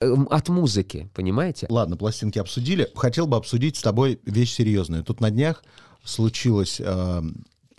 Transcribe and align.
эм, 0.00 0.28
от 0.30 0.48
музыки, 0.48 1.10
понимаете? 1.14 1.66
Ладно, 1.68 1.96
пластинки 1.96 2.38
обсудили. 2.38 2.88
Хотел 2.94 3.26
бы 3.26 3.36
обсудить 3.36 3.76
с 3.76 3.82
тобой 3.82 4.20
вещь 4.24 4.52
серьезную. 4.52 5.04
Тут 5.04 5.20
на 5.20 5.30
днях 5.30 5.62
случилось... 6.04 6.80
Э, 6.82 7.22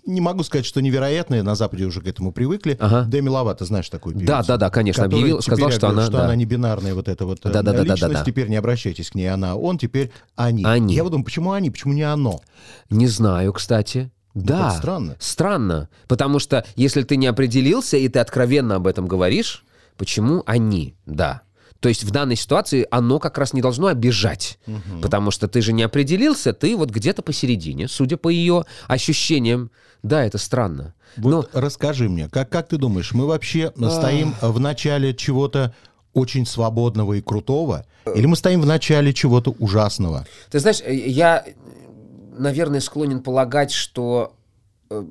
не 0.06 0.20
могу 0.20 0.44
сказать, 0.44 0.66
что 0.66 0.82
невероятное, 0.82 1.44
на 1.44 1.56
Западе 1.56 1.86
уже 1.86 2.02
к 2.02 2.08
этому 2.08 2.32
привыкли. 2.32 2.78
Ага. 2.80 3.06
Деми 3.08 3.30
Ловато, 3.30 3.66
знаешь 3.66 3.88
такую 3.90 4.16
певицу? 4.16 4.28
Да, 4.28 4.44
да, 4.44 4.58
да, 4.58 4.70
конечно, 4.70 5.06
объявил, 5.06 5.42
сказал, 5.42 5.72
что 5.72 5.90
она... 5.90 6.04
что 6.04 6.14
да. 6.14 6.26
она 6.26 6.36
не 6.36 6.46
бинарная 6.46 6.96
вот 6.96 7.08
эта 7.08 7.26
вот 7.26 7.46
э, 7.46 7.52
Да, 7.52 7.62
да, 7.62 7.72
да, 7.72 7.78
да, 7.78 7.84
личность, 7.84 8.02
да, 8.02 8.20
да. 8.20 8.24
теперь 8.24 8.48
не 8.48 8.56
обращайтесь 8.56 9.12
к 9.12 9.16
ней, 9.16 9.28
она, 9.28 9.56
он, 9.56 9.78
теперь 9.78 10.12
они. 10.36 10.64
Они. 10.66 10.96
Я 10.96 11.04
вот 11.04 11.12
думаю, 11.12 11.26
почему 11.26 11.52
они, 11.52 11.70
почему 11.70 11.94
не 11.94 12.04
оно? 12.04 12.42
Не 12.90 13.08
знаю, 13.08 13.54
кстати. 13.54 14.12
Да. 14.34 14.70
это 14.70 14.78
странно. 14.78 15.16
Странно. 15.20 15.90
Потому 16.08 16.40
что 16.40 16.66
если 16.76 17.04
ты 17.04 17.18
не 17.18 17.28
определился, 17.28 17.98
и 17.98 18.08
ты 18.08 18.20
откровенно 18.20 18.76
об 18.76 18.88
этом 18.88 19.08
говоришь, 19.08 19.66
почему 19.98 20.44
они? 20.46 20.96
Да. 21.06 21.42
То 21.82 21.90
есть 21.90 22.04
в 22.04 22.12
данной 22.12 22.36
ситуации 22.36 22.88
оно 22.92 23.20
как 23.20 23.38
раз 23.40 23.54
не 23.54 23.62
должно 23.62 23.88
обижать. 23.88 24.60
Потому 25.02 25.32
что 25.32 25.48
ты 25.48 25.62
же 25.62 25.74
не 25.74 25.84
определился, 25.84 26.54
ты 26.54 26.78
вот 26.78 26.92
где-то 26.92 27.24
посередине, 27.24 27.88
судя 27.88 28.18
по 28.18 28.30
ее 28.30 28.66
ощущениям. 28.88 29.72
Да, 30.04 30.24
это 30.24 30.38
странно. 30.38 30.94
Вот 31.18 31.50
расскажи 31.54 32.08
мне, 32.08 32.30
как, 32.30 32.50
как 32.50 32.70
ты 32.70 32.78
думаешь, 32.78 33.12
мы 33.14 33.26
вообще 33.26 33.74
стоим 33.76 34.36
в 34.42 34.60
начале 34.60 35.14
чего-то 35.14 35.74
очень 36.14 36.46
свободного 36.46 37.14
и 37.14 37.22
крутого, 37.22 37.86
или 38.06 38.26
мы 38.26 38.36
стоим 38.36 38.62
в 38.62 38.66
начале 38.66 39.14
чего-то 39.14 39.52
ужасного? 39.52 40.26
Ты 40.50 40.60
знаешь, 40.60 40.82
э, 40.82 40.94
я, 40.94 41.46
наверное, 42.38 42.80
склонен 42.80 43.22
полагать, 43.22 43.72
что 43.72 44.36
э, 44.90 45.06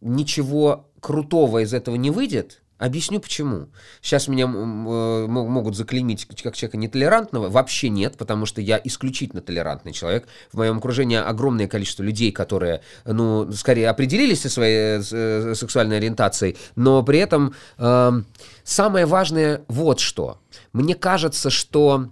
ничего 0.00 0.86
крутого 1.00 1.62
из 1.62 1.74
этого 1.74 1.96
не 1.96 2.10
выйдет. 2.10 2.61
Объясню 2.82 3.20
почему. 3.20 3.68
Сейчас 4.00 4.26
меня 4.26 4.46
э, 4.46 4.48
мо- 4.48 5.46
могут 5.46 5.76
заклеймить 5.76 6.26
как 6.26 6.56
человека 6.56 6.76
нетолерантного. 6.76 7.48
Вообще 7.48 7.88
нет, 7.88 8.16
потому 8.18 8.44
что 8.44 8.60
я 8.60 8.80
исключительно 8.82 9.40
толерантный 9.40 9.92
человек. 9.92 10.26
В 10.50 10.56
моем 10.56 10.78
окружении 10.78 11.16
огромное 11.16 11.68
количество 11.68 12.02
людей, 12.02 12.32
которые, 12.32 12.82
ну, 13.04 13.52
скорее 13.52 13.88
определились 13.88 14.40
со 14.40 14.50
своей 14.50 14.98
э, 14.98 15.02
э, 15.12 15.54
сексуальной 15.54 15.98
ориентацией, 15.98 16.56
но 16.74 17.04
при 17.04 17.20
этом 17.20 17.54
эм, 17.78 18.26
самое 18.64 19.06
важное 19.06 19.62
вот 19.68 20.00
что. 20.00 20.40
Мне 20.72 20.96
кажется, 20.96 21.50
что 21.50 22.08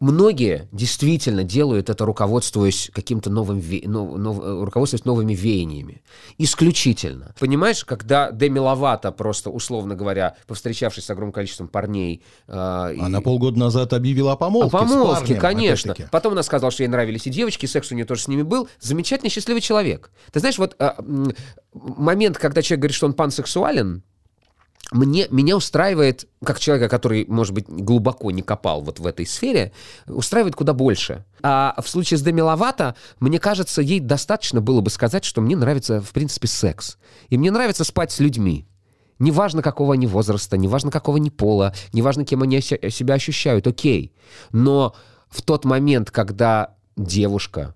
Многие 0.00 0.66
действительно 0.72 1.44
делают 1.44 1.90
это, 1.90 2.04
руководствуясь 2.06 2.90
каким-то 2.92 3.28
новым, 3.30 3.58
ве- 3.58 3.86
нов- 3.86 4.16
нов- 4.18 4.42
э, 4.42 4.64
руководствуясь 4.64 5.04
новыми 5.04 5.34
веяниями. 5.34 6.02
Исключительно. 6.38 7.34
Понимаешь, 7.38 7.84
когда 7.84 8.32
Деми 8.32 8.58
Ловато, 8.58 9.12
просто, 9.12 9.50
условно 9.50 9.94
говоря, 9.94 10.36
повстречавшись 10.46 11.04
с 11.04 11.10
огромным 11.10 11.32
количеством 11.32 11.68
парней... 11.68 12.22
э, 12.48 12.94
и- 12.96 13.00
Она 13.00 13.20
полгода 13.20 13.58
назад 13.58 13.92
объявила 13.92 14.32
о 14.32 14.36
помолвке. 14.36 14.76
о 14.76 14.80
помолвке, 14.80 15.34
парнем, 15.34 15.40
конечно. 15.40 15.92
опять-таки. 15.92 16.10
Потом 16.10 16.32
она 16.32 16.42
сказала, 16.42 16.70
что 16.72 16.82
ей 16.82 16.88
нравились 16.88 17.26
и 17.26 17.30
девочки, 17.30 17.66
и 17.66 17.68
секс 17.68 17.92
у 17.92 17.94
нее 17.94 18.04
тоже 18.06 18.22
с 18.22 18.28
ними 18.28 18.42
был. 18.42 18.68
Замечательный, 18.80 19.30
счастливый 19.30 19.60
человек. 19.60 20.10
Ты 20.32 20.40
знаешь, 20.40 20.58
вот 20.58 20.76
м, 20.78 21.34
момент, 21.74 22.38
когда 22.38 22.62
человек 22.62 22.80
говорит, 22.80 22.96
что 22.96 23.06
он 23.06 23.12
пансексуален, 23.12 24.02
мне, 24.92 25.28
меня 25.30 25.56
устраивает, 25.56 26.28
как 26.44 26.58
человека, 26.58 26.88
который, 26.88 27.24
может 27.28 27.54
быть, 27.54 27.68
глубоко 27.68 28.30
не 28.30 28.42
копал 28.42 28.82
вот 28.82 28.98
в 28.98 29.06
этой 29.06 29.24
сфере, 29.24 29.72
устраивает 30.06 30.56
куда 30.56 30.72
больше. 30.72 31.24
А 31.42 31.80
в 31.80 31.88
случае 31.88 32.18
с 32.18 32.22
Деми 32.22 32.40
Ловато, 32.40 32.96
мне 33.20 33.38
кажется, 33.38 33.82
ей 33.82 34.00
достаточно 34.00 34.60
было 34.60 34.80
бы 34.80 34.90
сказать, 34.90 35.24
что 35.24 35.40
мне 35.40 35.56
нравится, 35.56 36.00
в 36.00 36.10
принципе, 36.10 36.48
секс. 36.48 36.98
И 37.28 37.38
мне 37.38 37.50
нравится 37.50 37.84
спать 37.84 38.10
с 38.10 38.18
людьми. 38.18 38.66
Неважно, 39.20 39.62
какого 39.62 39.94
они 39.94 40.06
возраста, 40.06 40.56
неважно, 40.56 40.90
какого 40.90 41.18
они 41.18 41.30
пола, 41.30 41.74
неважно, 41.92 42.24
кем 42.24 42.42
они 42.42 42.60
себя 42.60 43.14
ощущают, 43.14 43.66
окей. 43.66 44.14
Но 44.50 44.94
в 45.28 45.42
тот 45.42 45.64
момент, 45.64 46.10
когда 46.10 46.74
девушка, 46.96 47.74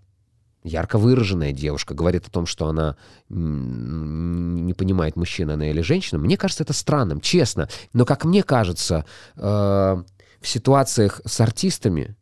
ярко 0.65 0.98
выраженная 0.98 1.53
девушка, 1.53 1.95
говорит 1.95 2.27
о 2.27 2.31
том, 2.31 2.47
что 2.47 2.67
она 2.67 2.97
не 3.29 4.75
понимает, 4.75 5.14
мужчина 5.14 5.55
она 5.55 5.70
или 5.70 5.83
женщина, 5.83 6.19
мне 6.19 6.36
кажется 6.36 6.64
это 6.64 6.73
странным, 6.73 7.20
честно. 7.20 7.69
Но, 7.92 8.05
как 8.05 8.25
мне 8.25 8.42
кажется, 8.42 9.05
э, 9.36 9.41
в 9.41 10.48
ситуациях 10.48 11.20
с 11.25 11.41
артистами, 11.41 12.17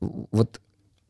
вот 0.00 0.60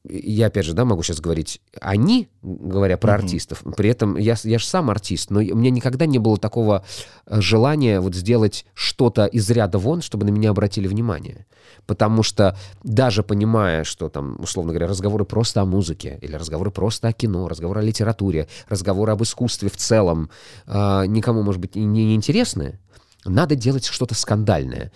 я 0.09 0.47
опять 0.47 0.65
же, 0.65 0.75
да, 0.75 0.85
могу 0.85 1.03
сейчас 1.03 1.21
говорить 1.21 1.61
они, 1.81 2.29
говоря 2.43 2.97
про 2.97 3.15
артистов, 3.15 3.63
при 3.77 3.91
этом 3.91 4.17
я, 4.17 4.35
я 4.43 4.59
же 4.59 4.67
сам 4.67 4.91
артист, 4.91 5.31
но 5.31 5.39
у 5.39 5.57
меня 5.57 5.71
никогда 5.71 6.07
не 6.07 6.19
было 6.19 6.39
такого 6.39 6.85
э, 7.27 7.41
желания 7.41 8.01
вот 8.01 8.15
сделать 8.15 8.67
что-то 8.75 9.27
из 9.27 9.49
ряда 9.51 9.79
вон, 9.79 10.03
чтобы 10.03 10.25
на 10.25 10.31
меня 10.31 10.51
обратили 10.51 10.89
внимание. 10.89 11.47
Потому 11.87 12.25
что 12.25 12.59
даже 12.83 13.23
понимая, 13.23 13.85
что 13.85 14.09
там, 14.09 14.37
условно 14.41 14.73
говоря, 14.73 14.89
разговоры 14.89 15.25
просто 15.25 15.61
о 15.61 15.67
музыке, 15.67 16.19
или 16.21 16.35
разговоры 16.35 16.73
просто 16.73 17.09
о 17.09 17.13
кино, 17.13 17.47
разговоры 17.47 17.81
о 17.81 17.85
литературе, 17.85 18.49
разговоры 18.69 19.13
об 19.13 19.23
искусстве 19.23 19.71
в 19.71 19.77
целом, 19.77 20.31
э, 20.67 21.07
никому, 21.07 21.43
может 21.43 21.61
быть, 21.61 21.77
и 21.77 21.85
не, 21.85 22.07
не 22.07 22.17
интересны, 22.17 22.81
надо 23.25 23.55
делать 23.55 23.85
что-то 23.85 24.17
скандальное. 24.17 24.91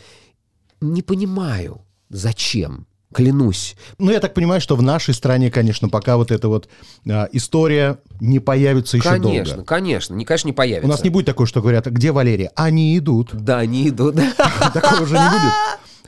Не 0.81 1.03
понимаю, 1.03 1.83
зачем. 2.09 2.89
Клянусь. 3.15 3.77
Ну, 3.99 4.11
я 4.11 4.21
так 4.21 4.35
понимаю, 4.35 4.61
что 4.61 4.77
в 4.77 4.83
нашей 4.83 5.15
стране, 5.15 5.51
конечно, 5.51 5.89
пока 5.89 6.17
вот 6.17 6.31
эта 6.31 6.49
вот 6.49 6.69
а, 7.09 7.29
история 7.33 7.99
не 8.21 8.41
появится 8.41 8.97
еще 8.97 9.09
конечно, 9.09 9.55
долго. 9.55 9.65
конечно, 9.65 10.15
не, 10.15 10.25
конечно, 10.25 10.49
не 10.49 10.53
появится. 10.53 10.87
У 10.87 10.91
нас 10.91 11.03
не 11.05 11.11
будет 11.11 11.27
такого, 11.27 11.47
что 11.47 11.61
говорят, 11.63 11.87
где 11.87 12.11
Валерия? 12.13 12.51
Они 12.57 12.99
идут. 12.99 13.31
Да, 13.33 13.59
они 13.59 13.89
идут. 13.89 14.17
Такого 14.75 15.03
уже 15.03 15.15
не 15.15 15.29
будет. 15.31 15.53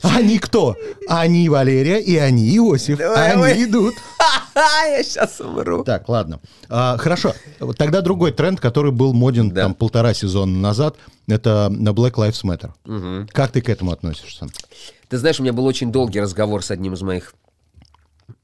Они 0.01 0.39
кто? 0.39 0.75
Они 1.07 1.49
Валерия 1.49 1.99
и 1.99 2.15
они 2.17 2.55
Иосиф. 2.57 2.97
Давай, 2.97 3.25
Они 3.31 3.33
давай. 3.35 3.63
идут. 3.63 3.95
Я 4.55 5.03
сейчас 5.03 5.39
умру. 5.39 5.83
Так, 5.83 6.07
ладно. 6.09 6.39
А, 6.69 6.97
хорошо. 6.97 7.33
Тогда 7.77 8.01
другой 8.01 8.31
тренд, 8.31 8.59
который 8.59 8.91
был 8.91 9.13
моден 9.13 9.49
Да. 9.51 9.63
там 9.63 9.73
полтора 9.73 10.13
сезона 10.13 10.57
назад, 10.57 10.95
это 11.27 11.69
Black 11.71 12.13
Lives 12.13 12.43
Matter. 12.43 13.27
Как 13.31 13.51
ты 13.51 13.61
к 13.61 13.69
этому 13.69 13.91
относишься? 13.91 14.47
Ты 15.09 15.17
знаешь, 15.17 15.39
у 15.39 15.43
меня 15.43 15.53
был 15.53 15.65
очень 15.65 15.91
долгий 15.91 16.21
разговор 16.21 16.63
с 16.63 16.69
одним 16.69 16.93
из 16.93 17.01
моих 17.01 17.33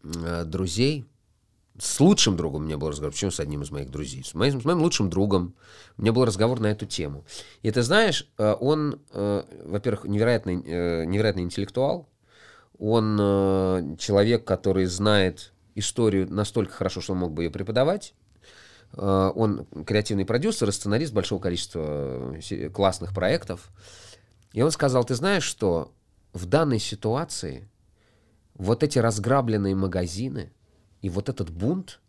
э, 0.03 0.43
друзей. 0.45 1.05
С 1.77 1.99
лучшим 1.99 2.35
другом 2.35 2.63
у 2.63 2.65
меня 2.65 2.77
был 2.77 2.89
разговор. 2.89 3.11
Почему 3.11 3.29
с 3.29 3.39
одним 3.39 3.61
из 3.61 3.69
моих 3.69 3.91
друзей? 3.91 4.23
С 4.23 4.33
моим, 4.33 4.59
с 4.59 4.65
моим 4.65 4.79
лучшим 4.79 5.11
другом. 5.11 5.53
У 5.97 6.01
меня 6.01 6.11
был 6.11 6.25
разговор 6.25 6.59
на 6.59 6.67
эту 6.67 6.87
тему. 6.87 7.23
И 7.61 7.69
ты 7.69 7.83
знаешь, 7.83 8.27
э, 8.39 8.55
он, 8.59 8.99
э, 9.11 9.43
во-первых, 9.65 10.05
невероятный, 10.05 10.63
э, 10.65 11.05
невероятный 11.05 11.43
интеллектуал. 11.43 12.09
Он 12.79 13.15
э, 13.21 13.95
человек, 13.99 14.43
который 14.43 14.85
знает 14.85 15.53
историю 15.75 16.27
настолько 16.33 16.73
хорошо, 16.73 16.99
что 16.99 17.13
он 17.13 17.19
мог 17.19 17.33
бы 17.33 17.43
ее 17.43 17.51
преподавать. 17.51 18.15
Э, 18.93 19.31
Он 19.35 19.67
креативный 19.85 20.25
продюсер 20.25 20.69
и 20.69 20.71
сценарист 20.71 21.13
большого 21.13 21.39
количества 21.39 22.33
э, 22.49 22.69
классных 22.69 23.13
проектов. 23.13 23.69
И 24.53 24.63
он 24.63 24.71
сказал, 24.71 25.03
ты 25.03 25.13
знаешь 25.15 25.43
что, 25.43 25.91
в 26.35 26.45
данной 26.47 26.79
ситуации 26.79 27.69
вот 28.55 28.83
эти 28.83 28.99
разграбленные 28.99 29.73
магазины 29.73 30.51
и 31.01 31.09
вот 31.09 31.29
этот 31.29 31.49
бунт, 31.49 32.01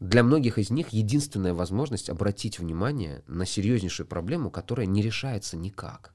для 0.00 0.22
многих 0.22 0.58
из 0.58 0.68
них 0.68 0.90
единственная 0.90 1.54
возможность 1.54 2.10
обратить 2.10 2.58
внимание 2.58 3.22
на 3.26 3.46
серьезнейшую 3.46 4.06
проблему, 4.06 4.50
которая 4.50 4.86
не 4.86 5.00
решается 5.00 5.56
никак. 5.56 6.12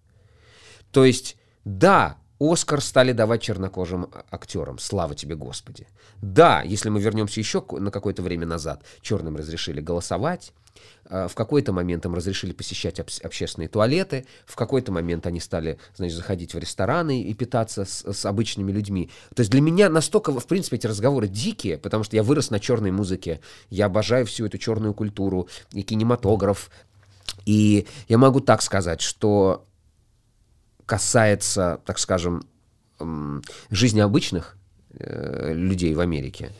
То 0.91 1.03
есть, 1.03 1.37
да, 1.65 2.17
Оскар 2.39 2.81
стали 2.81 3.13
давать 3.13 3.41
чернокожим 3.41 4.11
актерам. 4.29 4.77
Слава 4.77 5.15
тебе, 5.15 5.35
Господи. 5.35 5.87
Да, 6.21 6.61
если 6.61 6.89
мы 6.89 7.01
вернемся 7.01 7.39
еще 7.39 7.65
на 7.71 7.89
какое-то 7.89 8.21
время 8.21 8.45
назад, 8.45 8.83
черным 9.01 9.37
разрешили 9.37 9.81
голосовать, 9.81 10.53
в 11.09 11.33
какой-то 11.35 11.73
момент 11.73 12.05
им 12.05 12.15
разрешили 12.15 12.53
посещать 12.53 12.99
обс- 12.99 13.21
общественные 13.21 13.67
туалеты, 13.67 14.25
в 14.45 14.55
какой-то 14.55 14.93
момент 14.93 15.27
они 15.27 15.41
стали, 15.41 15.77
значит, 15.95 16.15
заходить 16.15 16.53
в 16.53 16.57
рестораны 16.57 17.21
и 17.21 17.33
питаться 17.33 17.83
с, 17.83 18.13
с 18.13 18.25
обычными 18.25 18.71
людьми. 18.71 19.09
То 19.35 19.41
есть 19.41 19.51
для 19.51 19.59
меня 19.59 19.89
настолько, 19.89 20.31
в 20.31 20.47
принципе, 20.47 20.77
эти 20.77 20.87
разговоры 20.87 21.27
дикие, 21.27 21.77
потому 21.77 22.05
что 22.05 22.15
я 22.15 22.23
вырос 22.23 22.49
на 22.49 22.59
черной 22.59 22.91
музыке, 22.91 23.41
я 23.69 23.87
обожаю 23.87 24.25
всю 24.25 24.45
эту 24.45 24.57
черную 24.57 24.93
культуру 24.93 25.49
и 25.73 25.83
кинематограф. 25.83 26.69
И 27.45 27.87
я 28.07 28.17
могу 28.17 28.39
так 28.39 28.61
сказать, 28.61 29.01
что 29.01 29.65
касается, 30.85 31.81
так 31.85 31.99
скажем, 31.99 32.43
жизни 33.69 33.99
обычных 33.99 34.57
э, 34.93 35.53
людей 35.53 35.93
в 35.93 35.99
Америке, 35.99 36.51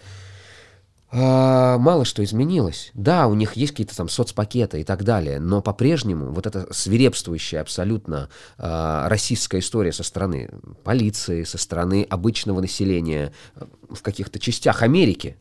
а, 1.14 1.78
мало 1.78 2.06
что 2.06 2.24
изменилось. 2.24 2.92
Да, 2.94 3.28
у 3.28 3.34
них 3.34 3.54
есть 3.54 3.74
какие-то 3.74 3.96
там 3.96 4.08
соцпакеты 4.08 4.80
и 4.80 4.84
так 4.86 5.04
далее, 5.04 5.40
но 5.42 5.62
по-прежнему 5.62 6.32
вот 6.32 6.48
эта 6.48 6.74
свирепствующая 6.74 7.60
абсолютно 7.60 8.30
а, 8.58 9.10
российская 9.10 9.60
история 9.60 9.92
со 9.92 10.04
стороны 10.04 10.50
полиции, 10.84 11.44
со 11.44 11.58
стороны 11.58 12.08
обычного 12.10 12.62
населения 12.62 13.34
э, 13.56 13.66
в 13.90 14.02
каких-то 14.02 14.40
частях 14.40 14.82
Америки, 14.84 15.38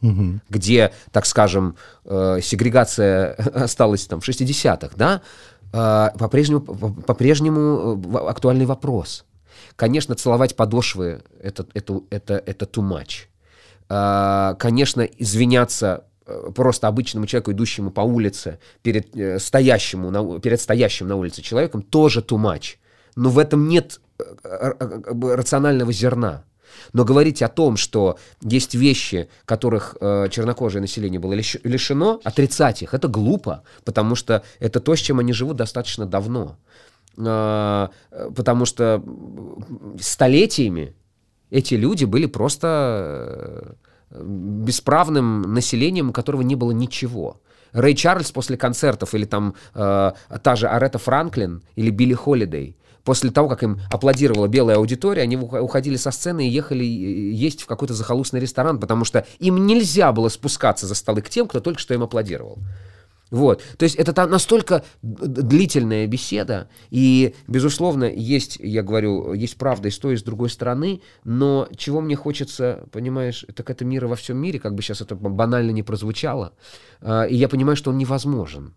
где, 0.48 0.92
так 1.12 1.24
скажем, 1.24 1.76
э, 2.04 2.40
сегрегация 2.42 3.34
осталась 3.54 4.06
там 4.06 4.20
в 4.20 4.28
60-х, 4.28 4.90
да, 4.96 5.22
а, 5.72 6.10
по-прежнему, 6.18 6.60
по- 6.62 6.88
по-прежнему 6.90 7.60
э, 7.60 7.94
в- 7.94 8.28
актуальный 8.28 8.66
вопрос. 8.66 9.24
Конечно, 9.76 10.16
целовать 10.16 10.56
подошвы 10.56 11.22
это, 11.40 11.64
это, 11.74 12.00
это, 12.10 12.42
это 12.44 12.64
too 12.66 12.82
much. 12.82 13.29
А, 13.92 14.54
конечно, 14.54 15.00
извиняться 15.00 16.04
э, 16.24 16.52
просто 16.54 16.86
обычному 16.86 17.26
человеку, 17.26 17.50
идущему 17.50 17.90
по 17.90 18.02
улице, 18.02 18.60
перед, 18.82 19.16
э, 19.16 19.40
стоящему 19.40 20.10
на, 20.12 20.38
перед 20.38 20.60
стоящим 20.60 21.08
на 21.08 21.16
улице 21.16 21.42
человеком, 21.42 21.82
тоже 21.82 22.20
much. 22.20 22.76
Но 23.16 23.30
в 23.30 23.38
этом 23.38 23.66
нет 23.66 24.00
э, 24.18 24.72
рационального 25.34 25.92
зерна. 25.92 26.44
Но 26.92 27.04
говорить 27.04 27.42
о 27.42 27.48
том, 27.48 27.76
что 27.76 28.16
есть 28.42 28.76
вещи, 28.76 29.28
которых 29.44 29.96
э, 30.00 30.28
чернокожее 30.30 30.80
население 30.80 31.18
было 31.18 31.32
лиш, 31.32 31.56
лишено, 31.64 32.20
отрицать 32.22 32.82
их, 32.82 32.94
это 32.94 33.08
глупо, 33.08 33.64
потому 33.84 34.14
что 34.14 34.44
это 34.60 34.78
то, 34.78 34.94
с 34.94 35.00
чем 35.00 35.18
они 35.18 35.32
живут 35.32 35.56
достаточно 35.56 36.06
давно. 36.06 36.58
Э, 37.18 37.88
потому 38.36 38.66
что 38.66 39.02
столетиями 40.00 40.94
эти 41.50 41.74
люди 41.74 42.04
были 42.04 42.26
просто 42.26 43.76
э, 44.10 44.22
бесправным 44.22 45.54
населением, 45.54 46.10
у 46.10 46.12
которого 46.12 46.42
не 46.42 46.54
было 46.54 46.72
ничего. 46.72 47.40
Рэй 47.72 47.94
Чарльз 47.94 48.32
после 48.32 48.56
концертов, 48.56 49.14
или 49.14 49.24
там 49.24 49.54
э, 49.74 50.12
та 50.42 50.56
же 50.56 50.68
Арета 50.68 50.98
Франклин, 50.98 51.62
или 51.76 51.90
Билли 51.90 52.14
Холидей, 52.14 52.76
после 53.04 53.30
того, 53.30 53.48
как 53.48 53.62
им 53.62 53.80
аплодировала 53.90 54.48
белая 54.48 54.76
аудитория, 54.76 55.22
они 55.22 55.36
уходили 55.36 55.96
со 55.96 56.10
сцены 56.10 56.48
и 56.48 56.50
ехали 56.50 56.84
есть 56.84 57.62
в 57.62 57.66
какой-то 57.66 57.94
захолустный 57.94 58.40
ресторан, 58.40 58.78
потому 58.78 59.04
что 59.04 59.26
им 59.38 59.66
нельзя 59.66 60.12
было 60.12 60.28
спускаться 60.28 60.86
за 60.86 60.94
столы 60.94 61.22
к 61.22 61.30
тем, 61.30 61.48
кто 61.48 61.60
только 61.60 61.80
что 61.80 61.94
им 61.94 62.02
аплодировал. 62.02 62.58
Вот. 63.30 63.62
То 63.76 63.84
есть 63.84 63.96
это 63.96 64.26
настолько 64.26 64.84
длительная 65.02 66.06
беседа, 66.06 66.68
и, 66.90 67.34
безусловно, 67.46 68.04
есть, 68.04 68.56
я 68.60 68.82
говорю, 68.82 69.32
есть 69.32 69.56
правда 69.56 69.88
и 69.88 69.90
с 69.90 69.98
той, 69.98 70.14
и 70.14 70.16
с 70.16 70.22
другой 70.22 70.50
стороны, 70.50 71.00
но 71.24 71.68
чего 71.76 72.00
мне 72.00 72.16
хочется, 72.16 72.88
понимаешь, 72.90 73.44
так 73.54 73.70
это 73.70 73.84
мира 73.84 74.08
во 74.08 74.16
всем 74.16 74.36
мире, 74.36 74.58
как 74.58 74.74
бы 74.74 74.82
сейчас 74.82 75.00
это 75.00 75.14
банально 75.14 75.70
не 75.70 75.82
прозвучало, 75.82 76.54
а, 77.00 77.24
и 77.24 77.36
я 77.36 77.48
понимаю, 77.48 77.76
что 77.76 77.90
он 77.90 77.98
невозможен, 77.98 78.74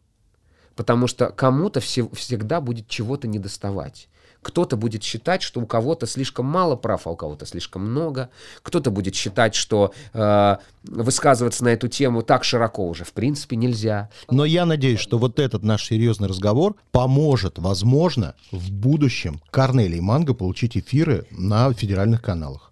потому 0.75 1.07
что 1.07 1.29
кому-то 1.29 1.79
всегда 1.79 2.61
будет 2.61 2.87
чего-то 2.87 3.27
недоставать. 3.27 4.07
Кто-то 4.43 4.77
будет 4.77 5.03
считать, 5.03 5.41
что 5.41 5.61
у 5.61 5.65
кого-то 5.65 6.05
слишком 6.05 6.45
мало 6.45 6.75
прав, 6.75 7.07
а 7.07 7.11
у 7.11 7.15
кого-то 7.15 7.45
слишком 7.45 7.89
много. 7.89 8.29
Кто-то 8.61 8.91
будет 8.91 9.15
считать, 9.15 9.55
что 9.55 9.93
э, 10.13 10.57
высказываться 10.83 11.63
на 11.63 11.69
эту 11.69 11.87
тему 11.87 12.21
так 12.21 12.43
широко 12.43 12.87
уже 12.87 13.05
в 13.05 13.13
принципе 13.13 13.55
нельзя. 13.55 14.09
Но 14.29 14.45
я 14.45 14.65
надеюсь, 14.65 14.99
что 14.99 15.17
вот 15.17 15.39
этот 15.39 15.63
наш 15.63 15.85
серьезный 15.85 16.27
разговор 16.27 16.75
поможет, 16.91 17.57
возможно, 17.57 18.35
в 18.51 18.71
будущем 18.71 19.41
Корнелии 19.49 19.99
Манго 19.99 20.33
получить 20.33 20.77
эфиры 20.77 21.25
на 21.31 21.73
федеральных 21.73 22.21
каналах. 22.21 22.71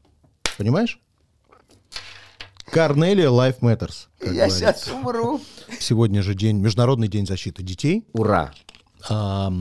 Понимаешь? 0.57 0.99
Корнелия 2.65 3.29
Life 3.29 3.59
Matters. 3.59 4.07
Я 4.21 4.27
говорится. 4.27 4.57
сейчас 4.57 4.87
умру. 4.87 5.41
Сегодня 5.79 6.21
же 6.21 6.35
день, 6.35 6.57
Международный 6.57 7.07
день 7.07 7.27
защиты 7.27 7.63
детей. 7.63 8.05
Ура! 8.13 8.53
А, 9.09 9.51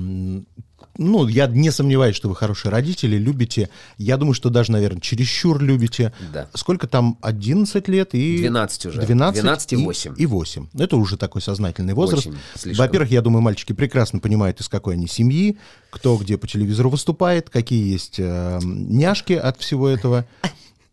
ну, 1.00 1.26
я 1.26 1.47
не 1.47 1.70
сомневаюсь, 1.70 2.14
что 2.14 2.29
вы 2.29 2.37
хорошие 2.37 2.70
родители, 2.70 3.17
любите. 3.17 3.70
Я 3.97 4.19
думаю, 4.19 4.35
что 4.35 4.50
даже, 4.50 4.70
наверное, 4.70 5.00
чересчур 5.00 5.61
любите. 5.62 6.12
Да. 6.31 6.47
Сколько 6.52 6.87
там? 6.87 7.17
11 7.23 7.88
лет 7.88 8.14
и... 8.14 8.38
12 8.38 8.87
уже. 8.87 9.00
12, 9.00 9.41
12 9.41 9.73
и 9.73 9.76
8. 9.76 10.14
И, 10.19 10.23
и 10.23 10.26
8. 10.26 10.67
Это 10.79 10.97
уже 10.99 11.17
такой 11.17 11.41
сознательный 11.41 11.94
возраст. 11.94 12.29
Во-первых, 12.67 13.11
я 13.11 13.23
думаю, 13.23 13.41
мальчики 13.41 13.73
прекрасно 13.73 14.19
понимают, 14.19 14.61
из 14.61 14.69
какой 14.69 14.94
они 14.94 15.06
семьи, 15.08 15.56
кто 15.88 16.19
где 16.19 16.37
по 16.37 16.47
телевизору 16.47 16.91
выступает, 16.91 17.49
какие 17.49 17.91
есть 17.91 18.17
э, 18.19 18.58
няшки 18.62 19.32
от 19.32 19.58
всего 19.58 19.88
этого. 19.88 20.26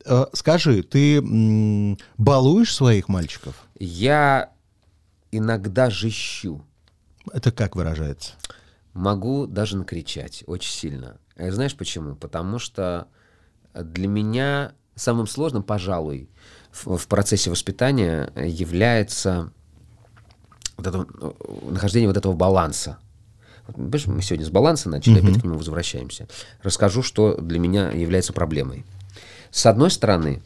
Э, 0.06 0.27
скажи, 0.31 0.83
ты 0.83 1.18
м, 1.18 1.98
балуешь 2.18 2.74
своих 2.74 3.09
мальчиков? 3.09 3.56
Я 3.77 4.51
иногда 5.33 5.89
жищу. 5.89 6.62
Это 7.33 7.51
как 7.51 7.75
выражается? 7.75 8.36
Могу 8.97 9.45
даже 9.45 9.77
накричать 9.77 10.44
очень 10.47 10.71
сильно. 10.71 11.19
А 11.35 11.51
знаешь 11.51 11.77
почему? 11.77 12.15
Потому 12.15 12.57
что 12.57 13.07
для 13.75 14.07
меня 14.07 14.73
самым 14.95 15.27
сложным, 15.27 15.61
пожалуй, 15.61 16.31
в, 16.71 16.97
в 16.97 17.07
процессе 17.07 17.51
воспитания 17.51 18.31
является 18.35 19.53
вот 20.77 20.88
это, 20.88 21.05
нахождение 21.69 22.07
вот 22.07 22.17
этого 22.17 22.33
баланса. 22.33 22.97
Вот, 23.67 23.77
мы 23.77 24.21
сегодня 24.23 24.47
с 24.47 24.49
баланса 24.49 24.89
начали, 24.89 25.21
uh-huh. 25.21 25.29
опять 25.29 25.41
к 25.41 25.44
нему 25.44 25.59
возвращаемся. 25.59 26.27
Расскажу, 26.63 27.03
что 27.03 27.38
для 27.38 27.59
меня 27.59 27.91
является 27.91 28.33
проблемой. 28.33 28.83
С 29.51 29.67
одной 29.67 29.91
стороны, 29.91 30.41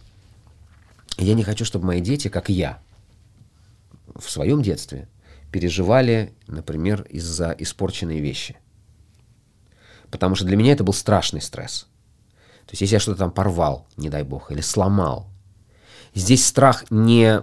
я 1.17 1.35
не 1.35 1.45
хочу, 1.45 1.63
чтобы 1.63 1.85
мои 1.85 2.01
дети, 2.01 2.27
как 2.27 2.49
я, 2.49 2.81
в 4.13 4.29
своем 4.29 4.61
детстве, 4.61 5.07
переживали, 5.51 6.33
например, 6.47 7.03
из-за 7.09 7.55
испорченной 7.57 8.19
вещи. 8.19 8.57
Потому 10.09 10.35
что 10.35 10.45
для 10.45 10.57
меня 10.57 10.73
это 10.73 10.83
был 10.83 10.93
страшный 10.93 11.41
стресс. 11.41 11.87
То 12.65 12.73
есть 12.73 12.81
если 12.81 12.95
я 12.95 12.99
что-то 12.99 13.19
там 13.19 13.31
порвал, 13.31 13.87
не 13.97 14.09
дай 14.09 14.23
бог, 14.23 14.51
или 14.51 14.61
сломал, 14.61 15.27
здесь 16.13 16.45
страх 16.45 16.85
не, 16.89 17.41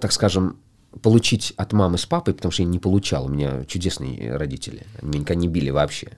так 0.00 0.12
скажем, 0.12 0.58
получить 1.02 1.52
от 1.56 1.72
мамы 1.72 1.98
с 1.98 2.06
папой, 2.06 2.34
потому 2.34 2.52
что 2.52 2.62
я 2.62 2.68
не 2.68 2.78
получал, 2.78 3.26
у 3.26 3.28
меня 3.28 3.64
чудесные 3.66 4.36
родители, 4.36 4.86
они 5.00 5.10
меня 5.10 5.20
никогда 5.20 5.40
не 5.40 5.48
били 5.48 5.70
вообще. 5.70 6.12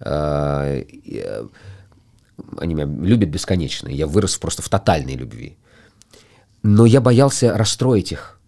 А, 0.00 0.66
э, 0.66 1.48
они 2.58 2.74
меня 2.74 2.86
любят 2.86 3.28
бесконечно, 3.28 3.88
я 3.88 4.06
вырос 4.06 4.36
просто 4.36 4.62
в 4.62 4.68
тотальной 4.68 5.14
любви. 5.14 5.56
Но 6.62 6.86
я 6.86 7.00
боялся 7.00 7.56
расстроить 7.56 8.12
их, 8.12 8.40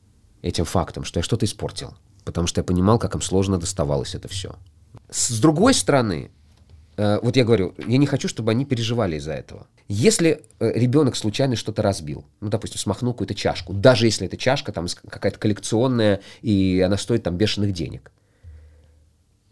этим 0.42 0.64
фактом, 0.64 1.04
что 1.04 1.18
я 1.18 1.22
что-то 1.24 1.46
испортил, 1.46 1.94
потому 2.24 2.46
что 2.46 2.60
я 2.60 2.64
понимал, 2.64 2.98
как 2.98 3.14
им 3.14 3.22
сложно 3.22 3.58
доставалось 3.58 4.14
это 4.14 4.28
все. 4.28 4.56
С 5.10 5.38
другой 5.40 5.74
стороны, 5.74 6.30
э, 6.96 7.18
вот 7.22 7.36
я 7.36 7.44
говорю, 7.44 7.74
я 7.86 7.98
не 7.98 8.06
хочу, 8.06 8.28
чтобы 8.28 8.50
они 8.50 8.64
переживали 8.64 9.16
из-за 9.16 9.32
этого. 9.32 9.66
Если 9.88 10.42
э, 10.58 10.72
ребенок 10.74 11.16
случайно 11.16 11.56
что-то 11.56 11.82
разбил, 11.82 12.24
ну, 12.40 12.48
допустим, 12.48 12.78
смахнул 12.78 13.12
какую-то 13.12 13.34
чашку, 13.34 13.72
даже 13.72 14.06
если 14.06 14.26
эта 14.26 14.36
чашка 14.36 14.72
там 14.72 14.86
какая-то 15.08 15.38
коллекционная, 15.38 16.20
и 16.42 16.82
она 16.84 16.96
стоит 16.96 17.22
там 17.22 17.36
бешеных 17.36 17.72
денег, 17.72 18.10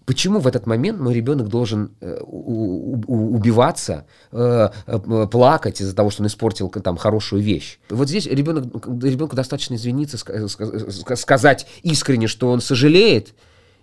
Почему 0.06 0.38
в 0.38 0.46
этот 0.46 0.66
момент 0.66 1.00
мой 1.00 1.14
ребенок 1.14 1.48
должен 1.48 1.92
э, 2.00 2.18
убиваться, 2.20 4.06
э, 4.32 4.68
э, 4.86 5.26
плакать 5.30 5.80
из-за 5.80 5.94
того, 5.96 6.10
что 6.10 6.22
он 6.22 6.26
испортил 6.26 6.68
там 6.68 6.96
хорошую 6.96 7.42
вещь? 7.42 7.78
Вот 7.88 8.08
здесь 8.08 8.26
ребенок, 8.26 8.64
ребенку 8.86 9.34
достаточно 9.34 9.74
извиниться, 9.74 10.18
сказать 11.16 11.66
искренне, 11.82 12.26
что 12.26 12.50
он 12.50 12.60
сожалеет, 12.60 13.34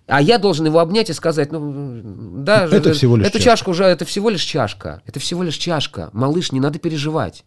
а 0.06 0.22
я 0.22 0.38
должен 0.38 0.66
его 0.66 0.78
обнять 0.78 1.10
и 1.10 1.12
сказать, 1.12 1.50
ну, 1.50 2.00
да, 2.44 2.68
это 2.70 2.92
всего 2.92 3.16
лишь 3.16 3.26
эту 3.26 3.38
чашка. 3.38 3.50
чашку 3.50 3.70
уже, 3.72 3.84
это 3.84 4.04
всего 4.04 4.30
лишь 4.30 4.42
чашка, 4.42 5.02
это 5.06 5.18
всего 5.18 5.42
лишь 5.42 5.56
чашка, 5.56 6.10
малыш, 6.12 6.52
не 6.52 6.60
надо 6.60 6.78
переживать. 6.78 7.44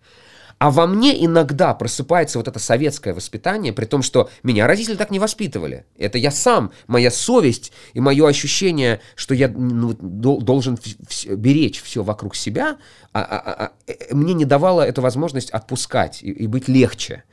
А 0.57 0.71
во 0.71 0.88
мне 0.88 1.24
иногда 1.25 1.74
просыпается 1.74 2.38
вот 2.38 2.47
это 2.47 2.59
советское 2.59 3.13
воспитание, 3.13 3.74
при 3.74 3.85
том, 3.85 4.01
что 4.01 4.29
меня 4.41 4.67
родители 4.67 4.95
так 4.95 5.12
не 5.12 5.19
воспитывали. 5.19 5.85
Это 5.97 6.17
я 6.17 6.31
сам, 6.31 6.71
моя 6.88 7.12
совесть 7.12 7.74
и 7.93 8.00
мое 8.00 8.25
ощущение, 8.27 9.01
что 9.15 9.35
я 9.35 9.50
ну, 9.50 9.93
должен 9.93 10.79
беречь 11.27 11.81
все 11.81 12.03
вокруг 12.03 12.35
себя, 12.35 12.77
а, 13.12 13.21
а, 13.21 13.38
а, 13.38 13.53
а, 13.65 13.71
э, 13.88 14.15
мне 14.15 14.33
не 14.33 14.45
давало 14.45 14.81
эту 14.81 15.01
возможность 15.01 15.50
отпускать 15.50 16.24
и, 16.24 16.31
и 16.31 16.47
быть 16.47 16.69
легче. 16.69 17.24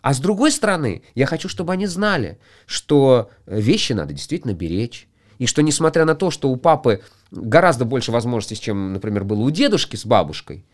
А 0.00 0.14
с 0.14 0.20
другой 0.20 0.52
стороны, 0.52 1.02
я 1.16 1.26
хочу, 1.26 1.48
чтобы 1.48 1.72
они 1.72 1.86
знали, 1.86 2.38
что 2.66 3.30
вещи 3.46 3.92
надо 3.92 4.12
действительно 4.12 4.52
беречь. 4.52 5.08
И 5.38 5.46
что 5.46 5.62
несмотря 5.62 6.04
на 6.04 6.14
то, 6.14 6.30
что 6.30 6.48
у 6.48 6.56
папы 6.56 7.02
гораздо 7.32 7.84
больше 7.84 8.12
возможностей, 8.12 8.60
чем, 8.60 8.92
например, 8.92 9.24
было 9.24 9.40
у 9.40 9.50
дедушки 9.50 9.96
с 9.96 10.06
бабушкой, 10.06 10.64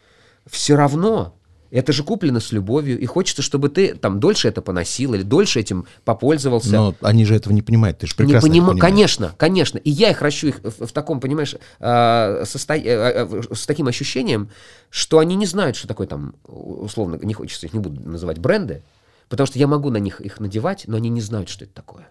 все 0.46 0.76
равно 0.76 1.34
это 1.74 1.92
же 1.92 2.04
куплено 2.04 2.38
с 2.38 2.52
любовью, 2.52 3.00
и 3.00 3.04
хочется, 3.04 3.42
чтобы 3.42 3.68
ты 3.68 3.96
там 3.96 4.20
дольше 4.20 4.46
это 4.46 4.62
поносил 4.62 5.14
или 5.14 5.22
дольше 5.22 5.58
этим 5.58 5.86
попользовался. 6.04 6.70
Но 6.70 6.94
они 7.00 7.24
же 7.24 7.34
этого 7.34 7.52
не 7.52 7.62
понимают, 7.62 7.98
ты 7.98 8.06
же 8.06 8.14
прекрасно 8.14 8.46
не 8.46 8.60
поним... 8.60 8.78
Конечно, 8.78 9.34
конечно. 9.36 9.78
И 9.78 9.90
я 9.90 10.10
их 10.10 10.22
ращу 10.22 10.48
их 10.48 10.60
в, 10.62 10.86
в 10.86 10.92
таком, 10.92 11.18
понимаешь, 11.18 11.56
э, 11.80 12.44
состо... 12.46 12.74
Э, 12.74 13.42
с 13.52 13.66
таким 13.66 13.88
ощущением, 13.88 14.50
что 14.88 15.18
они 15.18 15.34
не 15.34 15.46
знают, 15.46 15.74
что 15.74 15.88
такое 15.88 16.06
там, 16.06 16.36
условно, 16.46 17.18
не 17.20 17.34
хочется, 17.34 17.66
их 17.66 17.72
не 17.72 17.80
буду 17.80 18.00
называть 18.08 18.38
бренды, 18.38 18.84
потому 19.28 19.48
что 19.48 19.58
я 19.58 19.66
могу 19.66 19.90
на 19.90 19.98
них 19.98 20.20
их 20.20 20.38
надевать, 20.38 20.84
но 20.86 20.96
они 20.96 21.08
не 21.08 21.20
знают, 21.20 21.48
что 21.48 21.64
это 21.64 21.74
такое. 21.74 22.08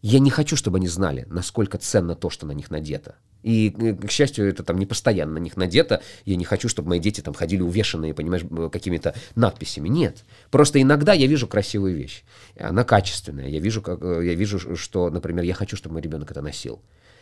Я 0.00 0.20
не 0.20 0.30
хочу, 0.30 0.56
чтобы 0.56 0.78
они 0.78 0.88
знали, 0.88 1.26
насколько 1.28 1.76
ценно 1.78 2.14
то, 2.14 2.30
что 2.30 2.46
на 2.46 2.52
них 2.52 2.70
надето. 2.70 3.16
И, 3.42 3.74
э, 3.78 3.94
к 3.94 4.10
счастью, 4.10 4.48
это 4.48 4.62
там 4.62 4.78
не 4.78 4.86
постоянно 4.86 5.34
на 5.34 5.38
них 5.38 5.56
надето. 5.56 6.02
Я 6.24 6.36
не 6.36 6.44
хочу, 6.44 6.68
чтобы 6.68 6.90
мои 6.90 7.00
дети 7.00 7.20
там 7.20 7.34
ходили 7.34 7.62
увешанные, 7.62 8.14
понимаешь, 8.14 8.44
какими-то 8.72 9.14
надписями. 9.34 9.88
Нет. 9.88 10.24
Просто 10.50 10.80
иногда 10.80 11.12
я 11.12 11.26
вижу 11.26 11.46
красивую 11.46 11.96
вещь. 11.96 12.24
Она 12.58 12.84
качественная. 12.84 13.48
Я 13.48 13.60
вижу, 13.60 13.82
как, 13.82 14.02
э, 14.02 14.26
я 14.26 14.34
вижу, 14.34 14.76
что, 14.76 15.10
например, 15.10 15.44
я 15.44 15.54
хочу, 15.54 15.76
чтобы 15.76 15.94
мой 15.94 16.02
ребенок 16.02 16.30
это 16.30 16.42
носил. 16.42 16.80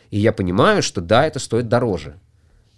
И 0.09 0.19
я 0.19 0.31
понимаю, 0.31 0.81
что 0.83 1.01
да, 1.01 1.25
это 1.25 1.39
стоит 1.39 1.67
дороже. 1.67 2.19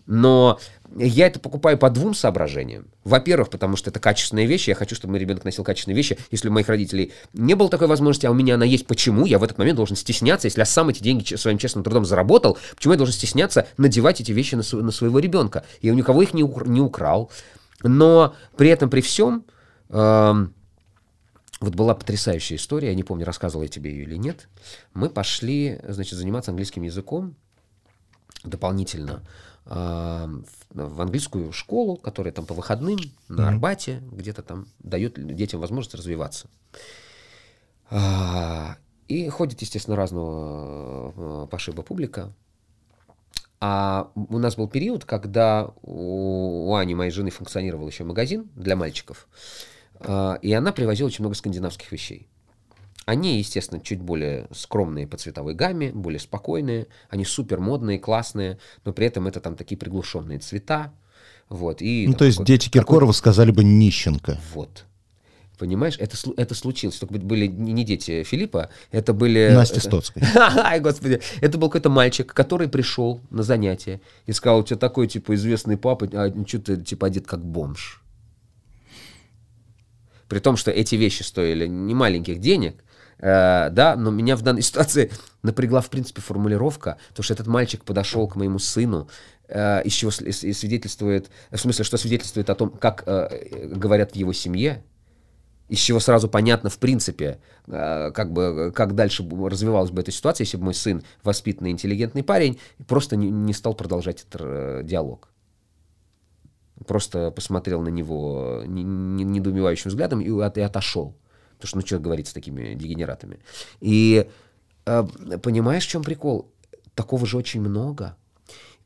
Но 0.09 0.59
я 0.97 1.27
это 1.27 1.39
покупаю 1.39 1.77
по 1.77 1.91
двум 1.91 2.15
соображениям. 2.15 2.87
Во-первых, 3.03 3.51
потому 3.51 3.75
что 3.75 3.91
это 3.91 3.99
качественные 3.99 4.47
вещи. 4.47 4.71
Я 4.71 4.75
хочу, 4.75 4.95
чтобы 4.95 5.11
мой 5.11 5.19
ребенок 5.19 5.45
носил 5.45 5.63
качественные 5.63 5.95
вещи. 5.95 6.17
Если 6.31 6.49
у 6.49 6.51
моих 6.51 6.67
родителей 6.67 7.13
не 7.33 7.53
было 7.53 7.69
такой 7.69 7.85
возможности, 7.85 8.25
а 8.25 8.31
у 8.31 8.33
меня 8.33 8.55
она 8.55 8.65
есть, 8.65 8.87
почему 8.87 9.27
я 9.27 9.37
в 9.37 9.43
этот 9.43 9.59
момент 9.59 9.77
должен 9.77 9.95
стесняться, 9.95 10.47
если 10.47 10.61
я 10.61 10.65
сам 10.65 10.89
эти 10.89 11.03
деньги 11.03 11.35
своим 11.35 11.59
честным 11.59 11.83
трудом 11.83 12.05
заработал, 12.05 12.57
почему 12.75 12.93
я 12.93 12.97
должен 12.97 13.13
стесняться 13.13 13.67
надевать 13.77 14.19
эти 14.19 14.31
вещи 14.31 14.55
на, 14.55 14.63
на 14.81 14.91
своего 14.91 15.19
ребенка? 15.19 15.63
Я 15.79 15.93
у 15.93 15.95
никого 15.95 16.23
их 16.23 16.33
не, 16.33 16.41
не 16.41 16.81
украл. 16.81 17.29
Но 17.83 18.33
при 18.57 18.69
этом, 18.69 18.89
при 18.89 19.01
всем, 19.01 19.45
э, 19.89 20.47
вот 21.59 21.75
была 21.75 21.93
потрясающая 21.93 22.57
история, 22.57 22.87
я 22.87 22.95
не 22.95 23.03
помню, 23.03 23.25
рассказывал 23.25 23.61
я 23.61 23.69
тебе 23.69 23.91
ее 23.91 24.05
или 24.05 24.15
нет. 24.15 24.49
Мы 24.95 25.11
пошли, 25.11 25.79
значит, 25.87 26.17
заниматься 26.17 26.49
английским 26.49 26.81
языком 26.81 27.35
дополнительно 28.43 29.21
э, 29.21 29.49
в 29.69 31.01
английскую 31.01 31.51
школу, 31.51 31.95
которая 31.95 32.33
там 32.33 32.45
по 32.45 32.55
выходным 32.55 32.97
на 33.27 33.49
Арбате 33.49 34.01
где-то 34.11 34.41
там 34.41 34.67
дает 34.79 35.13
детям 35.35 35.59
возможность 35.59 35.93
развиваться. 35.93 36.49
А, 37.91 38.77
и 39.07 39.27
ходит, 39.29 39.61
естественно, 39.61 39.95
разного 39.95 41.43
э, 41.43 41.47
пошиба 41.47 41.83
публика. 41.83 42.33
А 43.59 44.11
у 44.15 44.38
нас 44.38 44.55
был 44.55 44.67
период, 44.67 45.05
когда 45.05 45.71
у, 45.81 46.73
Ани, 46.75 46.95
моей 46.95 47.11
жены, 47.11 47.29
функционировал 47.29 47.88
еще 47.88 48.03
магазин 48.03 48.49
для 48.55 48.75
мальчиков. 48.75 49.27
А, 49.99 50.39
и 50.41 50.51
она 50.53 50.71
привозила 50.71 51.07
очень 51.07 51.23
много 51.23 51.35
скандинавских 51.35 51.91
вещей. 51.91 52.27
Они, 53.09 53.39
естественно, 53.39 53.81
чуть 53.81 53.99
более 53.99 54.45
скромные 54.51 55.07
по 55.07 55.17
цветовой 55.17 55.55
гамме, 55.55 55.91
более 55.91 56.19
спокойные, 56.19 56.85
они 57.09 57.25
супер 57.25 57.59
модные, 57.59 57.97
классные, 57.97 58.59
но 58.85 58.93
при 58.93 59.07
этом 59.07 59.25
это 59.25 59.39
там 59.39 59.55
такие 59.55 59.77
приглушенные 59.77 60.37
цвета. 60.37 60.93
Вот, 61.49 61.81
и, 61.81 62.05
ну, 62.07 62.13
то 62.13 62.25
есть 62.25 62.43
дети 62.43 62.69
Киркорова 62.69 63.11
сказали 63.11 63.49
бы 63.49 63.63
нищенко. 63.63 64.39
Вот. 64.53 64.85
Понимаешь, 65.57 65.95
это, 65.97 66.15
это 66.37 66.53
случилось. 66.53 66.97
Только 66.97 67.15
были 67.15 67.47
не 67.47 67.83
дети 67.83 68.21
Филиппа, 68.21 68.69
это 68.91 69.13
были... 69.13 69.49
Настя 69.55 69.79
Стоцкая. 69.79 70.23
Ай, 70.63 70.79
господи. 70.79 71.19
Это 71.41 71.57
был 71.57 71.69
какой-то 71.69 71.89
мальчик, 71.89 72.31
который 72.31 72.67
пришел 72.67 73.21
на 73.31 73.41
занятие 73.41 74.01
и 74.27 74.33
сказал, 74.33 74.59
у 74.59 74.63
тебя 74.63 74.77
такой, 74.77 75.07
типа, 75.07 75.33
известный 75.33 75.77
папа, 75.77 76.07
а 76.13 76.31
что 76.45 76.59
ты, 76.59 76.77
типа, 76.77 77.07
одет 77.07 77.25
как 77.25 77.43
бомж. 77.43 78.03
При 80.27 80.37
том, 80.37 80.57
что 80.57 80.69
эти 80.69 80.93
вещи 80.93 81.23
стоили 81.23 81.65
не 81.65 81.95
маленьких 81.95 82.39
денег, 82.39 82.83
Э, 83.19 83.69
да, 83.69 83.95
но 83.95 84.11
меня 84.11 84.35
в 84.35 84.41
данной 84.41 84.61
ситуации 84.69 85.11
напрягла, 85.43 85.81
в 85.81 85.89
принципе, 85.89 86.21
формулировка, 86.21 86.97
то 87.13 87.21
что 87.21 87.33
этот 87.33 87.47
мальчик 87.47 87.83
подошел 87.83 88.27
к 88.27 88.35
моему 88.35 88.59
сыну, 88.59 89.09
э, 89.47 89.83
из 89.83 89.93
чего 89.93 90.11
свидетельствует, 90.11 91.29
в 91.51 91.57
смысле, 91.57 91.83
что 91.83 91.97
свидетельствует 91.97 92.49
о 92.49 92.55
том, 92.55 92.69
как 92.69 93.03
э, 93.05 93.67
говорят 93.67 94.13
в 94.13 94.15
его 94.15 94.33
семье, 94.33 94.83
из 95.67 95.77
чего 95.77 95.99
сразу 95.99 96.27
понятно, 96.27 96.71
в 96.71 96.79
принципе, 96.79 97.39
как 97.67 98.33
бы, 98.33 98.71
как 98.73 98.95
дальше 98.95 99.23
развивалась 99.23 99.91
бы 99.91 100.01
эта 100.01 100.09
ситуация, 100.09 100.43
если 100.43 100.57
бы 100.57 100.63
мой 100.63 100.73
сын, 100.73 101.03
воспитанный, 101.23 101.69
интеллигентный 101.69 102.23
парень, 102.23 102.59
просто 102.88 103.15
не, 103.15 103.53
стал 103.53 103.75
продолжать 103.75 104.25
этот 104.27 104.83
диалог. 104.88 105.29
Просто 106.88 107.29
посмотрел 107.29 107.81
на 107.81 107.89
него 107.89 108.63
недоумевающим 108.65 109.89
взглядом 109.89 110.21
и 110.21 110.59
отошел. 110.61 111.15
Потому 111.59 111.67
что, 111.67 111.77
ну, 111.77 111.85
что 111.85 111.99
говорить 111.99 112.27
с 112.27 112.33
такими 112.33 112.73
дегенератами. 112.73 113.39
И 113.81 114.29
э, 114.85 115.03
понимаешь, 115.43 115.85
в 115.85 115.89
чем 115.89 116.03
прикол? 116.03 116.49
Такого 116.95 117.25
же 117.25 117.37
очень 117.37 117.59
много. 117.59 118.15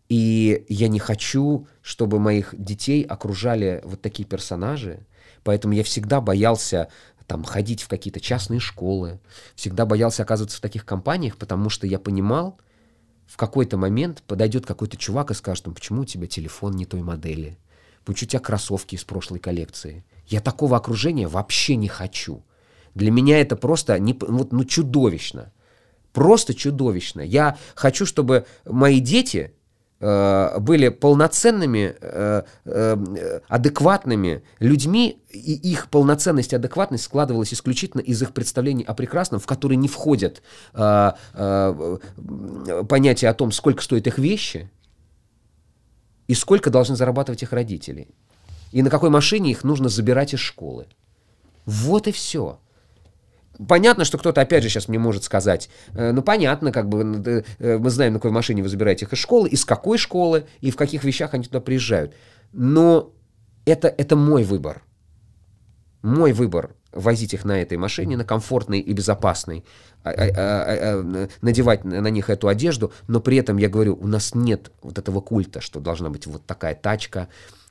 И 0.09 0.65
я 0.69 0.87
не 0.87 0.99
хочу, 0.99 1.67
чтобы 1.81 2.19
моих 2.19 2.53
детей 2.57 3.03
окружали 3.03 3.81
вот 3.83 4.01
такие 4.01 4.27
персонажи. 4.27 5.05
Поэтому 5.43 5.73
я 5.73 5.83
всегда 5.83 6.19
боялся 6.19 6.89
там 7.27 7.43
ходить 7.43 7.83
в 7.83 7.87
какие-то 7.87 8.19
частные 8.19 8.59
школы, 8.59 9.19
всегда 9.55 9.85
боялся 9.85 10.23
оказываться 10.23 10.57
в 10.57 10.61
таких 10.61 10.85
компаниях, 10.85 11.37
потому 11.37 11.69
что 11.69 11.87
я 11.87 11.99
понимал, 11.99 12.59
в 13.27 13.37
какой-то 13.37 13.77
момент 13.77 14.23
подойдет 14.23 14.65
какой-то 14.65 14.97
чувак 14.97 15.31
и 15.31 15.33
скажет, 15.33 15.65
ну 15.67 15.73
почему 15.73 16.01
у 16.01 16.05
тебя 16.05 16.27
телефон 16.27 16.73
не 16.73 16.85
той 16.85 17.01
модели? 17.01 17.57
Почему 18.03 18.27
у 18.27 18.29
тебя 18.29 18.39
кроссовки 18.39 18.95
из 18.95 19.03
прошлой 19.03 19.39
коллекции? 19.39 20.03
Я 20.27 20.41
такого 20.41 20.75
окружения 20.77 21.27
вообще 21.27 21.75
не 21.75 21.87
хочу. 21.87 22.43
Для 22.95 23.12
меня 23.12 23.39
это 23.39 23.55
просто 23.55 23.97
не, 24.00 24.13
вот, 24.19 24.51
ну, 24.51 24.63
чудовищно. 24.65 25.51
Просто 26.12 26.53
чудовищно. 26.53 27.21
Я 27.21 27.57
хочу, 27.73 28.05
чтобы 28.05 28.45
мои 28.65 29.00
дети 29.00 29.53
э, 30.00 30.59
были 30.59 30.89
полноценными, 30.89 31.95
э, 32.00 32.43
э, 32.65 33.39
адекватными 33.47 34.43
людьми, 34.59 35.23
и 35.31 35.53
их 35.71 35.89
полноценность 35.89 36.53
и 36.53 36.55
адекватность 36.55 37.05
складывалась 37.05 37.53
исключительно 37.53 38.01
из 38.01 38.21
их 38.21 38.31
представлений 38.33 38.83
о 38.83 38.93
прекрасном, 38.93 39.39
в 39.39 39.47
которые 39.47 39.77
не 39.77 39.88
входят 39.88 40.43
э, 40.75 41.12
э, 41.33 41.97
понятие 42.88 43.31
о 43.31 43.33
том, 43.33 43.51
сколько 43.51 43.81
стоят 43.81 44.05
их 44.05 44.19
вещи 44.19 44.69
и 46.27 46.35
сколько 46.35 46.69
должны 46.69 46.95
зарабатывать 46.95 47.41
их 47.41 47.53
родители. 47.53 48.07
И 48.71 48.83
на 48.83 48.89
какой 48.89 49.09
машине 49.09 49.51
их 49.51 49.63
нужно 49.63 49.89
забирать 49.89 50.33
из 50.33 50.39
школы. 50.39 50.85
Вот 51.65 52.07
и 52.07 52.12
все. 52.12 52.59
Понятно, 53.67 54.03
что 54.03 54.17
кто-то 54.17 54.41
опять 54.41 54.63
же 54.63 54.69
сейчас 54.69 54.88
мне 54.88 54.98
может 54.98 55.24
сказать, 55.24 55.69
э, 55.93 56.12
ну 56.12 56.24
понятно, 56.24 56.72
как 56.72 56.89
бы 56.89 57.43
э, 57.60 57.77
мы 57.77 57.89
знаем, 57.89 58.13
на 58.13 58.19
какой 58.19 58.31
машине 58.31 58.63
вы 58.63 58.69
забираете 58.69 59.05
их 59.05 59.13
из 59.13 59.19
школы, 59.19 59.48
из 59.48 59.63
какой 59.63 59.98
школы 59.98 60.45
и 60.62 60.72
в 60.72 60.75
каких 60.75 61.03
вещах 61.03 61.33
они 61.33 61.43
туда 61.43 61.60
приезжают. 61.60 62.15
Но 62.51 63.13
это, 63.65 63.88
это 63.88 64.15
мой 64.15 64.43
выбор. 64.43 64.83
Мой 66.01 66.33
выбор 66.33 66.75
возить 66.91 67.33
их 67.33 67.45
на 67.45 67.62
этой 67.62 67.77
машине, 67.77 68.17
на 68.17 68.25
комфортной 68.25 68.79
и 68.79 68.93
безопасной, 68.93 69.63
а, 70.03 70.10
а, 70.10 70.33
а, 70.36 71.27
надевать 71.41 71.83
на 71.86 72.07
них 72.07 72.29
эту 72.29 72.48
одежду, 72.48 72.91
но 73.07 73.19
при 73.19 73.38
этом 73.38 73.57
я 73.57 73.69
говорю, 73.69 73.98
у 74.00 74.07
нас 74.07 74.36
нет 74.36 74.72
вот 74.81 74.98
этого 74.98 75.22
культа, 75.22 75.62
что 75.62 75.79
должна 75.79 76.10
быть 76.10 76.27
вот 76.27 76.45
такая 76.45 76.75
тачка, 76.75 77.29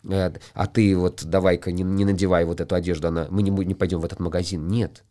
э, 0.08 0.32
а 0.54 0.66
ты 0.66 0.96
вот 0.96 1.24
давай-ка 1.24 1.72
не, 1.72 1.82
не 1.82 2.04
надевай 2.04 2.44
вот 2.44 2.60
эту 2.60 2.74
одежду, 2.74 3.08
она, 3.08 3.26
мы 3.30 3.42
не, 3.42 3.50
не 3.50 3.74
пойдем 3.74 4.00
в 4.00 4.04
этот 4.04 4.18
магазин. 4.18 4.66
Нет. 4.66 5.04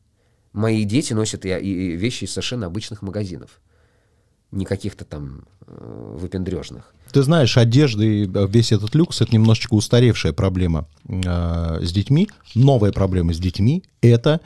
Мои 0.53 0.83
дети 0.83 1.13
носят 1.13 1.45
и, 1.45 1.49
и 1.49 1.95
вещи 1.95 2.25
из 2.25 2.31
совершенно 2.31 2.67
обычных 2.67 3.01
магазинов. 3.01 3.61
Не 4.51 4.65
каких-то 4.65 5.05
там 5.05 5.45
э, 5.65 6.15
выпендрежных. 6.19 6.93
Ты 7.11 7.23
знаешь, 7.23 7.57
одежда 7.57 8.03
и 8.03 8.27
э, 8.27 8.47
весь 8.49 8.71
этот 8.71 8.93
люкс— 8.95 9.21
это 9.21 9.33
немножечко 9.33 9.75
устаревшая 9.75 10.33
проблема 10.33 10.87
э, 11.07 11.79
с 11.81 11.91
детьми. 11.91 12.29
Новая 12.53 12.91
проблема 12.91 13.33
с 13.33 13.39
детьми— 13.39 13.83
это 14.01 14.41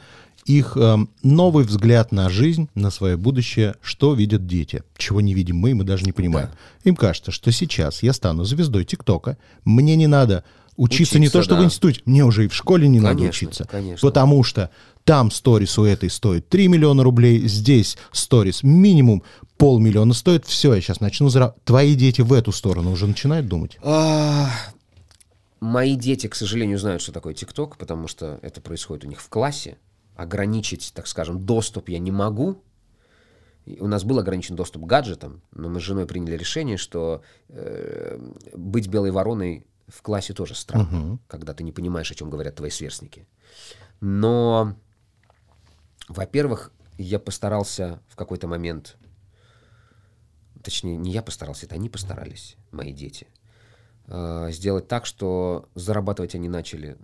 их 0.46 0.76
э, 0.76 0.96
новый 1.24 1.64
взгляд 1.64 2.12
на 2.12 2.30
жизнь, 2.30 2.68
на 2.74 2.90
свое 2.90 3.16
будущее, 3.16 3.74
что 3.82 4.14
видят 4.14 4.46
дети, 4.46 4.84
чего 4.96 5.20
не 5.20 5.34
видим 5.34 5.56
мы, 5.56 5.74
мы 5.74 5.82
даже 5.82 6.04
не 6.04 6.12
понимаем. 6.12 6.48
Да. 6.48 6.88
Им 6.88 6.96
кажется, 6.96 7.32
что 7.32 7.50
сейчас 7.50 8.02
я 8.04 8.12
стану 8.12 8.44
звездой 8.44 8.84
ТикТока, 8.84 9.38
мне 9.64 9.96
не 9.96 10.06
надо 10.06 10.44
учиться, 10.76 11.16
учиться 11.16 11.18
не 11.18 11.28
то, 11.28 11.42
что 11.42 11.56
да. 11.56 11.62
в 11.62 11.64
институте, 11.64 12.00
мне 12.04 12.24
уже 12.24 12.44
и 12.44 12.48
в 12.48 12.54
школе 12.54 12.86
не 12.86 12.98
конечно, 12.98 13.14
надо 13.14 13.28
учиться. 13.28 13.66
Конечно. 13.68 14.08
Потому 14.08 14.44
что 14.44 14.70
там 15.06 15.30
сторис 15.30 15.78
у 15.78 15.84
этой 15.84 16.10
стоит 16.10 16.48
3 16.48 16.66
миллиона 16.66 17.04
рублей, 17.04 17.46
здесь 17.46 17.96
сторис 18.10 18.64
минимум 18.64 19.22
полмиллиона 19.56 20.12
стоит. 20.12 20.44
Все, 20.46 20.74
я 20.74 20.80
сейчас 20.80 21.00
начну 21.00 21.28
зарабатывать. 21.28 21.64
Твои 21.64 21.94
дети 21.94 22.22
в 22.22 22.32
эту 22.32 22.50
сторону 22.50 22.90
уже 22.90 23.06
начинают 23.06 23.46
думать? 23.46 23.78
А, 23.82 24.50
мои 25.60 25.94
дети, 25.94 26.26
к 26.26 26.34
сожалению, 26.34 26.78
знают, 26.78 27.02
что 27.02 27.12
такое 27.12 27.34
ТикТок, 27.34 27.76
потому 27.76 28.08
что 28.08 28.40
это 28.42 28.60
происходит 28.60 29.04
у 29.04 29.08
них 29.08 29.20
в 29.20 29.28
классе. 29.28 29.78
Ограничить, 30.16 30.92
так 30.92 31.06
скажем, 31.06 31.46
доступ 31.46 31.88
я 31.88 32.00
не 32.00 32.10
могу. 32.10 32.60
У 33.78 33.86
нас 33.86 34.02
был 34.02 34.18
ограничен 34.18 34.56
доступ 34.56 34.82
к 34.82 34.86
гаджетам, 34.86 35.40
но 35.52 35.68
мы 35.68 35.78
с 35.78 35.84
женой 35.84 36.06
приняли 36.06 36.36
решение, 36.36 36.76
что 36.76 37.22
э, 37.48 38.18
быть 38.54 38.88
белой 38.88 39.12
вороной 39.12 39.66
в 39.86 40.02
классе 40.02 40.34
тоже 40.34 40.56
странно, 40.56 41.10
угу. 41.10 41.18
когда 41.28 41.54
ты 41.54 41.62
не 41.62 41.70
понимаешь, 41.70 42.10
о 42.10 42.14
чем 42.16 42.28
говорят 42.28 42.56
твои 42.56 42.70
сверстники. 42.70 43.28
Но 44.00 44.74
во-первых, 46.08 46.72
я 46.98 47.18
постарался 47.18 48.00
в 48.08 48.16
какой-то 48.16 48.46
момент, 48.46 48.96
точнее, 50.62 50.96
не 50.96 51.10
я 51.10 51.22
постарался, 51.22 51.66
это 51.66 51.74
они 51.74 51.88
постарались, 51.88 52.56
мои 52.70 52.92
дети, 52.92 53.28
э, 54.06 54.48
сделать 54.50 54.88
так, 54.88 55.06
что 55.06 55.68
зарабатывать 55.74 56.34
они 56.34 56.48
начали 56.48 56.96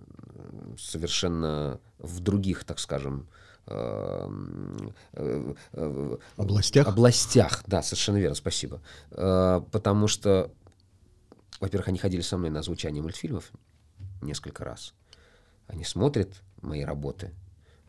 совершенно 0.77 1.79
в 1.99 2.19
других, 2.21 2.63
так 2.63 2.79
скажем, 2.79 3.27
э, 3.67 4.29
э, 5.13 6.17
областях? 6.37 6.87
Областях, 6.87 7.63
да, 7.67 7.81
совершенно 7.81 8.17
верно, 8.17 8.35
спасибо. 8.35 8.81
Потому 9.09 10.07
что, 10.07 10.51
во-первых, 11.59 11.89
они 11.89 11.99
ходили 11.99 12.21
со 12.21 12.37
мной 12.37 12.49
на 12.49 12.63
звучание 12.63 13.03
мультфильмов 13.03 13.51
несколько 14.21 14.65
раз. 14.65 14.93
Они 15.67 15.83
смотрят 15.83 16.41
мои 16.61 16.83
работы, 16.83 17.31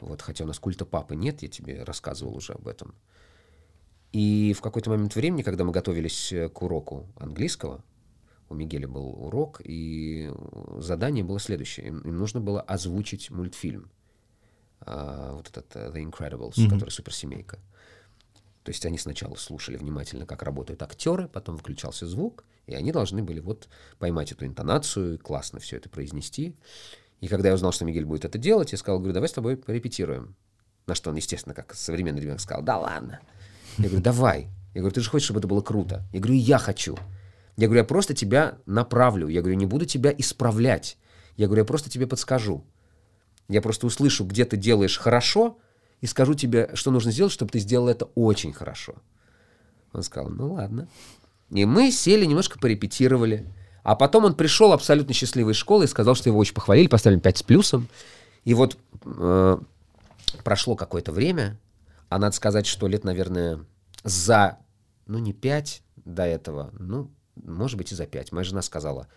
вот, 0.05 0.23
хотя 0.23 0.45
у 0.45 0.47
нас 0.47 0.59
культа 0.59 0.85
папы 0.85 1.17
нет, 1.17 1.43
я 1.43 1.49
тебе 1.49 1.83
рассказывал 1.83 2.37
уже 2.37 2.53
об 2.53 2.69
этом. 2.69 2.95
И 4.13 4.55
в 4.57 4.61
какой-то 4.61 4.91
момент 4.91 5.17
времени, 5.17 5.43
когда 5.43 5.65
мы 5.65 5.73
готовились 5.73 6.33
э, 6.33 6.49
к 6.49 6.63
уроку 6.63 7.09
английского, 7.17 7.83
у 8.49 8.55
Мигеля 8.55 8.87
был 8.87 9.09
урок, 9.25 9.61
и 9.65 10.31
задание 10.79 11.25
было 11.25 11.41
следующее. 11.41 11.89
Им, 11.89 12.01
им 12.01 12.17
нужно 12.17 12.41
было 12.41 12.61
озвучить 12.61 13.31
мультфильм. 13.31 13.91
Uh, 14.81 15.37
вот 15.37 15.49
этот 15.49 15.75
uh, 15.77 15.95
The 15.95 16.05
Incredibles, 16.05 16.57
mm-hmm. 16.57 16.69
который 16.69 16.91
суперсемейка. 16.91 17.59
То 18.65 18.71
есть 18.71 18.85
они 18.87 18.99
сначала 18.99 19.35
слушали 19.35 19.77
внимательно, 19.77 20.27
как 20.27 20.43
работают 20.43 20.83
актеры, 20.83 21.27
потом 21.27 21.57
выключался 21.57 22.07
звук, 22.07 22.45
и 22.67 22.75
они 22.75 22.93
должны 22.93 23.23
были 23.23 23.41
вот 23.41 23.69
поймать 23.99 24.33
эту 24.33 24.47
интонацию, 24.47 25.19
классно 25.19 25.59
все 25.59 25.77
это 25.77 25.89
произнести. 25.89 26.55
И 27.25 27.27
когда 27.27 27.49
я 27.49 27.55
узнал, 27.55 27.73
что 27.73 27.87
Мигель 27.87 28.05
будет 28.05 28.27
это 28.27 28.37
делать, 28.37 28.73
я 28.73 28.77
сказал, 28.77 28.99
говорю, 28.99 29.15
давай 29.15 29.31
с 29.31 29.33
тобой 29.33 29.57
порепетируем. 29.57 30.37
На 30.87 30.95
что 30.95 31.09
он, 31.09 31.17
естественно, 31.17 31.55
как 31.55 31.73
современный 31.73 32.21
ребенок, 32.21 32.39
сказал, 32.39 32.63
да 32.63 32.77
ладно. 32.77 33.19
Я 33.79 33.87
говорю, 33.87 34.03
давай. 34.03 34.49
Я 34.75 34.83
говорю, 34.83 34.95
ты 34.95 35.01
же 35.01 35.09
хочешь, 35.09 35.25
чтобы 35.25 35.41
это 35.41 35.49
было 35.49 35.63
круто? 35.63 36.07
Я 36.13 36.21
говорю, 36.21 36.35
я 36.35 36.59
хочу. 36.59 36.99
Я 37.57 37.67
говорю, 37.67 37.81
я 37.81 37.85
просто 37.87 38.13
тебя 38.13 38.59
направлю. 38.67 39.29
Я 39.29 39.41
говорю, 39.41 39.57
не 39.57 39.65
буду 39.65 39.87
тебя 39.87 40.15
исправлять. 40.19 40.99
Я 41.39 41.47
говорю, 41.47 41.63
я 41.63 41.65
просто 41.65 41.89
тебе 41.89 42.07
подскажу. 42.07 42.63
Я 43.49 43.63
просто 43.63 43.87
услышу, 43.87 44.27
где 44.27 44.45
ты 44.45 44.59
делаешь 44.59 44.99
хорошо, 44.99 45.59
и 46.03 46.07
скажу 46.07 46.35
тебе, 46.35 46.73
что 46.75 46.91
нужно 46.91 47.11
сделать, 47.11 47.33
чтобы 47.33 47.53
ты 47.53 47.59
сделал 47.59 47.89
это 47.89 48.05
очень 48.17 48.53
хорошо. 48.53 48.97
Он 49.95 50.03
сказал, 50.03 50.29
ну 50.29 50.53
ладно. 50.53 50.91
И 51.49 51.65
мы 51.65 51.91
сели, 51.91 52.27
немножко 52.27 52.59
порепетировали. 52.59 53.47
А 53.85 53.95
потом 53.95 54.25
он 54.25 54.35
пришел 54.35 54.73
абсолютно 54.73 55.15
счастливой 55.15 55.53
из 55.53 55.57
школы 55.57 55.85
и 55.85 55.89
сказал, 55.89 56.17
что 56.17 56.29
его 56.29 56.39
очень 56.39 56.55
похвалили, 56.55 56.89
поставили 56.89 57.21
5 57.21 57.39
с 57.39 57.43
плюсом. 57.43 57.89
И 58.45 58.55
вот 58.55 58.77
э, 59.05 59.59
прошло 60.43 60.75
какое-то 60.75 61.13
время, 61.13 61.61
а 62.09 62.19
надо 62.19 62.35
сказать, 62.35 62.67
что 62.67 62.89
лет, 62.89 63.05
наверное, 63.05 63.65
за, 64.03 64.59
ну 65.07 65.19
не 65.19 65.33
5 65.33 65.83
до 66.05 66.25
этого, 66.25 66.71
ну 66.79 67.11
может 67.37 67.77
быть, 67.77 67.93
и 67.93 67.95
за 67.95 68.07
пять. 68.07 68.33
Моя 68.33 68.45
жена 68.45 68.63
сказала, 68.63 69.09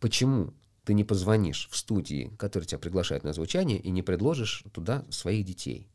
почему 0.00 0.52
ты 0.84 0.94
не 0.94 1.04
позвонишь 1.04 1.68
в 1.70 1.76
студии, 1.76 2.30
которые 2.38 2.66
тебя 2.66 2.78
приглашают 2.78 3.24
на 3.24 3.32
звучание, 3.32 3.78
и 3.78 3.90
не 3.90 4.02
предложишь 4.02 4.64
туда 4.72 5.04
своих 5.10 5.44
детей? 5.44 5.88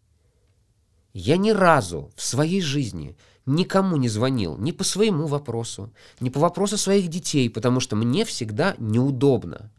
Я 1.14 1.38
ни 1.38 1.52
разу 1.52 2.12
в 2.16 2.22
своей 2.22 2.62
жизни 2.62 3.16
никому 3.46 3.98
не 3.98 4.10
звонил 4.10 4.58
ни 4.58 4.72
по 4.72 4.84
своему 4.84 5.26
вопросу, 5.26 5.92
ни 6.20 6.30
по 6.30 6.40
вопросу 6.40 6.78
своих 6.78 7.08
детей, 7.08 7.50
потому 7.50 7.80
что 7.80 7.96
мне 7.96 8.26
всегда 8.26 8.76
неудобно. 8.78 9.72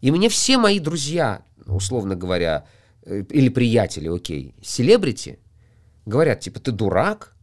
И 0.00 0.10
мне 0.10 0.28
все 0.28 0.58
мои 0.58 0.78
друзья, 0.78 1.42
условно 1.66 2.14
говоря, 2.14 2.66
э, 3.02 3.22
или 3.30 3.48
приятели, 3.48 4.08
окей, 4.08 4.54
селебрити, 4.62 5.38
говорят, 6.04 6.40
типа, 6.40 6.60
ты 6.60 6.72
дурак, 6.72 7.33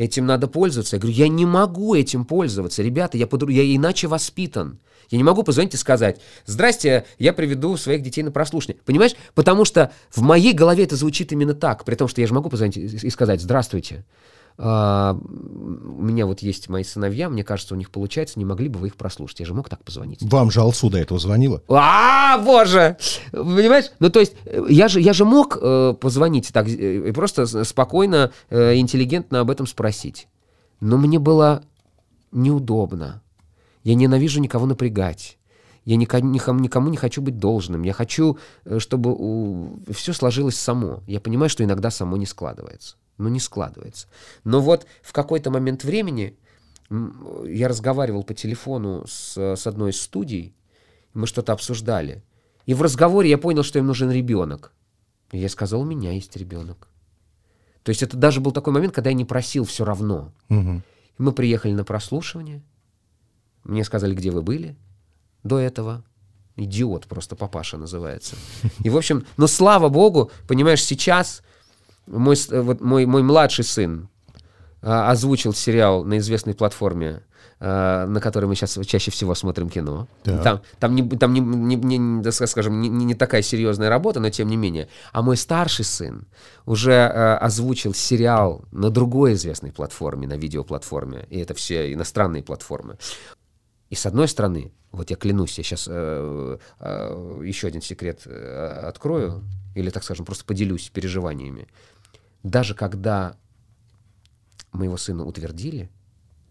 Этим 0.00 0.24
надо 0.24 0.48
пользоваться. 0.48 0.96
Я 0.96 1.00
говорю, 1.00 1.14
я 1.14 1.28
не 1.28 1.44
могу 1.44 1.94
этим 1.94 2.24
пользоваться. 2.24 2.82
Ребята, 2.82 3.18
я, 3.18 3.26
под... 3.26 3.50
я 3.50 3.76
иначе 3.76 4.08
воспитан. 4.08 4.78
Я 5.10 5.18
не 5.18 5.24
могу 5.24 5.42
позвонить 5.42 5.74
и 5.74 5.76
сказать, 5.76 6.22
здрасте, 6.46 7.04
я 7.18 7.34
приведу 7.34 7.76
своих 7.76 8.00
детей 8.00 8.22
на 8.22 8.30
прослушивание. 8.30 8.80
Понимаешь? 8.86 9.14
Потому 9.34 9.66
что 9.66 9.92
в 10.08 10.22
моей 10.22 10.54
голове 10.54 10.84
это 10.84 10.96
звучит 10.96 11.32
именно 11.32 11.52
так. 11.52 11.84
При 11.84 11.96
том, 11.96 12.08
что 12.08 12.22
я 12.22 12.26
же 12.26 12.32
могу 12.32 12.48
позвонить 12.48 12.78
и 12.78 13.10
сказать, 13.10 13.42
здравствуйте. 13.42 14.06
А, 14.62 15.16
у 15.18 16.02
меня 16.02 16.26
вот 16.26 16.40
есть 16.40 16.68
мои 16.68 16.84
сыновья, 16.84 17.30
мне 17.30 17.42
кажется, 17.42 17.72
у 17.74 17.78
них 17.78 17.90
получается, 17.90 18.38
не 18.38 18.44
могли 18.44 18.68
бы 18.68 18.78
вы 18.78 18.88
их 18.88 18.96
прослушать? 18.96 19.40
Я 19.40 19.46
же 19.46 19.54
мог 19.54 19.70
так 19.70 19.82
позвонить. 19.82 20.22
Вам 20.22 20.50
же 20.50 20.60
Алсу 20.60 20.90
до 20.90 20.98
этого 20.98 21.18
звонила? 21.18 21.62
А, 21.68 22.36
боже! 22.36 22.98
Понимаешь? 23.32 23.86
Ну, 24.00 24.10
то 24.10 24.20
есть, 24.20 24.34
я 24.68 24.88
же, 24.88 25.00
я 25.00 25.14
же 25.14 25.24
мог 25.24 25.56
э, 25.58 25.94
позвонить 25.98 26.52
так 26.52 26.68
э, 26.68 27.10
просто 27.14 27.46
спокойно, 27.64 28.32
э, 28.50 28.76
интеллигентно 28.76 29.40
об 29.40 29.50
этом 29.50 29.66
спросить. 29.66 30.28
Но 30.80 30.98
мне 30.98 31.18
было 31.18 31.62
неудобно. 32.30 33.22
Я 33.82 33.94
ненавижу 33.94 34.40
никого 34.40 34.66
напрягать. 34.66 35.38
Я 35.86 35.96
никому, 35.96 36.60
никому 36.60 36.90
не 36.90 36.98
хочу 36.98 37.22
быть 37.22 37.38
должным. 37.38 37.82
Я 37.82 37.94
хочу, 37.94 38.36
э, 38.66 38.78
чтобы 38.78 39.14
у... 39.16 39.78
все 39.90 40.12
сложилось 40.12 40.56
само. 40.56 41.00
Я 41.06 41.18
понимаю, 41.18 41.48
что 41.48 41.64
иногда 41.64 41.90
само 41.90 42.18
не 42.18 42.26
складывается 42.26 42.96
но 43.20 43.28
не 43.28 43.40
складывается. 43.40 44.08
Но 44.44 44.60
вот 44.60 44.86
в 45.02 45.12
какой-то 45.12 45.50
момент 45.50 45.84
времени 45.84 46.36
я 47.46 47.68
разговаривал 47.68 48.24
по 48.24 48.34
телефону 48.34 49.04
с, 49.06 49.36
с 49.36 49.66
одной 49.66 49.90
из 49.90 50.00
студий, 50.00 50.54
мы 51.14 51.26
что-то 51.26 51.52
обсуждали. 51.52 52.24
И 52.66 52.74
в 52.74 52.82
разговоре 52.82 53.30
я 53.30 53.38
понял, 53.38 53.62
что 53.62 53.78
им 53.78 53.86
нужен 53.86 54.10
ребенок. 54.10 54.72
И 55.32 55.38
я 55.38 55.48
сказал, 55.48 55.82
у 55.82 55.84
меня 55.84 56.12
есть 56.12 56.36
ребенок. 56.36 56.88
То 57.82 57.90
есть 57.90 58.02
это 58.02 58.16
даже 58.16 58.40
был 58.40 58.52
такой 58.52 58.72
момент, 58.72 58.94
когда 58.94 59.10
я 59.10 59.16
не 59.16 59.24
просил 59.24 59.64
все 59.64 59.84
равно. 59.84 60.32
Угу. 60.48 60.82
Мы 61.18 61.32
приехали 61.32 61.72
на 61.72 61.84
прослушивание. 61.84 62.62
Мне 63.64 63.84
сказали, 63.84 64.14
где 64.14 64.30
вы 64.30 64.42
были 64.42 64.76
до 65.42 65.58
этого. 65.58 66.04
Идиот 66.56 67.06
просто 67.06 67.36
папаша 67.36 67.76
называется. 67.76 68.36
И, 68.84 68.90
в 68.90 68.96
общем, 68.96 69.24
но 69.36 69.46
слава 69.46 69.88
богу, 69.88 70.30
понимаешь, 70.48 70.84
сейчас 70.84 71.42
мой, 72.06 72.36
вот 72.50 72.80
мой, 72.80 73.06
мой 73.06 73.22
младший 73.22 73.64
сын 73.64 74.08
а, 74.82 75.10
озвучил 75.10 75.52
сериал 75.52 76.04
на 76.04 76.18
известной 76.18 76.54
платформе, 76.54 77.22
а, 77.58 78.06
на 78.06 78.20
которой 78.20 78.46
мы 78.46 78.54
сейчас 78.54 78.78
чаще 78.86 79.10
всего 79.10 79.34
смотрим 79.34 79.68
кино. 79.68 80.08
Да. 80.24 80.42
Там, 80.42 80.62
там, 80.78 80.94
не, 80.94 81.08
там 81.08 81.32
не, 81.34 81.40
не, 81.40 81.98
не, 81.98 82.32
скажем, 82.32 82.80
не, 82.80 82.88
не 82.88 83.14
такая 83.14 83.42
серьезная 83.42 83.90
работа, 83.90 84.20
но 84.20 84.30
тем 84.30 84.48
не 84.48 84.56
менее. 84.56 84.88
А 85.12 85.22
мой 85.22 85.36
старший 85.36 85.84
сын 85.84 86.26
уже 86.64 86.94
а, 86.94 87.36
озвучил 87.38 87.92
сериал 87.92 88.64
на 88.72 88.90
другой 88.90 89.34
известной 89.34 89.72
платформе, 89.72 90.26
на 90.26 90.38
видеоплатформе. 90.38 91.26
И 91.28 91.38
это 91.38 91.54
все 91.54 91.92
иностранные 91.92 92.42
платформы. 92.42 92.96
И 93.90 93.94
с 93.96 94.06
одной 94.06 94.28
стороны, 94.28 94.72
вот 94.92 95.10
я 95.10 95.16
клянусь, 95.16 95.58
я 95.58 95.64
сейчас 95.64 95.86
э, 95.90 96.58
э, 96.78 97.40
еще 97.44 97.66
один 97.66 97.82
секрет 97.82 98.22
э, 98.24 98.82
открою, 98.86 99.42
или, 99.74 99.90
так 99.90 100.04
скажем, 100.04 100.24
просто 100.24 100.44
поделюсь 100.44 100.90
переживаниями 100.90 101.68
даже 102.42 102.74
когда 102.74 103.36
моего 104.72 104.96
сына 104.96 105.24
утвердили, 105.24 105.90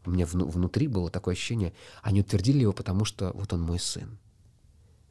у 0.05 0.11
меня 0.11 0.25
вну, 0.25 0.47
внутри 0.47 0.87
было 0.87 1.09
такое 1.09 1.33
ощущение, 1.33 1.73
они 2.01 2.21
утвердили 2.21 2.59
его, 2.59 2.73
потому 2.73 3.05
что 3.05 3.31
вот 3.33 3.53
он 3.53 3.61
мой 3.61 3.79
сын. 3.79 4.17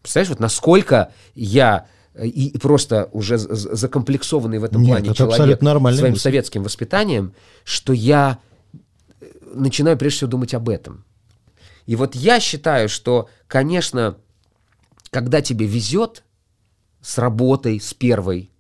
Представляешь, 0.03 0.31
вот 0.31 0.41
насколько 0.41 1.13
я 1.35 1.87
э, 2.15 2.27
и 2.27 2.57
просто 2.59 3.09
уже 3.13 3.39
закомплексованный 3.39 4.59
в 4.59 4.65
этом 4.65 4.83
Нет, 4.83 4.91
плане 4.91 5.15
человек 5.15 5.61
своим 5.61 5.83
мысль. 5.83 6.17
советским 6.17 6.63
воспитанием, 6.63 7.35
что 7.65 7.93
я 7.93 8.39
э, 9.21 9.27
начинаю 9.55 9.97
прежде 9.97 10.19
всего 10.19 10.31
думать 10.31 10.55
об 10.55 10.69
этом. 10.69 11.05
И 11.87 11.97
вот 11.97 12.15
я 12.15 12.39
считаю, 12.41 12.89
что, 12.89 13.29
конечно, 13.47 14.19
когда 15.11 15.41
тебе 15.41 15.67
везет 15.67 16.23
с 17.01 17.19
работой, 17.19 17.81
с 17.81 17.95
первой, 17.95 18.51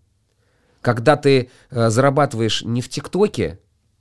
когда 0.89 1.17
ты 1.17 1.51
э, 1.71 1.91
зарабатываешь 1.91 2.63
не 2.65 2.81
в 2.81 2.89
ТикТоке, 2.89 3.59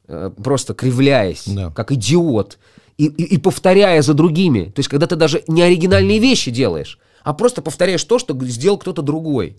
э, 0.08 0.32
просто 0.42 0.74
кривляясь, 0.74 1.44
да. 1.46 1.70
как 1.72 1.92
идиот, 1.92 2.60
и, 2.98 3.08
и, 3.08 3.24
и 3.36 3.38
повторяя 3.38 4.02
за 4.02 4.14
другими. 4.14 4.72
То 4.74 4.80
есть, 4.80 4.88
когда 4.88 5.06
ты 5.06 5.18
даже 5.18 5.44
не 5.50 5.62
оригинальные 5.62 6.20
вещи 6.20 6.50
делаешь, 6.50 6.98
а 7.24 7.34
просто 7.34 7.62
повторяешь 7.62 8.06
то, 8.06 8.20
что 8.20 8.34
сделал 8.46 8.78
кто-то 8.78 9.02
другой. 9.02 9.58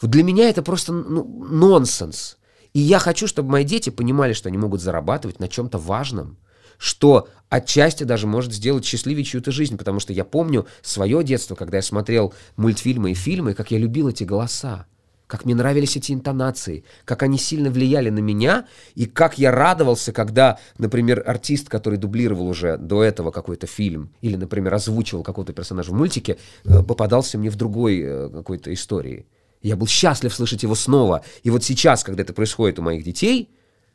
Вот 0.00 0.10
для 0.10 0.22
меня 0.22 0.48
это 0.48 0.62
просто 0.62 0.94
ну, 0.94 1.44
нонсенс. 1.50 2.38
И 2.72 2.80
я 2.80 2.98
хочу, 2.98 3.26
чтобы 3.26 3.50
мои 3.50 3.64
дети 3.64 3.90
понимали, 3.90 4.32
что 4.32 4.48
они 4.48 4.56
могут 4.56 4.80
зарабатывать 4.80 5.40
на 5.40 5.48
чем-то 5.48 5.76
важном, 5.76 6.38
что 6.78 7.28
отчасти 7.50 8.04
даже 8.04 8.26
может 8.26 8.54
сделать 8.54 8.86
счастливее 8.86 9.24
чью-то 9.24 9.52
жизнь, 9.52 9.76
потому 9.76 10.00
что 10.00 10.14
я 10.14 10.24
помню 10.24 10.66
свое 10.80 11.22
детство, 11.22 11.54
когда 11.54 11.76
я 11.76 11.82
смотрел 11.82 12.32
мультфильмы 12.56 13.10
и 13.10 13.14
фильмы, 13.14 13.52
как 13.52 13.72
я 13.72 13.76
любил 13.76 14.08
эти 14.08 14.24
голоса 14.24 14.86
как 15.32 15.46
мне 15.46 15.54
нравились 15.54 15.96
эти 15.96 16.12
интонации, 16.12 16.84
как 17.06 17.22
они 17.22 17.38
сильно 17.38 17.70
влияли 17.70 18.10
на 18.10 18.18
меня, 18.18 18.66
и 18.94 19.06
как 19.06 19.38
я 19.38 19.50
радовался, 19.50 20.12
когда, 20.12 20.58
например, 20.76 21.24
артист, 21.26 21.70
который 21.70 21.98
дублировал 21.98 22.48
уже 22.48 22.76
до 22.76 23.02
этого 23.02 23.30
какой-то 23.30 23.66
фильм, 23.66 24.10
или, 24.20 24.36
например, 24.36 24.74
озвучивал 24.74 25.22
какого-то 25.22 25.54
персонажа 25.54 25.90
в 25.90 25.94
мультике, 25.94 26.36
э, 26.66 26.82
попадался 26.82 27.38
мне 27.38 27.48
в 27.48 27.56
другой 27.56 28.02
э, 28.02 28.28
какой-то 28.28 28.74
истории. 28.74 29.24
Я 29.62 29.76
был 29.76 29.86
счастлив 29.86 30.34
слышать 30.34 30.64
его 30.64 30.74
снова. 30.74 31.24
И 31.44 31.48
вот 31.48 31.64
сейчас, 31.64 32.04
когда 32.04 32.24
это 32.24 32.34
происходит 32.34 32.78
у 32.78 32.82
моих 32.82 33.02
детей, 33.02 33.48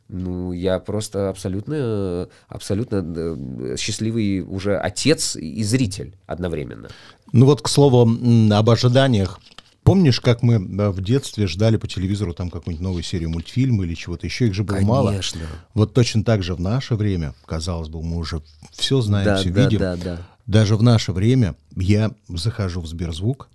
ну, 0.07 0.53
я 0.53 0.79
просто 0.79 1.29
абсолютно, 1.29 2.29
абсолютно 2.47 3.05
э, 3.05 3.75
счастливый 3.77 4.39
уже 4.39 4.75
отец 4.75 5.35
и 5.35 5.63
зритель 5.63 6.15
одновременно. 6.25 6.89
Ну 7.31 7.45
вот, 7.45 7.61
к 7.61 7.67
слову, 7.67 8.09
об 8.51 8.69
ожиданиях 8.71 9.39
Помнишь, 9.87 10.19
как 10.19 10.41
мы 10.41 10.59
в 10.91 10.99
детстве 10.99 11.47
ждали 11.47 11.77
по 11.77 11.87
телевизору 11.87 12.33
там 12.33 12.49
какую-нибудь 12.49 12.83
новую 12.83 13.03
серию 13.03 13.29
мультфильма 13.29 13.85
или 13.85 13.93
чего-то 13.93 14.27
еще? 14.27 14.47
Их 14.47 14.53
же 14.53 14.65
было 14.65 14.75
Конечно. 14.75 15.39
мало. 15.39 15.49
Вот 15.73 15.93
точно 15.93 16.25
так 16.25 16.43
же 16.43 16.55
в 16.55 16.59
наше 16.59 16.95
время, 16.95 17.33
казалось 17.45 17.87
бы, 17.87 18.03
мы 18.03 18.17
уже 18.17 18.41
все 18.73 18.99
знаем, 18.99 19.25
да, 19.25 19.37
все 19.37 19.49
да, 19.49 19.63
видим. 19.63 19.79
Да, 19.79 19.95
да. 19.95 20.17
Даже 20.45 20.75
в 20.75 20.83
наше 20.83 21.13
время 21.13 21.55
я 21.77 22.11
захожу 22.27 22.81
в 22.81 22.87
Сберзвук, 22.87 23.47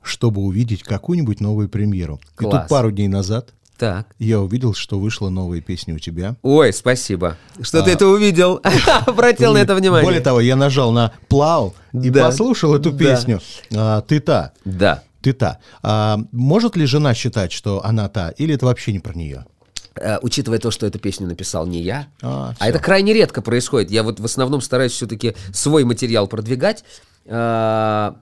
чтобы 0.00 0.42
увидеть 0.42 0.84
какую-нибудь 0.84 1.40
новую 1.40 1.68
премьеру. 1.68 2.20
Класс. 2.36 2.54
И 2.54 2.58
тут 2.58 2.68
пару 2.68 2.92
дней 2.92 3.08
назад 3.08 3.52
Так. 3.76 4.06
Я 4.20 4.40
увидел, 4.40 4.74
что 4.74 5.00
вышла 5.00 5.28
новая 5.28 5.60
песня 5.60 5.96
у 5.96 5.98
тебя. 5.98 6.36
Ой, 6.42 6.72
спасибо. 6.72 7.36
Что 7.60 7.80
а... 7.80 7.82
ты 7.82 7.90
это 7.90 8.06
увидел? 8.06 8.60
Обратил 9.06 9.54
на 9.54 9.58
это 9.58 9.74
внимание. 9.74 10.04
Более 10.04 10.20
того, 10.20 10.40
я 10.40 10.54
нажал 10.54 10.92
на 10.92 11.10
плау 11.26 11.74
и 11.92 12.10
да. 12.10 12.26
послушал 12.26 12.76
эту 12.76 12.92
песню. 12.92 13.40
Да. 13.70 13.96
А, 13.96 14.00
ты 14.02 14.20
та. 14.20 14.52
Да. 14.64 15.02
Ты 15.20 15.32
та. 15.32 15.58
А, 15.82 16.18
может 16.32 16.76
ли 16.76 16.86
жена 16.86 17.14
считать, 17.14 17.52
что 17.52 17.84
она 17.84 18.08
та, 18.08 18.30
или 18.30 18.54
это 18.54 18.66
вообще 18.66 18.92
не 18.92 19.00
про 19.00 19.14
нее? 19.14 19.46
Uh, 19.96 20.18
учитывая 20.22 20.60
то, 20.60 20.70
что 20.70 20.86
эту 20.86 21.00
песню 21.00 21.26
написал 21.26 21.66
не 21.66 21.82
я, 21.82 22.06
а, 22.22 22.54
а 22.58 22.68
это 22.68 22.78
крайне 22.78 23.12
редко 23.12 23.42
происходит. 23.42 23.90
Я 23.90 24.04
вот 24.04 24.20
в 24.20 24.24
основном 24.24 24.60
стараюсь 24.60 24.92
все-таки 24.92 25.34
свой 25.52 25.84
материал 25.84 26.28
продвигать. 26.28 26.84
Uh, 27.26 28.14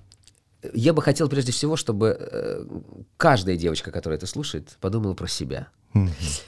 я 0.74 0.92
бы 0.92 1.02
хотел 1.02 1.28
прежде 1.28 1.52
всего, 1.52 1.76
чтобы 1.76 2.16
э, 2.18 2.64
каждая 3.16 3.56
девочка, 3.56 3.92
которая 3.92 4.16
это 4.16 4.26
слушает, 4.26 4.76
подумала 4.80 5.14
про 5.14 5.28
себя. 5.28 5.68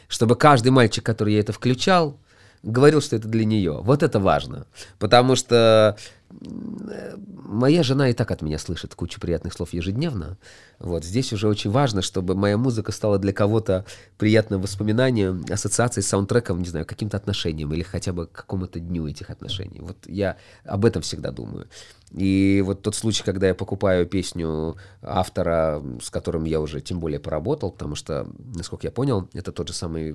Чтобы 0.09 0.37
каждый 0.37 0.71
мальчик, 0.71 1.05
который 1.05 1.35
я 1.35 1.41
это 1.41 1.53
включал, 1.53 2.19
говорил, 2.63 3.01
что 3.01 3.17
это 3.17 3.29
для 3.29 3.45
нее. 3.45 3.81
Вот 3.83 4.03
это 4.03 4.19
важно. 4.19 4.67
Потому 4.99 5.37
что 5.37 5.97
моя 6.31 7.83
жена 7.83 8.09
и 8.09 8.13
так 8.13 8.31
от 8.31 8.43
меня 8.43 8.59
слышит 8.59 8.95
кучу 8.95 9.21
приятных 9.21 9.53
слов 9.53 9.73
ежедневно. 9.73 10.39
Вот 10.79 11.05
здесь 11.05 11.33
уже 11.33 11.49
очень 11.49 11.71
важно, 11.71 12.01
чтобы 12.03 12.35
моя 12.35 12.57
музыка 12.57 12.93
стала 12.93 13.19
для 13.19 13.33
кого-то 13.33 13.85
приятным 14.19 14.63
воспоминанием, 14.63 15.45
ассоциацией 15.51 16.05
с 16.05 16.09
саундтреком, 16.09 16.63
не 16.63 16.69
знаю, 16.69 16.87
каким-то 16.87 17.17
отношением 17.17 17.73
или 17.75 17.83
хотя 17.83 18.13
бы 18.13 18.27
к 18.27 18.33
какому-то 18.33 18.81
дню 18.81 19.07
этих 19.07 19.31
отношений. 19.31 19.81
Вот 19.81 19.97
я 20.07 20.37
об 20.65 20.85
этом 20.85 21.03
всегда 21.03 21.31
думаю. 21.33 21.67
И 22.13 22.63
вот 22.67 22.83
тот 22.83 22.97
случай, 22.97 23.23
когда 23.23 23.47
я 23.47 23.55
покупаю 23.55 24.05
песню 24.05 24.77
автора, 25.01 25.81
с 26.03 26.11
которым 26.11 26.45
я 26.45 26.61
уже 26.61 26.81
тем 26.81 26.99
более 26.99 27.21
поработал, 27.21 27.71
потому 27.71 27.95
что, 27.95 28.27
насколько 28.57 28.87
я 28.87 28.91
понял, 28.91 29.29
это 29.33 29.53
тот 29.53 29.69
же 29.69 29.75
самый 29.75 30.15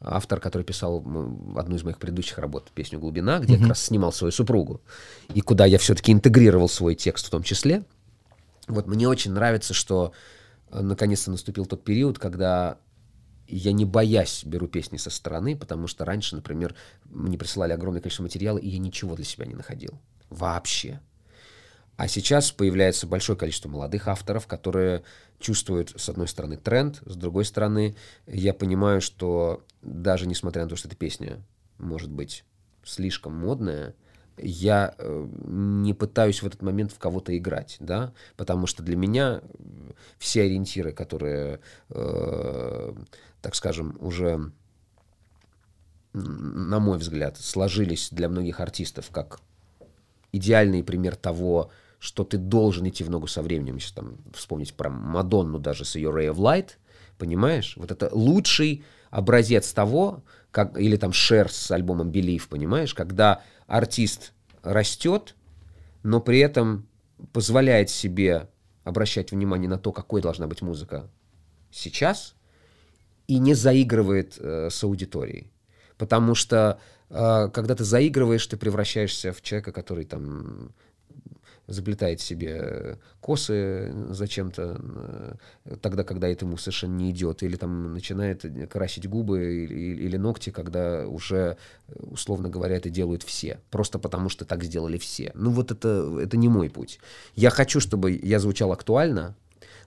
автор, 0.00 0.40
который 0.40 0.64
писал 0.64 0.98
одну 1.56 1.76
из 1.76 1.84
моих 1.84 1.98
предыдущих 1.98 2.38
работ, 2.38 2.72
песню 2.74 2.98
«Глубина», 2.98 3.38
где 3.38 3.54
mm-hmm. 3.54 3.58
как 3.58 3.68
раз 3.68 3.82
снимал 3.84 4.12
свою 4.12 4.32
супругу, 4.32 4.80
и 5.32 5.40
куда 5.48 5.64
я 5.64 5.78
все-таки 5.78 6.12
интегрировал 6.12 6.68
свой 6.68 6.94
текст 6.94 7.26
в 7.26 7.30
том 7.30 7.42
числе. 7.42 7.82
Вот 8.66 8.86
мне 8.86 9.08
очень 9.08 9.32
нравится, 9.32 9.72
что 9.72 10.12
э, 10.70 10.82
наконец-то 10.82 11.30
наступил 11.30 11.64
тот 11.64 11.84
период, 11.84 12.18
когда 12.18 12.76
я 13.46 13.72
не 13.72 13.86
боясь 13.86 14.44
беру 14.44 14.68
песни 14.68 14.98
со 14.98 15.08
стороны, 15.08 15.56
потому 15.56 15.86
что 15.86 16.04
раньше, 16.04 16.36
например, 16.36 16.74
мне 17.06 17.38
присылали 17.38 17.72
огромное 17.72 18.02
количество 18.02 18.24
материала, 18.24 18.58
и 18.58 18.68
я 18.68 18.78
ничего 18.78 19.16
для 19.16 19.24
себя 19.24 19.46
не 19.46 19.54
находил. 19.54 19.98
Вообще. 20.28 21.00
А 21.96 22.08
сейчас 22.08 22.52
появляется 22.52 23.06
большое 23.06 23.38
количество 23.38 23.70
молодых 23.70 24.06
авторов, 24.06 24.46
которые 24.46 25.02
чувствуют, 25.40 25.94
с 25.96 26.10
одной 26.10 26.28
стороны, 26.28 26.58
тренд, 26.58 27.00
с 27.06 27.16
другой 27.16 27.46
стороны, 27.46 27.96
я 28.26 28.52
понимаю, 28.52 29.00
что 29.00 29.64
даже 29.80 30.26
несмотря 30.26 30.64
на 30.64 30.68
то, 30.68 30.76
что 30.76 30.88
эта 30.88 30.96
песня 30.98 31.42
может 31.78 32.10
быть 32.10 32.44
слишком 32.84 33.34
модная, 33.34 33.94
я 34.42 34.94
э, 34.98 35.26
не 35.44 35.94
пытаюсь 35.94 36.42
в 36.42 36.46
этот 36.46 36.62
момент 36.62 36.92
в 36.92 36.98
кого-то 36.98 37.36
играть, 37.36 37.76
да, 37.80 38.12
потому 38.36 38.66
что 38.66 38.82
для 38.82 38.96
меня 38.96 39.42
все 40.18 40.42
ориентиры, 40.42 40.92
которые, 40.92 41.60
э, 41.90 42.92
так 43.42 43.54
скажем, 43.54 43.96
уже, 44.00 44.52
на 46.12 46.78
мой 46.80 46.98
взгляд, 46.98 47.36
сложились 47.38 48.08
для 48.10 48.28
многих 48.28 48.60
артистов 48.60 49.10
как 49.10 49.40
идеальный 50.32 50.82
пример 50.82 51.16
того, 51.16 51.70
что 51.98 52.24
ты 52.24 52.38
должен 52.38 52.88
идти 52.88 53.02
в 53.04 53.10
ногу 53.10 53.26
со 53.26 53.42
временем. 53.42 53.78
Сейчас 53.80 53.92
там 53.92 54.18
вспомнить 54.34 54.74
про 54.74 54.88
Мадонну 54.88 55.58
даже 55.58 55.84
с 55.84 55.96
ее 55.96 56.10
Ray 56.10 56.32
of 56.32 56.36
Light, 56.36 56.70
понимаешь? 57.18 57.76
Вот 57.76 57.90
это 57.90 58.08
лучший 58.12 58.84
образец 59.10 59.72
того, 59.72 60.22
как, 60.50 60.78
или 60.78 60.96
там 60.96 61.12
Шер 61.12 61.50
с 61.50 61.70
альбомом 61.70 62.10
Believe, 62.10 62.48
понимаешь? 62.48 62.94
Когда 62.94 63.42
артист 63.66 64.32
растет, 64.62 65.34
но 66.02 66.20
при 66.20 66.38
этом 66.38 66.86
позволяет 67.32 67.90
себе 67.90 68.48
обращать 68.84 69.32
внимание 69.32 69.68
на 69.68 69.78
то, 69.78 69.92
какой 69.92 70.22
должна 70.22 70.46
быть 70.46 70.62
музыка 70.62 71.08
сейчас, 71.70 72.34
и 73.26 73.38
не 73.38 73.54
заигрывает 73.54 74.36
э, 74.38 74.70
с 74.70 74.82
аудиторией. 74.82 75.52
Потому 75.98 76.34
что 76.34 76.80
э, 77.10 77.50
когда 77.52 77.74
ты 77.74 77.84
заигрываешь, 77.84 78.46
ты 78.46 78.56
превращаешься 78.56 79.32
в 79.32 79.42
человека, 79.42 79.72
который 79.72 80.04
там 80.04 80.72
заплетает 81.68 82.20
себе 82.20 82.98
косы 83.20 83.92
зачем-то, 84.10 84.80
э, 85.64 85.76
тогда, 85.80 86.02
когда 86.02 86.26
это 86.26 86.46
ему 86.46 86.56
совершенно 86.56 86.96
не 86.96 87.10
идет, 87.10 87.42
или 87.42 87.56
там 87.56 87.92
начинает 87.92 88.44
красить 88.70 89.08
губы 89.08 89.64
или, 89.64 90.04
или 90.06 90.16
ногти, 90.16 90.50
когда 90.50 91.06
уже, 91.06 91.58
условно 91.88 92.48
говоря, 92.48 92.76
это 92.76 92.88
делают 92.88 93.22
все, 93.22 93.60
просто 93.70 93.98
потому 93.98 94.30
что 94.30 94.44
так 94.44 94.64
сделали 94.64 94.96
все. 94.98 95.30
Ну 95.34 95.50
вот 95.50 95.70
это, 95.70 96.18
это 96.20 96.36
не 96.36 96.48
мой 96.48 96.70
путь. 96.70 96.98
Я 97.36 97.50
хочу, 97.50 97.80
чтобы 97.80 98.18
я 98.22 98.40
звучал 98.40 98.72
актуально, 98.72 99.36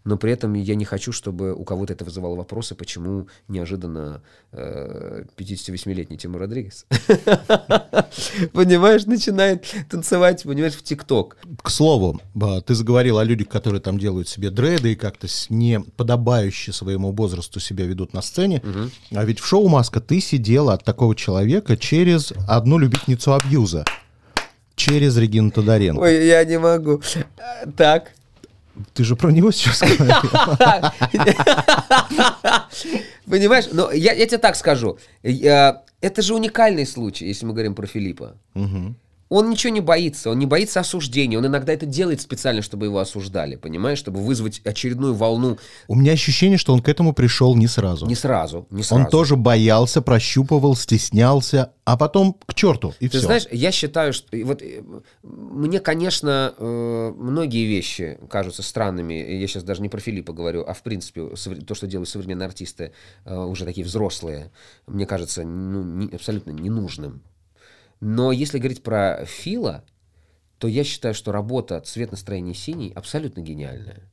но 0.03 0.17
при 0.17 0.31
этом 0.31 0.53
я 0.53 0.75
не 0.75 0.85
хочу, 0.85 1.11
чтобы 1.11 1.53
у 1.53 1.63
кого-то 1.63 1.93
это 1.93 2.05
вызывало 2.05 2.35
вопросы, 2.35 2.75
почему 2.75 3.27
неожиданно 3.47 4.21
э, 4.51 5.25
58-летний 5.37 6.17
Тимур 6.17 6.41
Родригес, 6.41 6.85
понимаешь, 8.53 9.05
начинает 9.05 9.65
танцевать, 9.89 10.43
понимаешь, 10.43 10.75
в 10.75 10.83
ТикТок. 10.83 11.37
К 11.61 11.69
слову, 11.69 12.19
ты 12.65 12.73
заговорил 12.73 13.19
о 13.19 13.23
людях, 13.23 13.49
которые 13.49 13.81
там 13.81 13.99
делают 13.99 14.27
себе 14.27 14.49
дреды 14.49 14.93
и 14.93 14.95
как-то 14.95 15.27
не 15.49 15.79
подобающе 15.79 16.73
своему 16.73 17.11
возрасту 17.11 17.59
себя 17.59 17.85
ведут 17.85 18.13
на 18.13 18.21
сцене. 18.21 18.61
А 19.11 19.23
ведь 19.23 19.39
в 19.39 19.45
шоу 19.45 19.67
«Маска» 19.67 19.99
ты 20.01 20.19
сидела 20.19 20.73
от 20.73 20.83
такого 20.83 21.15
человека 21.15 21.77
через 21.77 22.33
одну 22.47 22.77
любительницу 22.77 23.33
абьюза 23.33 23.85
через 24.75 25.15
Регину 25.17 25.51
Тодоренко. 25.51 26.01
Ой, 26.01 26.25
я 26.25 26.43
не 26.43 26.57
могу. 26.57 27.01
Так. 27.77 28.13
Ты 28.93 29.03
же 29.03 29.15
про 29.15 29.31
него 29.31 29.51
сейчас. 29.51 29.79
Понимаешь? 33.25 33.67
Но 33.71 33.91
я, 33.91 34.13
я 34.13 34.25
тебе 34.25 34.37
так 34.37 34.55
скажу. 34.55 34.97
Это 35.23 36.21
же 36.21 36.33
уникальный 36.35 36.85
случай, 36.85 37.27
если 37.27 37.45
мы 37.45 37.53
говорим 37.53 37.75
про 37.75 37.87
Филиппа. 37.87 38.37
Угу 38.55 38.95
он 39.31 39.49
ничего 39.49 39.71
не 39.71 39.79
боится, 39.79 40.29
он 40.29 40.39
не 40.39 40.45
боится 40.45 40.81
осуждения, 40.81 41.37
он 41.37 41.45
иногда 41.45 41.71
это 41.71 41.85
делает 41.85 42.19
специально, 42.19 42.61
чтобы 42.61 42.87
его 42.87 42.99
осуждали, 42.99 43.55
понимаешь, 43.55 43.97
чтобы 43.97 44.19
вызвать 44.19 44.59
очередную 44.65 45.13
волну. 45.13 45.57
У 45.87 45.95
меня 45.95 46.11
ощущение, 46.11 46.57
что 46.57 46.73
он 46.73 46.81
к 46.81 46.89
этому 46.89 47.13
пришел 47.13 47.55
не 47.55 47.67
сразу. 47.67 48.05
Не 48.05 48.15
сразу, 48.15 48.67
не 48.69 48.83
сразу. 48.83 49.01
Он 49.01 49.09
тоже 49.09 49.37
боялся, 49.37 50.01
прощупывал, 50.01 50.75
стеснялся, 50.75 51.71
а 51.85 51.95
потом 51.95 52.35
к 52.45 52.53
черту, 52.53 52.93
и 52.99 53.07
Ты 53.07 53.19
все. 53.19 53.27
знаешь, 53.27 53.47
я 53.51 53.71
считаю, 53.71 54.11
что... 54.11 54.27
Вот, 54.43 54.61
э, 54.61 54.83
мне, 55.23 55.79
конечно, 55.79 56.53
э, 56.57 57.13
многие 57.15 57.65
вещи 57.65 58.19
кажутся 58.29 58.63
странными, 58.63 59.13
я 59.13 59.47
сейчас 59.47 59.63
даже 59.63 59.81
не 59.81 59.87
про 59.87 60.01
Филиппа 60.01 60.33
говорю, 60.33 60.65
а 60.67 60.73
в 60.73 60.83
принципе 60.83 61.29
то, 61.65 61.73
что 61.73 61.87
делают 61.87 62.09
современные 62.09 62.47
артисты, 62.47 62.91
э, 63.23 63.33
уже 63.33 63.63
такие 63.63 63.85
взрослые, 63.85 64.51
мне 64.87 65.05
кажется 65.05 65.43
ну, 65.43 65.83
не, 65.83 66.13
абсолютно 66.13 66.51
ненужным. 66.51 67.21
Но 68.01 68.31
если 68.31 68.57
говорить 68.57 68.83
про 68.83 69.25
Фила, 69.25 69.85
то 70.57 70.67
я 70.67 70.83
считаю, 70.83 71.13
что 71.13 71.31
работа 71.31 71.79
«Цвет 71.81 72.11
настроения 72.11 72.53
синий» 72.53 72.91
абсолютно 72.93 73.41
гениальная. 73.41 74.11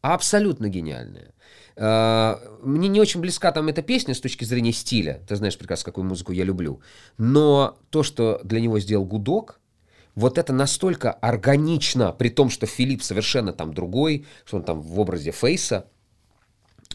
Абсолютно 0.00 0.68
гениальная. 0.68 1.32
А, 1.76 2.40
мне 2.62 2.88
не 2.88 3.00
очень 3.00 3.20
близка 3.20 3.52
там 3.52 3.68
эта 3.68 3.82
песня 3.82 4.14
с 4.14 4.20
точки 4.20 4.44
зрения 4.44 4.72
стиля. 4.72 5.22
Ты 5.28 5.36
знаешь 5.36 5.58
прекрасно, 5.58 5.86
какую 5.86 6.06
музыку 6.06 6.32
я 6.32 6.44
люблю. 6.44 6.80
Но 7.18 7.78
то, 7.90 8.02
что 8.02 8.40
для 8.42 8.60
него 8.60 8.78
сделал 8.78 9.04
Гудок, 9.04 9.60
вот 10.14 10.38
это 10.38 10.52
настолько 10.52 11.12
органично, 11.12 12.12
при 12.12 12.30
том, 12.30 12.48
что 12.50 12.66
Филипп 12.66 13.02
совершенно 13.02 13.52
там 13.52 13.74
другой, 13.74 14.26
что 14.44 14.56
он 14.56 14.62
там 14.62 14.80
в 14.80 14.98
образе 14.98 15.30
Фейса. 15.30 15.86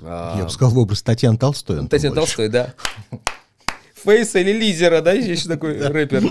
Я 0.02 0.44
бы 0.44 0.50
сказал, 0.50 0.74
в 0.74 0.80
образе 0.80 1.04
Татьяны 1.04 1.38
Толстой. 1.38 1.88
Татьяна 1.88 2.16
Толстой, 2.16 2.50
да. 2.50 2.74
Фейса 4.04 4.40
или 4.40 4.52
Лизера, 4.52 5.02
да, 5.02 5.14
еще 5.14 5.48
такой 5.48 5.78
рэпер. 5.88 6.24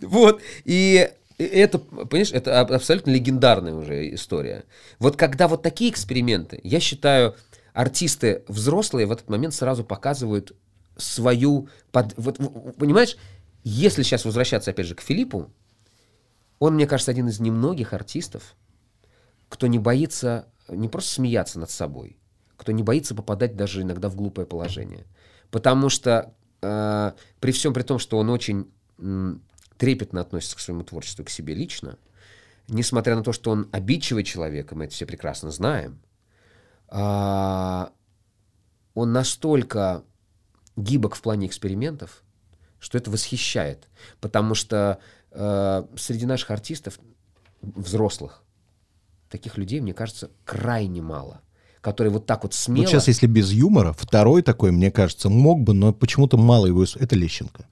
Вот, 0.00 0.42
и 0.64 1.10
это, 1.38 1.78
понимаешь, 1.78 2.32
это 2.32 2.60
абсолютно 2.60 3.10
легендарная 3.10 3.74
уже 3.74 4.14
история. 4.14 4.64
Вот 4.98 5.16
когда 5.16 5.48
вот 5.48 5.62
такие 5.62 5.90
эксперименты, 5.90 6.60
я 6.62 6.80
считаю, 6.80 7.34
артисты 7.72 8.42
взрослые 8.48 9.06
в 9.06 9.12
этот 9.12 9.28
момент 9.28 9.54
сразу 9.54 9.84
показывают 9.84 10.52
свою... 10.96 11.68
Под... 11.90 12.14
Вот, 12.16 12.38
понимаешь, 12.76 13.16
если 13.64 14.02
сейчас 14.02 14.24
возвращаться 14.24 14.70
опять 14.70 14.86
же 14.86 14.94
к 14.94 15.00
Филиппу, 15.00 15.50
он, 16.58 16.74
мне 16.74 16.86
кажется, 16.86 17.10
один 17.10 17.28
из 17.28 17.40
немногих 17.40 17.92
артистов, 17.92 18.54
кто 19.48 19.66
не 19.66 19.78
боится 19.78 20.46
не 20.68 20.88
просто 20.88 21.14
смеяться 21.14 21.58
над 21.58 21.70
собой, 21.70 22.18
кто 22.56 22.72
не 22.72 22.82
боится 22.82 23.14
попадать 23.14 23.56
даже 23.56 23.82
иногда 23.82 24.08
в 24.08 24.16
глупое 24.16 24.46
положение. 24.46 25.06
Потому 25.52 25.90
что 25.90 26.34
э, 26.62 27.12
при 27.38 27.52
всем 27.52 27.74
при 27.74 27.82
том, 27.82 27.98
что 27.98 28.18
он 28.18 28.30
очень 28.30 28.72
э, 28.98 29.34
трепетно 29.76 30.22
относится 30.22 30.56
к 30.56 30.60
своему 30.60 30.82
творчеству, 30.82 31.24
к 31.24 31.30
себе 31.30 31.54
лично, 31.54 31.98
несмотря 32.68 33.14
на 33.16 33.22
то, 33.22 33.32
что 33.32 33.50
он 33.50 33.68
обидчивый 33.70 34.24
человек, 34.24 34.72
и 34.72 34.74
мы 34.74 34.86
это 34.86 34.94
все 34.94 35.04
прекрасно 35.04 35.50
знаем, 35.50 36.00
э, 36.88 37.86
он 38.94 39.12
настолько 39.12 40.04
гибок 40.74 41.14
в 41.14 41.20
плане 41.20 41.48
экспериментов, 41.48 42.22
что 42.80 42.96
это 42.96 43.10
восхищает. 43.10 43.90
Потому 44.22 44.54
что 44.54 45.00
э, 45.32 45.84
среди 45.98 46.24
наших 46.24 46.50
артистов, 46.50 46.98
взрослых, 47.60 48.42
таких 49.28 49.58
людей, 49.58 49.80
мне 49.80 49.92
кажется, 49.92 50.30
крайне 50.46 51.02
мало 51.02 51.41
которые 51.82 52.12
вот 52.12 52.24
так 52.24 52.44
вот 52.44 52.54
смело... 52.54 52.84
Вот 52.84 52.88
сейчас, 52.88 53.08
если 53.08 53.26
без 53.26 53.52
юмора, 53.52 53.92
второй 53.92 54.42
такой, 54.42 54.70
мне 54.70 54.90
кажется, 54.90 55.28
мог 55.28 55.60
бы, 55.60 55.74
но 55.74 55.92
почему-то 55.92 56.38
мало 56.38 56.66
его... 56.66 56.84
Это 56.94 57.14
Лещенко. 57.14 57.66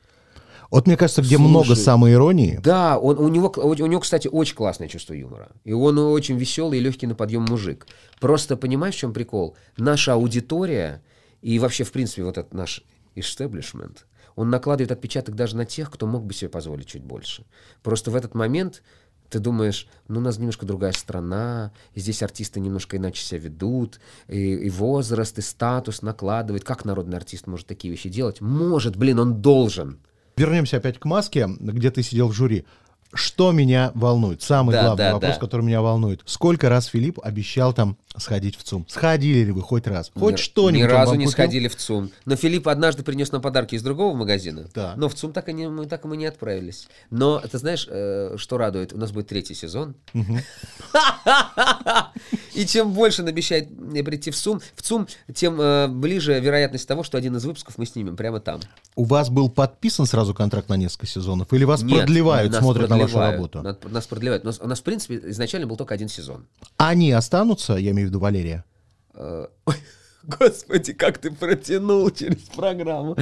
Вот 0.70 0.86
мне 0.86 0.96
кажется, 0.96 1.22
где 1.22 1.36
Слушай, 1.36 1.48
много 1.48 1.74
самоиронии. 1.74 2.60
Да, 2.62 2.98
он, 2.98 3.18
у, 3.18 3.28
него, 3.28 3.52
у 3.56 3.74
него, 3.74 4.00
кстати, 4.00 4.28
очень 4.28 4.54
классное 4.54 4.88
чувство 4.88 5.14
юмора. 5.14 5.48
И 5.64 5.72
он 5.72 5.98
очень 5.98 6.36
веселый 6.36 6.78
и 6.78 6.82
легкий 6.82 7.06
на 7.06 7.14
подъем 7.14 7.44
мужик. 7.48 7.86
Просто 8.20 8.56
понимаешь, 8.56 8.94
в 8.94 8.98
чем 8.98 9.12
прикол? 9.12 9.56
Наша 9.76 10.12
аудитория 10.12 11.02
и 11.40 11.58
вообще, 11.58 11.84
в 11.84 11.92
принципе, 11.92 12.22
вот 12.22 12.38
этот 12.38 12.52
наш 12.52 12.84
establishment, 13.16 13.98
он 14.36 14.50
накладывает 14.50 14.92
отпечаток 14.92 15.34
даже 15.34 15.56
на 15.56 15.64
тех, 15.64 15.90
кто 15.90 16.06
мог 16.06 16.24
бы 16.24 16.34
себе 16.34 16.48
позволить 16.48 16.86
чуть 16.86 17.02
больше. 17.02 17.44
Просто 17.82 18.10
в 18.10 18.16
этот 18.16 18.34
момент 18.34 18.82
ты 19.30 19.38
думаешь, 19.38 19.86
ну, 20.08 20.18
у 20.18 20.22
нас 20.22 20.38
немножко 20.38 20.66
другая 20.66 20.92
страна, 20.92 21.72
и 21.94 22.00
здесь 22.00 22.22
артисты 22.22 22.60
немножко 22.60 22.96
иначе 22.96 23.22
себя 23.22 23.40
ведут, 23.40 24.00
и, 24.28 24.54
и 24.54 24.70
возраст, 24.70 25.38
и 25.38 25.42
статус 25.42 26.02
накладывает. 26.02 26.64
Как 26.64 26.84
народный 26.84 27.16
артист 27.16 27.46
может 27.46 27.66
такие 27.66 27.90
вещи 27.90 28.08
делать? 28.08 28.40
Может, 28.40 28.96
блин, 28.96 29.20
он 29.20 29.40
должен. 29.40 30.00
Вернемся 30.36 30.78
опять 30.78 30.98
к 30.98 31.04
маске, 31.04 31.48
где 31.48 31.90
ты 31.90 32.02
сидел 32.02 32.28
в 32.28 32.32
жюри. 32.32 32.66
Что 33.12 33.50
меня 33.50 33.90
волнует? 33.94 34.42
Самый 34.42 34.72
да, 34.72 34.82
главный 34.82 35.04
да, 35.04 35.14
вопрос, 35.14 35.34
да. 35.34 35.40
который 35.40 35.62
меня 35.62 35.82
волнует. 35.82 36.20
Сколько 36.26 36.68
раз 36.68 36.86
Филипп 36.86 37.18
обещал 37.22 37.72
там 37.72 37.96
сходить 38.16 38.56
в 38.56 38.62
ЦУМ? 38.62 38.86
Сходили 38.88 39.44
ли 39.44 39.52
вы 39.52 39.62
хоть 39.62 39.86
раз? 39.86 40.12
Хоть 40.14 40.34
ни, 40.34 40.36
что-нибудь? 40.36 40.88
Ни 40.88 40.92
разу 40.92 41.14
не 41.14 41.24
купил? 41.24 41.32
сходили 41.32 41.68
в 41.68 41.76
ЦУМ. 41.76 42.10
Но 42.24 42.36
Филипп 42.36 42.68
однажды 42.68 43.02
принес 43.02 43.32
нам 43.32 43.42
подарки 43.42 43.74
из 43.74 43.82
другого 43.82 44.16
магазина. 44.16 44.68
Да. 44.74 44.94
Но 44.96 45.08
в 45.08 45.14
цум 45.14 45.32
так 45.32 45.48
и, 45.48 45.52
не, 45.52 45.68
мы, 45.68 45.86
так 45.86 46.04
и 46.04 46.08
мы 46.08 46.16
не 46.16 46.26
отправились. 46.26 46.88
Но 47.10 47.40
ты 47.40 47.58
знаешь, 47.58 47.86
э, 47.88 48.36
что 48.36 48.58
радует? 48.58 48.92
У 48.92 48.98
нас 48.98 49.10
будет 49.10 49.28
третий 49.28 49.54
сезон. 49.54 49.94
И 52.54 52.66
чем 52.66 52.92
больше 52.92 53.22
он 53.22 53.28
обещает 53.28 53.68
прийти 54.04 54.30
в 54.30 54.36
ЦУМ, 54.36 54.60
в 54.74 54.82
ЦУМ, 54.82 55.06
тем 55.34 55.60
э, 55.60 55.88
ближе 55.88 56.38
вероятность 56.40 56.86
того, 56.86 57.02
что 57.02 57.16
один 57.16 57.36
из 57.36 57.44
выпусков 57.44 57.78
мы 57.78 57.86
снимем 57.86 58.16
прямо 58.16 58.40
там. 58.40 58.60
У 58.96 59.04
вас 59.04 59.30
был 59.30 59.48
подписан 59.48 60.06
сразу 60.06 60.34
контракт 60.34 60.68
на 60.68 60.74
несколько 60.74 61.06
сезонов? 61.06 61.52
Или 61.52 61.64
вас 61.64 61.80
продлевают, 61.82 62.54
смотрят 62.54 62.90
на 62.90 62.99
вашу 63.00 63.18
работу? 63.18 63.76
Нас 63.84 64.06
продлевают. 64.06 64.44
У 64.44 64.66
нас, 64.66 64.80
в 64.80 64.82
принципе, 64.82 65.20
изначально 65.30 65.66
был 65.66 65.76
только 65.76 65.94
один 65.94 66.08
сезон. 66.08 66.46
Они 66.76 67.12
останутся, 67.12 67.74
я 67.74 67.90
имею 67.90 68.08
в 68.08 68.10
виду 68.10 68.20
Валерия? 68.20 68.64
Э, 70.22 70.26
Господи, 70.38 70.92
как 70.92 71.18
ты 71.18 71.30
протянул 71.30 72.10
через 72.10 72.42
программу. 72.54 73.16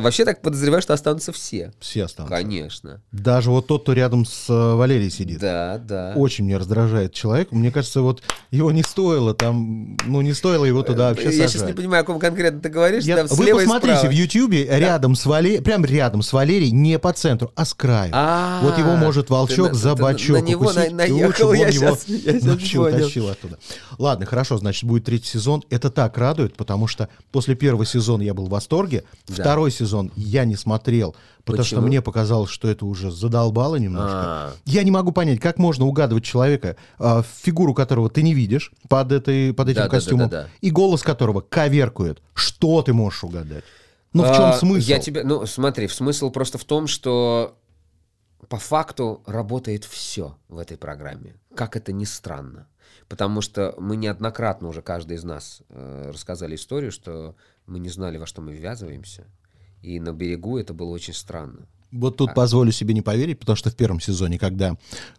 Вообще 0.00 0.24
так 0.24 0.42
подозреваю, 0.42 0.82
что 0.82 0.94
останутся 0.94 1.32
все. 1.32 1.72
Все 1.80 2.04
останутся. 2.04 2.36
Конечно. 2.36 3.02
Даже 3.12 3.50
вот 3.50 3.66
тот, 3.66 3.82
кто 3.82 3.92
рядом 3.92 4.24
с 4.24 4.48
э, 4.48 4.74
Валерией 4.74 5.10
сидит. 5.10 5.40
Да, 5.40 5.78
да. 5.78 6.12
Очень 6.16 6.44
мне 6.44 6.56
раздражает 6.56 7.12
человек. 7.12 7.52
Мне 7.52 7.70
кажется, 7.70 8.02
вот 8.02 8.22
его 8.50 8.70
не 8.72 8.82
стоило 8.82 9.34
там, 9.34 9.96
ну 10.06 10.20
не 10.20 10.32
стоило 10.32 10.64
его 10.64 10.82
туда 10.82 11.10
вообще 11.10 11.26
Я 11.26 11.32
сажать. 11.32 11.50
сейчас 11.50 11.62
не 11.66 11.72
понимаю, 11.72 12.02
о 12.02 12.04
ком 12.04 12.18
конкретно 12.18 12.60
ты 12.60 12.68
говоришь. 12.68 13.04
Я, 13.04 13.24
вы 13.24 13.52
посмотрите 13.52 14.08
в 14.08 14.12
Ютьюбе 14.12 14.66
да. 14.66 14.78
рядом 14.78 15.14
с 15.14 15.26
Валерией, 15.26 15.62
прям 15.62 15.84
рядом 15.84 16.22
с 16.22 16.32
Валерией, 16.32 16.70
не 16.70 16.98
по 16.98 17.12
центру, 17.12 17.52
а 17.54 17.64
с 17.64 17.74
краю. 17.74 18.10
А-а-а. 18.14 18.62
Вот 18.62 18.78
его 18.78 18.96
может 18.96 19.30
волчок 19.30 19.74
за 19.74 19.94
бочок 19.94 20.36
на, 20.36 20.40
него 20.40 20.72
наехал, 20.72 21.52
я 21.52 21.70
сейчас, 21.70 22.06
я 22.06 22.40
сейчас 22.40 22.72
понял. 22.72 23.28
оттуда. 23.30 23.58
Ладно, 23.98 24.26
хорошо, 24.26 24.58
значит, 24.58 24.84
будет 24.84 25.04
третий 25.04 25.28
сезон. 25.28 25.62
Это 25.70 25.79
так 25.88 26.18
радует, 26.18 26.56
потому 26.56 26.86
что 26.86 27.08
после 27.32 27.54
первого 27.54 27.86
сезона 27.86 28.22
я 28.22 28.34
был 28.34 28.46
в 28.46 28.50
восторге, 28.50 29.04
да. 29.28 29.34
второй 29.34 29.70
сезон 29.70 30.12
я 30.16 30.44
не 30.44 30.56
смотрел, 30.56 31.14
потому 31.44 31.64
Почему? 31.64 31.80
что 31.80 31.86
мне 31.86 32.02
показалось, 32.02 32.50
что 32.50 32.68
это 32.68 32.84
уже 32.84 33.10
задолбало 33.10 33.76
немножко. 33.76 34.10
А-а-а. 34.10 34.52
Я 34.66 34.82
не 34.82 34.90
могу 34.90 35.12
понять, 35.12 35.40
как 35.40 35.56
можно 35.56 35.86
угадывать 35.86 36.24
человека, 36.24 36.76
э, 36.98 37.22
фигуру 37.40 37.72
которого 37.72 38.10
ты 38.10 38.22
не 38.22 38.34
видишь 38.34 38.72
под, 38.88 39.12
этой, 39.12 39.54
под 39.54 39.70
этим 39.70 39.82
да, 39.82 39.88
костюмом, 39.88 40.28
да, 40.28 40.36
да, 40.36 40.42
да, 40.42 40.48
да. 40.48 40.50
и 40.60 40.70
голос 40.70 41.02
которого 41.02 41.40
коверкует. 41.40 42.20
Что 42.34 42.82
ты 42.82 42.92
можешь 42.92 43.24
угадать? 43.24 43.64
Ну, 44.12 44.24
в 44.24 44.34
чем 44.34 44.46
а, 44.46 44.52
смысл? 44.54 44.88
Я 44.88 44.98
тебе, 44.98 45.22
ну, 45.22 45.46
смотри, 45.46 45.86
смысл 45.88 46.30
просто 46.30 46.58
в 46.58 46.64
том, 46.64 46.88
что 46.88 47.56
по 48.48 48.58
факту 48.58 49.22
работает 49.26 49.84
все 49.84 50.36
в 50.48 50.58
этой 50.58 50.76
программе. 50.76 51.36
Как 51.54 51.76
это 51.76 51.92
ни 51.92 52.04
странно 52.04 52.66
потому 53.10 53.40
что 53.40 53.74
мы 53.76 53.96
неоднократно 53.96 54.68
уже 54.68 54.82
каждый 54.82 55.16
из 55.16 55.24
нас 55.24 55.62
э, 55.68 56.10
рассказали 56.14 56.54
историю, 56.54 56.92
что 56.92 57.34
мы 57.66 57.80
не 57.80 57.88
знали, 57.88 58.16
во 58.18 58.24
что 58.24 58.40
мы 58.40 58.52
ввязываемся, 58.52 59.24
и 59.82 59.98
на 59.98 60.12
берегу 60.12 60.58
это 60.58 60.72
было 60.72 60.90
очень 60.90 61.12
странно. 61.12 61.66
Вот 61.90 62.16
тут 62.16 62.30
а... 62.30 62.34
позволю 62.34 62.70
себе 62.70 62.94
не 62.94 63.02
поверить, 63.02 63.40
потому 63.40 63.56
что 63.56 63.68
в 63.68 63.74
первом 63.74 63.98
сезоне, 63.98 64.38
когда 64.38 64.76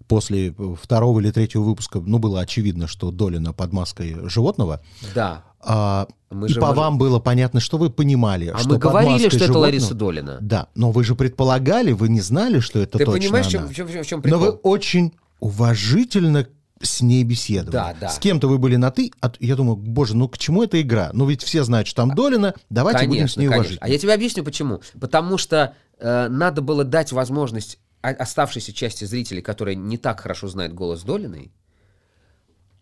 после 0.08 0.56
второго 0.82 1.19
или 1.19 1.32
третьего 1.32 1.63
выпуска, 1.63 1.99
ну, 1.99 2.17
было 2.17 2.39
очевидно, 2.39 2.88
что 2.88 3.12
Долина 3.12 3.51
под 3.51 3.73
маской 3.73 4.17
животного, 4.30 4.82
да. 5.13 5.43
А, 5.60 6.08
мы 6.30 6.47
и 6.47 6.54
по 6.54 6.67
можем... 6.67 6.75
вам 6.75 6.97
было 6.97 7.19
понятно, 7.19 7.60
что 7.60 7.77
вы 7.77 7.89
понимали, 7.89 8.47
а 8.47 8.58
что 8.58 8.69
мы 8.69 8.77
говорили, 8.77 9.27
что 9.27 9.32
животного... 9.32 9.49
это 9.49 9.60
Лариса 9.60 9.93
Долина. 9.93 10.38
Да, 10.39 10.69
но 10.75 10.91
вы 10.91 11.04
же 11.04 11.15
предполагали, 11.15 11.91
вы 11.91 12.08
не 12.08 12.21
знали, 12.21 12.60
что 12.62 12.80
это 12.80 12.97
Ты 12.97 13.04
точно 13.06 13.19
понимаешь, 13.19 13.54
она. 13.54 13.67
В 13.67 13.73
чем, 13.75 13.88
в 13.88 13.91
чем, 13.91 14.04
в 14.04 14.08
чем 14.08 14.21
прикол? 14.21 14.39
Но 14.39 14.45
вы 14.45 14.51
очень 14.51 15.12
уважительно 15.41 16.47
с 16.84 17.02
ней 17.02 17.24
беседовали. 17.24 17.72
Да, 17.72 17.96
да. 18.00 18.10
С 18.10 18.20
кем-то 18.20 18.48
вы 18.48 18.58
были 18.58 18.76
на 18.76 18.91
«ты», 18.91 19.12
а 19.22 19.32
я 19.39 19.56
думаю, 19.56 19.76
боже, 19.76 20.15
ну 20.15 20.28
к 20.28 20.38
чему 20.38 20.63
эта 20.63 20.82
игра? 20.82 21.12
Ну 21.13 21.26
ведь 21.26 21.44
все 21.44 21.63
знают, 21.63 21.88
что 21.88 21.98
там 21.98 22.15
Долина, 22.15 22.54
давайте 22.70 23.00
конечно, 23.00 23.15
будем 23.15 23.28
с 23.28 23.38
ней 23.38 23.48
уважить. 23.48 23.78
А 23.82 23.89
я 23.89 23.98
тебе 23.98 24.13
объясню, 24.13 24.44
почему. 24.44 24.82
Потому 25.00 25.38
что 25.38 25.76
э, 26.00 26.28
надо 26.28 26.62
было 26.62 26.84
дать 26.84 27.12
возможность 27.12 27.80
оставшейся 28.02 28.74
части 28.74 29.06
зрителей, 29.06 29.41
которые 29.41 29.76
не 29.76 29.98
так 29.98 30.20
хорошо 30.20 30.48
знают 30.48 30.74
голос 30.74 31.04
Долиной, 31.04 31.52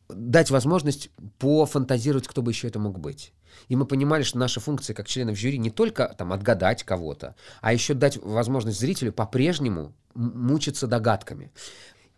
дать 0.09 0.49
возможность 0.49 1.11
пофантазировать, 1.37 2.27
кто 2.27 2.41
бы 2.41 2.51
еще 2.51 2.67
это 2.67 2.79
мог 2.79 2.99
быть. 2.99 3.33
И 3.67 3.75
мы 3.75 3.85
понимали, 3.85 4.23
что 4.23 4.37
наша 4.37 4.59
функция 4.59 4.93
как 4.93 5.07
членов 5.07 5.37
жюри 5.37 5.57
не 5.57 5.69
только 5.69 6.15
там, 6.17 6.31
отгадать 6.33 6.83
кого-то, 6.83 7.35
а 7.61 7.73
еще 7.73 7.93
дать 7.93 8.17
возможность 8.17 8.79
зрителю 8.79 9.11
по-прежнему 9.11 9.93
мучиться 10.15 10.87
догадками. 10.87 11.51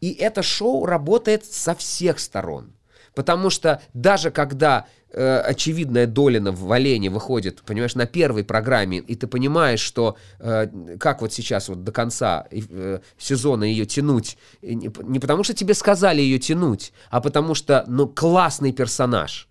И 0.01 0.11
это 0.11 0.43
шоу 0.43 0.85
работает 0.85 1.45
со 1.45 1.75
всех 1.75 2.19
сторон. 2.19 2.73
Потому 3.13 3.49
что 3.49 3.81
даже 3.93 4.31
когда 4.31 4.87
э, 5.11 5.37
очевидная 5.39 6.07
Долина 6.07 6.51
в 6.51 6.61
Валене 6.61 7.09
выходит, 7.09 7.61
понимаешь, 7.61 7.95
на 7.95 8.05
первой 8.05 8.43
программе, 8.43 8.97
и 8.99 9.15
ты 9.15 9.27
понимаешь, 9.27 9.81
что 9.81 10.17
э, 10.39 10.67
как 10.97 11.21
вот 11.21 11.33
сейчас 11.33 11.67
вот 11.69 11.83
до 11.83 11.91
конца 11.91 12.47
э, 12.49 12.99
сезона 13.17 13.65
ее 13.65 13.85
тянуть, 13.85 14.37
не, 14.61 14.89
не 15.03 15.19
потому 15.19 15.43
что 15.43 15.53
тебе 15.53 15.73
сказали 15.73 16.21
ее 16.21 16.39
тянуть, 16.39 16.93
а 17.09 17.19
потому 17.19 17.53
что, 17.53 17.83
ну, 17.87 18.07
классный 18.07 18.71
персонаж 18.71 19.47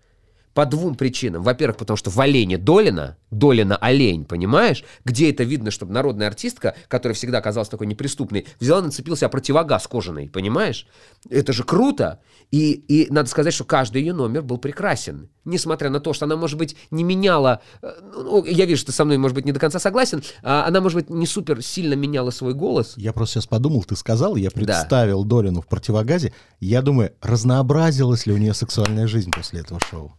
по 0.53 0.65
двум 0.65 0.95
причинам. 0.95 1.43
Во-первых, 1.43 1.77
потому 1.77 1.97
что 1.97 2.09
в 2.09 2.19
олене 2.19 2.57
Долина, 2.57 3.17
Долина 3.29 3.77
олень, 3.77 4.25
понимаешь? 4.25 4.83
Где 5.05 5.31
это 5.31 5.43
видно, 5.43 5.71
чтобы 5.71 5.93
народная 5.93 6.27
артистка, 6.27 6.75
которая 6.87 7.15
всегда 7.15 7.41
казалась 7.41 7.69
такой 7.69 7.87
неприступной, 7.87 8.45
взяла, 8.59 8.81
нацепил 8.81 9.15
себя 9.15 9.29
противогаз 9.29 9.87
кожаный, 9.87 10.29
понимаешь? 10.29 10.87
Это 11.29 11.53
же 11.53 11.63
круто. 11.63 12.19
И, 12.51 12.71
и 12.71 13.11
надо 13.11 13.29
сказать, 13.29 13.53
что 13.53 13.63
каждый 13.63 14.01
ее 14.01 14.13
номер 14.13 14.41
был 14.41 14.57
прекрасен. 14.57 15.29
Несмотря 15.45 15.89
на 15.89 15.99
то, 15.99 16.13
что 16.13 16.25
она, 16.25 16.35
может 16.35 16.57
быть, 16.57 16.75
не 16.91 17.03
меняла... 17.03 17.61
Э, 17.81 17.93
ну, 18.13 18.43
я 18.45 18.65
вижу, 18.65 18.81
что 18.81 18.91
ты 18.91 18.95
со 18.95 19.05
мной, 19.05 19.17
может 19.17 19.35
быть, 19.35 19.45
не 19.45 19.53
до 19.53 19.59
конца 19.59 19.79
согласен. 19.79 20.21
А 20.43 20.65
она, 20.67 20.81
может 20.81 20.97
быть, 20.97 21.09
не 21.09 21.25
супер 21.25 21.63
сильно 21.63 21.93
меняла 21.93 22.29
свой 22.31 22.53
голос. 22.53 22.93
Я 22.97 23.13
просто 23.13 23.35
сейчас 23.35 23.47
подумал, 23.47 23.83
ты 23.83 23.95
сказал, 23.95 24.35
я 24.35 24.51
представил 24.51 25.23
да. 25.23 25.29
Долину 25.29 25.61
в 25.61 25.67
противогазе. 25.67 26.33
Я 26.59 26.81
думаю, 26.81 27.13
разнообразилась 27.21 28.25
ли 28.25 28.33
у 28.33 28.37
нее 28.37 28.53
сексуальная 28.53 29.07
жизнь 29.07 29.31
после 29.31 29.61
этого 29.61 29.79
шоу? 29.79 30.13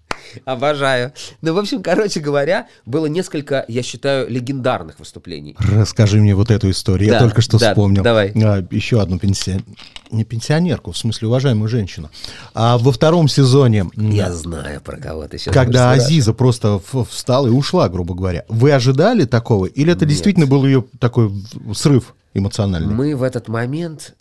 Обожаю. 0.45 1.13
Ну, 1.41 1.55
в 1.55 1.59
общем, 1.59 1.83
короче 1.83 2.21
говоря, 2.21 2.69
было 2.87 3.07
несколько, 3.07 3.65
я 3.69 3.83
считаю, 3.83 4.29
легендарных 4.29 4.99
выступлений. 4.99 5.57
Расскажи 5.59 6.19
мне 6.19 6.35
вот 6.35 6.51
эту 6.51 6.71
историю. 6.71 7.11
Да, 7.11 7.15
я 7.17 7.21
только 7.21 7.41
что 7.41 7.59
да, 7.59 7.71
вспомнил. 7.71 8.03
Давай. 8.03 8.33
А, 8.35 8.67
еще 8.71 9.01
одну 9.01 9.19
пенсионерку. 9.19 9.71
Не 10.11 10.25
пенсионерку, 10.25 10.93
в 10.93 10.99
смысле 10.99 11.29
уважаемую 11.29 11.69
женщину. 11.69 12.11
А 12.55 12.77
во 12.79 12.93
втором 12.93 13.29
сезоне... 13.29 13.87
Я 13.97 14.33
знаю, 14.33 14.81
про 14.83 14.99
кого 14.99 15.27
ты 15.27 15.39
сейчас 15.39 15.55
Когда 15.55 15.93
Азиза 15.93 16.35
просто 16.35 16.81
встала 17.09 17.47
и 17.47 17.51
ушла, 17.51 17.89
грубо 17.89 18.15
говоря. 18.15 18.45
Вы 18.49 18.73
ожидали 18.73 19.25
такого? 19.25 19.67
Или 19.67 19.93
это 19.93 20.05
Нет. 20.05 20.11
действительно 20.11 20.47
был 20.47 20.67
ее 20.67 20.85
такой 20.99 21.33
срыв 21.75 22.15
эмоциональный? 22.35 22.95
Мы 22.95 23.17
в 23.17 23.23
этот 23.23 23.49
момент 23.49 24.15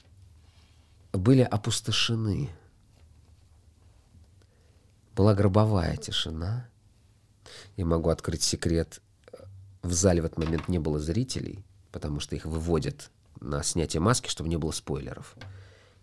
были 1.14 1.42
опустошены 1.42 2.50
была 5.16 5.34
гробовая 5.34 5.98
тишина. 5.98 6.70
Я 7.76 7.86
могу 7.86 8.10
открыть 8.10 8.44
секрет. 8.44 9.02
В 9.82 9.94
зале 9.94 10.22
в 10.22 10.26
этот 10.26 10.38
момент 10.38 10.68
не 10.68 10.80
было 10.80 11.00
зрителей, 11.00 11.66
потому 11.92 12.20
что 12.20 12.36
их 12.36 12.46
выводят 12.46 13.12
на 13.40 13.64
снятие 13.64 14.00
маски, 14.00 14.30
чтобы 14.30 14.50
не 14.50 14.58
было 14.58 14.72
спойлеров. 14.72 15.36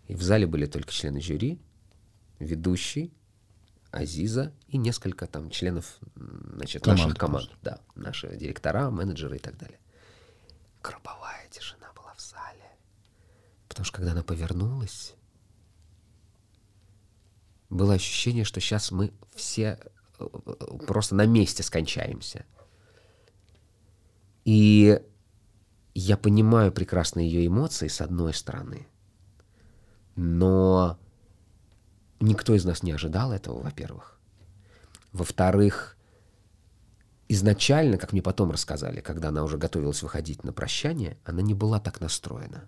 И 0.07 0.15
в 0.15 0.21
зале 0.21 0.45
были 0.45 0.65
только 0.65 0.91
члены 0.91 1.21
жюри, 1.21 1.59
ведущий, 2.39 3.13
Азиза 3.91 4.53
и 4.67 4.77
несколько 4.77 5.25
там 5.25 5.49
членов 5.49 5.97
значит, 6.15 6.83
Команд, 6.83 7.01
наших 7.01 7.17
команд. 7.17 7.49
Да, 7.63 7.79
наши 7.95 8.35
директора, 8.37 8.91
менеджеры 8.91 9.37
и 9.37 9.39
так 9.39 9.57
далее. 9.57 9.79
Гробовая 10.83 11.47
тишина 11.49 11.91
была 11.95 12.13
в 12.13 12.21
зале. 12.21 12.77
Потому 13.67 13.85
что 13.85 13.97
когда 13.97 14.11
она 14.11 14.21
повернулась, 14.21 15.15
было 17.69 17.93
ощущение, 17.93 18.43
что 18.43 18.59
сейчас 18.59 18.91
мы 18.91 19.13
все 19.35 19.79
э, 20.19 20.25
просто 20.87 21.15
на 21.15 21.25
месте 21.25 21.63
скончаемся. 21.63 22.45
И 24.45 24.99
я 25.93 26.17
понимаю 26.17 26.71
прекрасно 26.71 27.19
ее 27.19 27.45
эмоции, 27.45 27.87
с 27.87 28.01
одной 28.01 28.33
стороны, 28.33 28.87
но 30.15 30.97
никто 32.19 32.55
из 32.55 32.65
нас 32.65 32.83
не 32.83 32.91
ожидал 32.91 33.31
этого, 33.31 33.61
во-первых. 33.61 34.19
Во-вторых, 35.11 35.97
изначально, 37.27 37.97
как 37.97 38.11
мне 38.11 38.21
потом 38.21 38.51
рассказали, 38.51 39.01
когда 39.01 39.29
она 39.29 39.43
уже 39.43 39.57
готовилась 39.57 40.01
выходить 40.01 40.43
на 40.43 40.53
прощание, 40.53 41.17
она 41.25 41.41
не 41.41 41.53
была 41.53 41.79
так 41.79 42.01
настроена. 42.01 42.67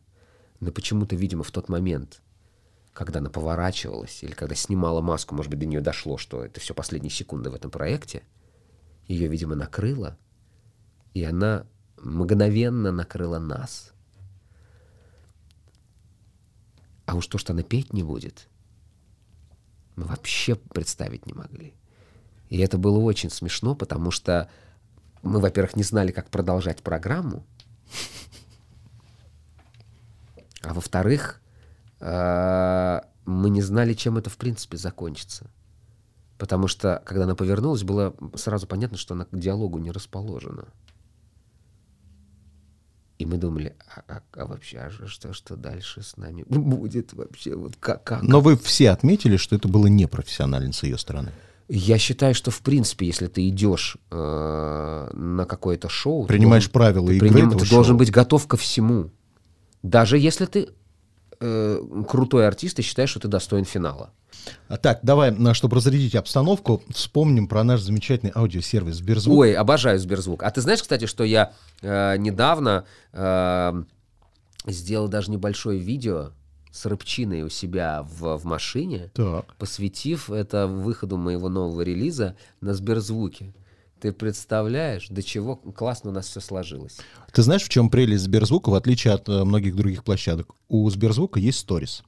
Но 0.60 0.72
почему-то, 0.72 1.16
видимо, 1.16 1.44
в 1.44 1.52
тот 1.52 1.70
момент, 1.70 2.22
когда 2.94 3.20
она 3.20 3.30
поворачивалась 3.30 4.24
или 4.24 4.34
когда 4.34 4.56
снимала 4.56 5.02
маску, 5.02 5.36
может 5.36 5.50
быть, 5.50 5.60
до 5.60 5.66
нее 5.66 5.82
дошло, 5.82 6.18
что 6.18 6.44
это 6.44 6.60
все 6.60 6.74
последние 6.74 7.12
секунды 7.12 7.50
в 7.50 7.56
этом 7.56 7.72
проекте, 7.72 8.24
ее, 9.08 9.28
видимо, 9.28 9.56
накрыло, 9.56 10.18
и 11.14 11.24
она 11.24 11.66
мгновенно 11.98 12.92
накрыла 12.92 13.40
нас. 13.40 13.92
А 17.06 17.16
уж 17.16 17.28
то, 17.28 17.38
что 17.38 17.54
она 17.54 17.64
петь 17.64 17.94
не 17.94 18.04
будет, 18.04 18.48
мы 19.96 20.06
вообще 20.06 20.56
представить 20.56 21.26
не 21.26 21.34
могли. 21.34 21.74
И 22.50 22.58
это 22.60 22.78
было 22.78 23.00
очень 23.00 23.30
смешно, 23.30 23.76
потому 23.76 24.12
что 24.12 24.50
мы, 25.22 25.40
во-первых, 25.40 25.76
не 25.76 25.84
знали, 25.84 26.12
как 26.12 26.30
продолжать 26.30 26.82
программу, 26.82 27.46
а 30.62 30.74
во-вторых, 30.74 31.41
мы 32.02 33.50
не 33.50 33.62
знали, 33.62 33.94
чем 33.94 34.18
это 34.18 34.30
в 34.30 34.38
принципе 34.38 34.78
закончится. 34.78 35.50
Потому 36.38 36.68
что, 36.68 37.04
когда 37.06 37.26
она 37.26 37.36
повернулась, 37.36 37.84
было 37.84 38.16
сразу 38.34 38.66
понятно, 38.66 38.98
что 38.98 39.14
она 39.14 39.26
к 39.26 39.38
диалогу 39.38 39.78
не 39.78 39.92
расположена. 39.92 40.66
И 43.20 43.26
мы 43.28 43.38
думали, 43.38 43.76
а, 43.96 44.02
а, 44.08 44.22
а 44.34 44.46
вообще, 44.48 44.80
а 44.80 44.90
что, 44.90 45.34
что 45.34 45.56
дальше 45.56 46.02
с 46.02 46.18
нами 46.18 46.44
будет 46.48 47.14
вообще? 47.14 47.56
Вот 47.56 47.76
как, 47.80 48.04
как? 48.04 48.24
Но 48.24 48.42
вы 48.42 48.58
все 48.58 48.90
отметили, 48.90 49.38
что 49.38 49.56
это 49.56 49.68
было 49.68 49.86
непрофессионально 49.86 50.74
с 50.74 50.82
ее 50.82 50.98
стороны. 50.98 51.32
Я 51.70 52.00
считаю, 52.00 52.34
что 52.34 52.50
в 52.50 52.62
принципе, 52.62 53.06
если 53.06 53.28
ты 53.28 53.48
идешь 53.48 53.98
э, 54.10 55.10
на 55.14 55.46
какое-то 55.46 55.88
шоу, 55.88 56.26
принимаешь 56.26 56.66
ты 56.66 56.72
правила 56.72 57.08
ты 57.10 57.18
игры, 57.18 57.30
приним, 57.30 57.52
ты 57.52 57.70
должен 57.70 57.96
быть 57.96 58.10
готов 58.10 58.48
ко 58.48 58.58
всему, 58.58 59.12
даже 59.84 60.18
если 60.18 60.48
ты 60.48 60.70
э, 61.42 62.04
крутой 62.08 62.48
артист 62.48 62.80
и 62.80 62.82
считаешь, 62.82 63.10
что 63.10 63.20
ты 63.20 63.28
достоин 63.28 63.66
финала. 63.66 64.12
А 64.68 64.78
так, 64.78 65.00
давай, 65.04 65.36
чтобы 65.54 65.76
разрядить 65.76 66.16
обстановку, 66.16 66.82
вспомним 66.90 67.48
про 67.48 67.64
наш 67.64 67.82
замечательный 67.82 68.32
аудиосервис 68.34 68.96
Сберзвук. 68.96 69.38
Ой, 69.38 69.54
обожаю 69.54 70.00
Сберзвук. 70.00 70.44
А 70.44 70.52
ты 70.52 70.62
знаешь, 70.62 70.82
кстати, 70.82 71.06
что 71.06 71.24
я 71.24 71.54
э, 71.82 72.18
недавно 72.18 72.86
э, 73.12 73.84
сделал 74.66 75.08
даже 75.08 75.32
небольшое 75.32 75.80
видео 75.80 76.32
с 76.72 76.86
рыбчиной 76.86 77.44
у 77.44 77.50
себя 77.50 78.04
в, 78.04 78.38
в 78.38 78.46
машине, 78.46 79.12
так. 79.14 79.54
посвятив 79.58 80.30
это 80.30 80.68
выходу 80.68 81.18
моего 81.18 81.50
нового 81.50 81.82
релиза 81.82 82.36
на 82.62 82.74
Сберзвуке. 82.74 83.54
Ты 84.02 84.12
представляешь, 84.12 85.10
до 85.10 85.22
чего 85.22 85.58
классно 85.58 86.10
у 86.10 86.14
нас 86.14 86.28
все 86.28 86.40
сложилось. 86.40 86.98
Ты 87.32 87.44
знаешь, 87.44 87.62
в 87.62 87.70
чем 87.70 87.92
прелесть 87.92 88.24
Сберзвука, 88.24 88.72
в 88.72 88.74
отличие 88.74 89.14
от 89.14 89.30
э, 89.30 89.44
многих 89.44 89.76
других 89.76 90.04
площадок? 90.04 90.48
У 90.70 90.90
Сберзвука 90.90 91.40
есть 91.40 91.60
сторис. 91.60 92.02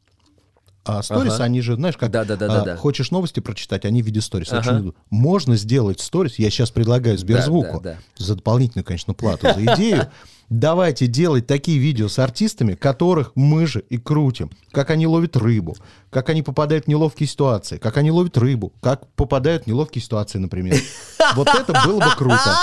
А 0.86 1.04
сторис, 1.04 1.36
ага. 1.36 1.44
они 1.44 1.62
же, 1.62 1.76
знаешь, 1.76 1.96
как 1.96 2.10
да, 2.12 2.26
да, 2.26 2.36
да, 2.36 2.62
а, 2.62 2.66
да, 2.66 2.78
хочешь 2.78 3.12
новости 3.12 3.40
прочитать, 3.42 3.86
они 3.86 4.02
в 4.02 4.08
виде 4.08 4.22
сторис. 4.22 4.52
Ага. 4.52 4.92
Можно 5.12 5.56
сделать 5.56 6.00
сторис, 6.00 6.40
я 6.40 6.50
сейчас 6.50 6.72
предлагаю 6.72 7.16
Сберзвуку, 7.18 7.80
да, 7.80 7.92
да, 7.92 7.98
да. 8.18 8.26
за 8.26 8.36
дополнительную, 8.36 8.84
конечно, 8.84 9.14
плату 9.14 9.48
за 9.54 9.64
идею, 9.64 10.10
давайте 10.50 11.08
делать 11.08 11.48
такие 11.48 11.78
видео 11.78 12.08
с 12.08 12.20
артистами, 12.20 12.76
которых 12.76 13.32
мы 13.36 13.68
же 13.68 13.84
и 13.90 13.98
крутим. 13.98 14.52
Как 14.72 14.90
они 14.90 15.08
ловят 15.08 15.36
рыбу, 15.36 15.76
как 16.10 16.30
они 16.30 16.42
попадают 16.42 16.86
в 16.86 16.88
неловкие 16.88 17.28
ситуации, 17.28 17.78
как 17.78 17.98
они 17.98 18.12
ловят 18.12 18.38
рыбу, 18.38 18.74
как 18.82 19.08
попадают 19.14 19.64
в 19.64 19.68
неловкие 19.68 20.02
ситуации, 20.02 20.40
например. 20.40 20.80
Вот 21.36 21.48
это 21.48 21.74
было 21.86 22.00
бы 22.00 22.16
круто. 22.18 22.56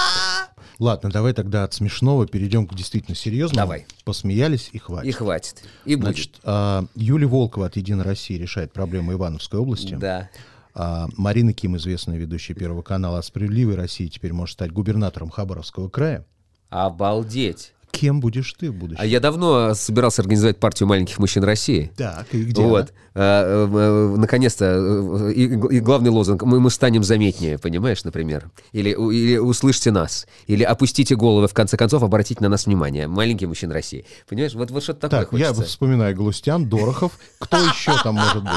Ладно, 0.80 1.10
давай 1.10 1.34
тогда 1.34 1.64
от 1.64 1.74
смешного 1.74 2.26
перейдем 2.26 2.66
к 2.66 2.74
действительно 2.74 3.14
серьезному. 3.14 3.54
Давай. 3.54 3.86
Посмеялись 4.04 4.70
и 4.72 4.78
хватит. 4.78 5.08
И 5.08 5.12
хватит. 5.12 5.62
И 5.84 5.94
будет. 5.94 6.04
Значит, 6.06 6.40
а, 6.42 6.86
Юлия 6.94 7.26
Волкова 7.26 7.66
от 7.66 7.76
«Единой 7.76 8.02
России» 8.02 8.38
решает 8.38 8.72
проблему 8.72 9.12
Ивановской 9.12 9.60
области. 9.60 9.94
Да. 9.94 10.30
А 10.74 11.08
Марина 11.18 11.52
Ким, 11.52 11.76
известная 11.76 12.16
ведущая 12.16 12.54
Первого 12.54 12.80
канала 12.80 13.18
о 13.18 13.22
справедливой 13.22 13.74
России, 13.74 14.06
теперь 14.06 14.32
может 14.32 14.54
стать 14.54 14.72
губернатором 14.72 15.28
Хабаровского 15.28 15.90
края. 15.90 16.24
Обалдеть. 16.70 17.72
Кем 17.90 18.20
будешь 18.20 18.52
ты 18.54 18.70
в 18.70 18.74
будущем? 18.74 19.00
А 19.02 19.04
я 19.04 19.18
давно 19.20 19.74
собирался 19.74 20.22
организовать 20.22 20.58
партию 20.58 20.88
маленьких 20.88 21.18
мужчин 21.18 21.42
России. 21.42 21.90
Так, 21.96 22.32
и 22.32 22.44
где 22.44 22.62
Вот. 22.62 22.92
А, 23.14 23.66
а, 23.68 24.16
наконец-то, 24.16 25.28
и, 25.30 25.42
и 25.42 25.80
главный 25.80 26.10
лозунг, 26.10 26.44
мы, 26.44 26.60
мы 26.60 26.70
станем 26.70 27.02
заметнее, 27.02 27.58
понимаешь, 27.58 28.04
например. 28.04 28.50
Или, 28.72 28.90
или 28.90 29.36
услышьте 29.38 29.90
нас. 29.90 30.28
Или 30.46 30.62
опустите 30.62 31.16
головы, 31.16 31.48
в 31.48 31.54
конце 31.54 31.76
концов, 31.76 32.04
обратите 32.04 32.40
на 32.42 32.48
нас 32.48 32.66
внимание. 32.66 33.08
Маленькие 33.08 33.48
мужчины 33.48 33.74
России. 33.74 34.06
Понимаешь, 34.28 34.54
вот, 34.54 34.70
вот 34.70 34.82
что-то 34.84 35.00
такое 35.08 35.20
Так, 35.20 35.30
хочется. 35.30 35.60
я 35.62 35.66
вспоминаю 35.66 36.16
Галустян, 36.16 36.68
Дорохов. 36.68 37.18
Кто 37.40 37.56
еще 37.64 37.92
там 38.02 38.14
может 38.14 38.44
быть? 38.44 38.52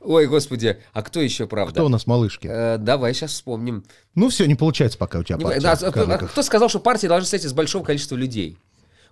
Ой, 0.00 0.26
господи, 0.26 0.78
а 0.92 1.02
кто 1.02 1.20
еще, 1.20 1.46
правда? 1.46 1.72
Кто 1.72 1.86
у 1.86 1.88
нас 1.88 2.06
малышки? 2.06 2.48
Э, 2.50 2.78
давай 2.78 3.14
сейчас 3.14 3.32
вспомним. 3.32 3.84
Ну 4.14 4.28
все, 4.28 4.46
не 4.46 4.54
получается 4.54 4.96
пока 4.98 5.18
у 5.18 5.22
тебя 5.22 5.38
партия. 5.38 5.60
Да, 5.60 5.72
а, 5.72 6.14
а 6.14 6.18
кто 6.18 6.42
сказал, 6.42 6.68
что 6.68 6.78
партия 6.78 7.08
должна 7.08 7.24
состоять 7.24 7.44
из 7.44 7.52
большого 7.52 7.84
количества 7.84 8.14
людей? 8.14 8.58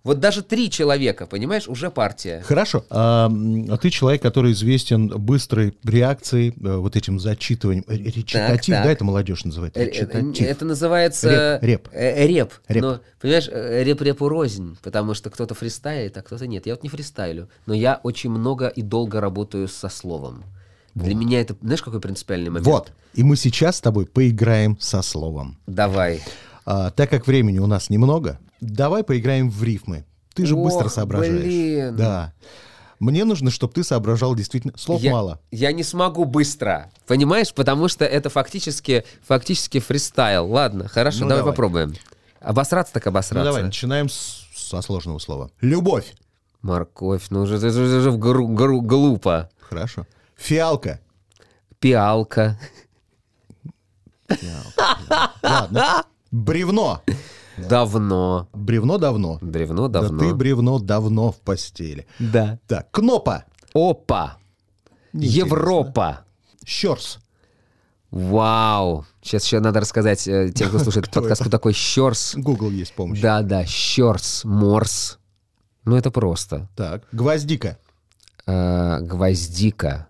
Вот 0.04 0.20
даже 0.20 0.42
три 0.42 0.70
человека, 0.70 1.26
понимаешь, 1.26 1.66
уже 1.66 1.90
партия. 1.90 2.40
Хорошо. 2.42 2.84
А, 2.90 3.28
а 3.28 3.76
ты 3.76 3.90
человек, 3.90 4.22
который 4.22 4.52
известен 4.52 5.08
быстрой 5.08 5.76
реакцией, 5.82 6.54
э, 6.62 6.76
вот 6.76 6.94
этим 6.94 7.18
зачитыванием. 7.18 7.84
Речитатив, 7.88 8.68
да, 8.68 8.92
это 8.92 9.02
молодежь 9.02 9.44
называет? 9.44 9.76
Речитатив. 9.76 10.46
Это 10.46 10.64
называется... 10.64 11.58
Реп. 11.60 11.88
Реп. 11.88 11.88
Э, 11.92 12.24
реп. 12.24 12.52
реп. 12.68 12.82
Но, 12.82 13.00
понимаешь, 13.20 13.48
реп-репу 13.48 14.28
рознь, 14.28 14.78
потому 14.84 15.14
что 15.14 15.28
кто-то 15.30 15.56
фристайлит, 15.56 16.16
а 16.16 16.22
кто-то 16.22 16.46
нет. 16.46 16.66
Я 16.66 16.74
вот 16.74 16.84
не 16.84 16.88
фристайлю, 16.88 17.48
но 17.66 17.74
я 17.74 17.98
очень 18.04 18.30
много 18.30 18.68
и 18.68 18.82
долго 18.82 19.20
работаю 19.20 19.66
со 19.66 19.88
словом. 19.88 20.44
Для 20.96 21.12
вот. 21.12 21.20
меня 21.20 21.40
это, 21.42 21.54
знаешь, 21.60 21.82
какой 21.82 22.00
принципиальный 22.00 22.48
момент? 22.48 22.66
Вот. 22.66 22.92
И 23.12 23.22
мы 23.22 23.36
сейчас 23.36 23.76
с 23.76 23.80
тобой 23.82 24.06
поиграем 24.06 24.78
со 24.80 25.02
словом. 25.02 25.58
Давай. 25.66 26.22
А, 26.64 26.90
так 26.90 27.10
как 27.10 27.26
времени 27.26 27.58
у 27.58 27.66
нас 27.66 27.90
немного, 27.90 28.40
давай 28.62 29.04
поиграем 29.04 29.50
в 29.50 29.62
рифмы. 29.62 30.06
Ты 30.32 30.46
же 30.46 30.56
Ох, 30.56 30.64
быстро 30.64 30.88
соображаешь. 30.88 31.42
Блин. 31.42 31.96
Да. 31.96 32.32
Мне 32.98 33.26
нужно, 33.26 33.50
чтобы 33.50 33.74
ты 33.74 33.84
соображал 33.84 34.34
действительно. 34.34 34.72
Слов 34.78 35.02
я, 35.02 35.12
мало. 35.12 35.38
Я 35.50 35.70
не 35.72 35.82
смогу 35.82 36.24
быстро. 36.24 36.90
Понимаешь? 37.06 37.52
Потому 37.52 37.88
что 37.88 38.06
это 38.06 38.30
фактически, 38.30 39.04
фактически 39.22 39.80
фристайл. 39.80 40.50
Ладно, 40.50 40.88
хорошо, 40.88 41.24
ну, 41.24 41.28
давай, 41.28 41.42
давай 41.42 41.52
попробуем. 41.52 41.94
Обосраться 42.40 42.94
так 42.94 43.06
обосраться. 43.06 43.38
Ну 43.38 43.44
давай, 43.44 43.62
начинаем 43.62 44.08
с, 44.08 44.46
со 44.54 44.80
сложного 44.80 45.18
слова. 45.18 45.50
Любовь. 45.60 46.14
Морковь. 46.62 47.26
Ну 47.28 47.42
уже, 47.42 47.56
уже, 47.56 47.68
уже, 47.68 47.98
уже 47.98 48.12
гру, 48.12 48.48
гру, 48.48 48.80
глупо. 48.80 49.50
Хорошо. 49.60 50.06
Фиалка. 50.36 51.00
Пиалка. 51.78 52.58
Ладно. 55.42 56.04
Бревно. 56.30 57.02
Давно. 57.56 58.48
Бревно 58.52 58.98
давно. 58.98 59.38
Бревно 59.40 59.88
давно. 59.88 60.18
Да 60.18 60.24
ты 60.24 60.34
бревно 60.34 60.78
давно 60.78 61.32
в 61.32 61.36
постели. 61.40 62.06
Да. 62.18 62.58
Так, 62.66 62.90
кнопа. 62.90 63.44
Опа. 63.74 64.36
Европа. 65.12 66.24
Щерс. 66.64 67.18
Вау. 68.10 69.04
Сейчас 69.22 69.44
еще 69.44 69.60
надо 69.60 69.80
рассказать 69.80 70.26
э, 70.28 70.50
тем, 70.54 70.68
кто 70.68 70.78
слушает 70.82 71.10
подкаст, 71.10 71.40
кто 71.40 71.50
такой 71.50 71.72
щерс. 71.72 72.34
Google 72.36 72.70
есть 72.70 72.94
помощь. 72.94 73.20
Да, 73.20 73.42
да, 73.42 73.64
щерс, 73.64 74.44
морс. 74.44 75.18
Ну, 75.84 75.96
это 75.96 76.10
просто. 76.10 76.68
Так, 76.76 77.04
гвоздика. 77.12 77.78
Э, 78.46 79.00
гвоздика. 79.00 80.08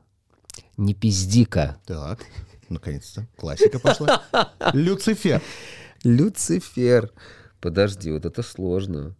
Не 0.77 0.95
пиздика. 0.95 1.81
Так, 1.87 2.27
наконец-то. 2.68 3.27
Классика 3.37 3.79
пошла. 3.79 4.22
Люцифер. 4.72 5.41
Люцифер. 6.05 7.12
Подожди, 7.61 8.12
вот 8.12 8.27
это 8.27 8.43
сложно. 8.43 9.14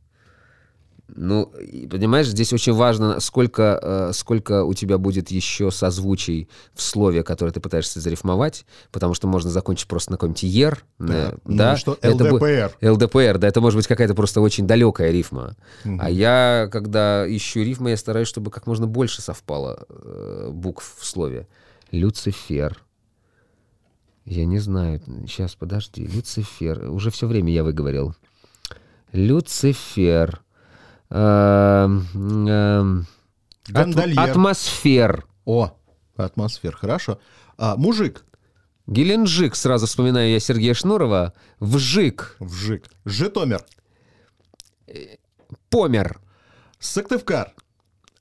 Ну, 1.09 1.53
понимаешь, 1.91 2.27
здесь 2.27 2.53
очень 2.53 2.73
важно, 2.73 3.21
сколько, 3.21 3.79
э, 3.81 4.13
сколько 4.13 4.65
у 4.65 4.75
тебя 4.75 4.99
будет 4.99 5.31
еще 5.31 5.71
созвучий 5.71 6.49
в 6.75 6.83
слове, 6.83 7.23
которое 7.23 7.53
ты 7.53 7.61
пытаешься 7.61 8.01
зарифмовать, 8.01 8.67
потому 8.91 9.15
что 9.15 9.29
можно 9.29 9.51
закончить 9.51 9.87
просто 9.87 10.11
на 10.11 10.17
каком-нибудь 10.17 10.43
«ер». 10.43 10.85
Да, 10.99 11.35
да? 11.45 11.73
Ну, 11.73 11.77
что 11.77 11.93
ЛДПР. 12.03 12.77
Это 12.81 12.93
ЛДПР, 12.93 13.39
да, 13.39 13.47
это 13.47 13.61
может 13.61 13.77
быть 13.77 13.87
какая-то 13.87 14.15
просто 14.15 14.41
очень 14.41 14.67
далекая 14.67 15.13
рифма. 15.13 15.57
Угу. 15.85 15.99
А 16.01 16.11
я, 16.11 16.69
когда 16.73 17.25
ищу 17.29 17.61
рифмы, 17.63 17.91
я 17.91 17.97
стараюсь, 17.97 18.29
чтобы 18.29 18.51
как 18.51 18.67
можно 18.67 18.89
больше 18.89 19.23
совпало 19.23 19.87
э, 19.89 20.51
букв 20.53 20.97
в 20.99 21.07
слове. 21.07 21.47
Люцифер. 21.93 22.83
Я 24.25 24.45
не 24.45 24.59
знаю. 24.59 25.01
Сейчас, 25.29 25.55
подожди. 25.55 26.05
Люцифер. 26.05 26.91
Уже 26.91 27.13
все 27.13 27.29
время 27.29 27.53
я 27.53 27.63
выговорил. 27.63 28.15
Люцифер. 29.13 30.43
Эм, 31.11 32.07
эм, 32.49 33.07
атмосфер. 33.73 35.27
О, 35.45 35.77
атмосфер, 36.17 36.77
хорошо. 36.77 37.19
А, 37.59 37.77
мужик. 37.77 38.25
Геленджик, 38.87 39.57
сразу 39.57 39.87
вспоминаю 39.87 40.31
я 40.31 40.41
Сергея 40.41 40.75
Шнурова. 40.75 41.33
Вжик. 41.59 42.37
Вжик. 42.39 42.85
Житомир. 43.05 43.65
Помер. 45.71 46.21
Сыктывкар. 46.79 47.53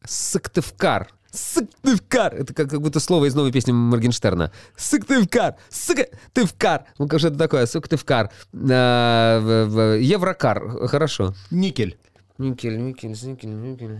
Сыктывкар. 0.04 1.10
Сыктывкар. 1.32 2.34
Это 2.34 2.54
как, 2.54 2.70
как 2.70 2.82
будто 2.82 3.00
слово 3.00 3.26
из 3.26 3.36
новой 3.36 3.52
песни 3.52 3.72
Моргенштерна. 3.72 4.52
Сыктывкар. 4.76 5.56
Сыктывкар. 5.70 6.86
Ну, 6.98 7.08
как 7.08 7.20
же 7.20 7.28
это 7.28 7.38
такое? 7.38 7.66
Сыктывкар. 7.68 8.32
А, 8.54 9.98
Еврокар. 10.00 10.88
Хорошо. 10.88 11.36
Никель. 11.52 12.00
Никель, 12.38 12.78
никель, 12.78 13.12
никель, 13.12 13.50
никель. 13.50 14.00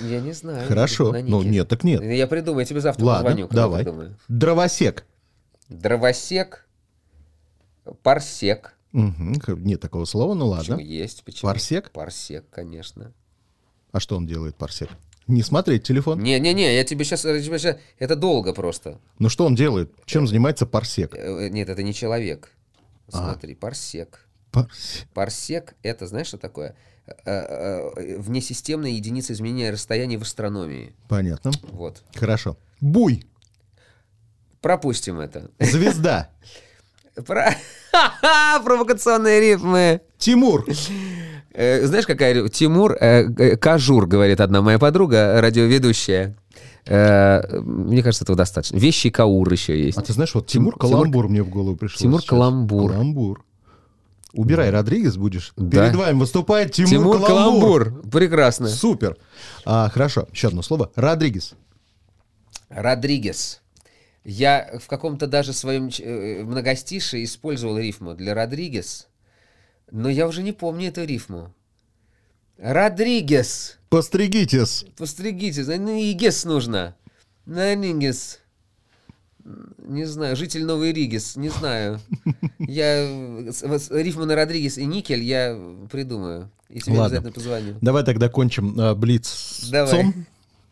Я 0.00 0.20
не 0.20 0.32
знаю. 0.32 0.66
Хорошо. 0.68 1.12
Ну, 1.12 1.42
нет, 1.42 1.68
так 1.68 1.84
нет. 1.84 2.02
Я 2.02 2.26
придумаю, 2.26 2.60
я 2.60 2.66
тебе 2.66 2.80
завтра 2.80 3.04
Ладно, 3.04 3.30
позвоню. 3.30 3.48
давай. 3.50 3.86
Дровосек. 4.28 5.04
Дровосек. 5.68 6.66
Парсек. 8.02 8.74
Угу, 8.92 9.56
нет 9.58 9.80
такого 9.80 10.04
слова, 10.04 10.34
ну 10.34 10.46
ладно. 10.46 10.76
Почему 10.76 10.78
есть? 10.78 11.24
Почему? 11.24 11.50
Парсек? 11.50 11.90
Парсек, 11.90 12.48
конечно. 12.50 13.12
А 13.92 14.00
что 14.00 14.16
он 14.16 14.26
делает, 14.26 14.56
парсек? 14.56 14.88
Не 15.26 15.42
смотреть 15.42 15.82
телефон? 15.82 16.22
Не-не-не, 16.22 16.74
я 16.74 16.84
тебе 16.84 17.04
сейчас, 17.04 17.24
я 17.24 17.38
тебе 17.40 17.58
сейчас... 17.58 17.76
Это 17.98 18.16
долго 18.16 18.54
просто. 18.54 18.98
Ну 19.18 19.28
что 19.28 19.44
он 19.44 19.54
делает? 19.54 19.92
Чем 20.06 20.26
занимается 20.26 20.64
парсек? 20.64 21.14
Э, 21.14 21.48
нет, 21.50 21.68
это 21.68 21.82
не 21.82 21.92
человек. 21.92 22.50
А. 23.12 23.32
Смотри, 23.32 23.52
а. 23.52 23.56
парсек. 23.56 24.26
Парсек. 24.50 25.08
Парсек— 25.14 25.74
это, 25.82 26.06
знаешь, 26.06 26.28
что 26.28 26.38
такое? 26.38 26.74
Э, 27.24 27.32
э, 27.32 28.18
внесистемная 28.18 28.90
единица 28.90 29.32
изменения 29.32 29.70
расстояния 29.70 30.18
в 30.18 30.22
астрономии. 30.22 30.94
Понятно. 31.08 31.52
Вот. 31.72 32.02
Хорошо. 32.14 32.56
Буй. 32.80 33.24
Пропустим 34.60 35.20
это. 35.20 35.50
Звезда. 35.58 36.30
Про... 37.26 37.54
Провокационные 38.64 39.40
рифмы. 39.40 40.02
Тимур. 40.18 40.66
Э, 41.52 41.86
знаешь, 41.86 42.06
какая... 42.06 42.48
Тимур 42.48 42.96
Кажур, 43.60 44.06
говорит 44.06 44.40
одна 44.40 44.60
моя 44.62 44.78
подруга, 44.78 45.40
радиоведущая. 45.40 46.36
Мне 46.86 48.02
кажется, 48.02 48.24
этого 48.24 48.36
достаточно. 48.36 48.78
Вещи 48.78 49.10
Каур 49.10 49.50
еще 49.52 49.78
есть. 49.78 49.98
А 49.98 50.02
ты 50.02 50.12
знаешь, 50.12 50.34
вот 50.34 50.46
Тимур 50.46 50.76
Каламбур 50.78 51.24
Тимур... 51.24 51.28
мне 51.28 51.42
в 51.42 51.50
голову 51.50 51.76
пришел. 51.76 51.98
Тимур 51.98 52.20
сейчас. 52.20 52.30
Каламбур. 52.30 52.92
Каламбур. 52.92 53.44
Убирай 54.32 54.70
Родригес 54.70 55.16
будешь. 55.16 55.52
Да. 55.56 55.86
Перед 55.86 55.96
вами 55.96 56.18
выступает 56.18 56.72
Тимур, 56.72 56.90
Тимур 56.90 57.26
Каламбур. 57.26 57.84
Каламбур. 57.84 58.10
Прекрасно. 58.10 58.68
Супер. 58.68 59.16
А, 59.64 59.88
хорошо, 59.88 60.28
еще 60.32 60.48
одно 60.48 60.62
слово. 60.62 60.92
Родригес. 60.94 61.54
Родригес. 62.68 63.62
Я 64.24 64.78
в 64.78 64.86
каком-то 64.88 65.26
даже 65.26 65.54
своем 65.54 65.88
э, 65.98 66.42
многостише 66.44 67.22
использовал 67.24 67.78
рифму 67.78 68.14
для 68.14 68.34
Родригес, 68.34 69.08
но 69.90 70.10
я 70.10 70.26
уже 70.28 70.42
не 70.42 70.52
помню 70.52 70.88
эту 70.88 71.04
рифму. 71.04 71.54
Родригес. 72.58 73.78
Постригитесь. 73.88 74.84
Постригитесь. 74.96 75.66
Ну 75.66 75.96
и 75.96 76.12
гес 76.12 76.44
нужно. 76.44 76.94
Родригес. 77.46 78.40
Не 79.86 80.04
знаю, 80.04 80.36
житель 80.36 80.64
Новой 80.64 80.92
Риги, 80.92 81.18
не 81.36 81.48
знаю. 81.48 82.00
Я 82.58 83.06
Рифмана 83.06 84.34
Родригес 84.34 84.78
и 84.78 84.84
Никель 84.84 85.22
я 85.22 85.58
придумаю. 85.90 86.50
И 86.68 86.80
тебе 86.80 86.98
Ладно. 86.98 87.06
обязательно 87.06 87.32
позвоню. 87.32 87.78
Давай 87.80 88.04
тогда 88.04 88.28
кончим 88.28 88.78
э, 88.78 88.94
блиц 88.94 89.68
Давай. 89.70 90.14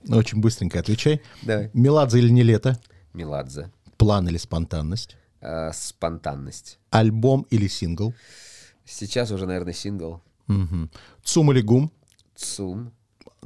Очень 0.08 0.40
быстренько 0.40 0.78
отвечай. 0.78 1.22
Давай. 1.42 1.70
Меладзе 1.72 2.18
или 2.18 2.28
не 2.28 2.42
лето? 2.42 2.78
Меладзе. 3.14 3.70
План 3.96 4.28
или 4.28 4.36
спонтанность? 4.36 5.16
А, 5.40 5.72
спонтанность. 5.72 6.78
Альбом 6.90 7.46
или 7.50 7.66
сингл? 7.66 8.14
Сейчас 8.84 9.30
уже, 9.30 9.46
наверное, 9.46 9.72
сингл. 9.72 10.20
Угу. 10.48 10.90
ЦУМ 11.24 11.52
или 11.52 11.62
ГУМ? 11.62 11.90
ЦУМ. 12.36 12.92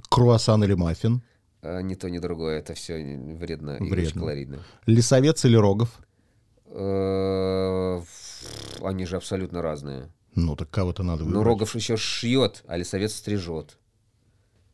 Круассан 0.09 0.65
или 0.65 0.75
маффин? 0.75 1.23
А, 1.63 1.81
ни 1.81 1.95
то, 1.95 2.09
ни 2.09 2.19
другое. 2.19 2.59
Это 2.59 2.75
все 2.75 2.95
вредно, 2.95 3.77
вредно. 3.79 3.95
и 3.95 4.07
очень 4.07 4.19
калорийно. 4.19 4.59
Лесовец 4.87 5.45
или 5.45 5.57
Рогов? 5.57 6.01
Э, 6.67 8.01
они 8.83 9.07
же 9.07 9.17
абсолютно 9.17 9.63
разные. 9.63 10.09
Ну, 10.35 10.57
так 10.57 10.71
кого-то 10.71 11.03
надо 11.03 11.25
выбрать. 11.25 11.35
Ну, 11.39 11.43
Рогов 11.45 11.75
еще 11.75 11.97
шьет, 11.97 12.63
а 12.67 12.77
лесовец 12.77 13.15
стрижет. 13.15 13.77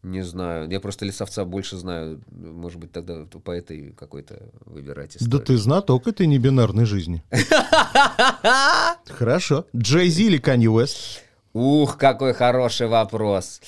Не 0.03 0.23
знаю. 0.23 0.71
Я 0.71 0.79
просто 0.79 1.05
лесовца 1.05 1.45
больше 1.45 1.77
знаю. 1.77 2.23
Может 2.31 2.79
быть, 2.79 2.93
тогда 2.93 3.25
по 3.25 3.51
этой 3.51 3.93
какой-то 3.93 4.51
выбирать 4.65 5.17
историю. 5.17 5.31
Да 5.33 5.45
ты 5.45 5.57
знаток 5.57 6.07
этой 6.07 6.29
небинарной 6.29 6.85
жизни. 6.85 7.25
Хорошо. 9.09 9.67
Джей 9.75 10.09
или 10.09 10.39
Канье 10.39 10.71
Уэст? 10.71 11.23
Ух, 11.55 11.97
какой 11.97 12.35
хороший 12.35 12.87
вопрос. 12.87 13.61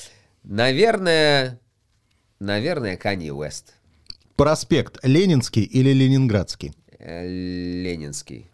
Наверное, 0.45 1.59
Наверное, 2.41 2.97
Канье 2.97 3.33
Уэст. 3.33 3.75
Проспект 4.37 4.99
Ленинский 5.03 5.65
или 5.65 5.93
Ленинградский? 5.93 6.73
Э, 6.99 7.27
Ленинский. 7.27 8.51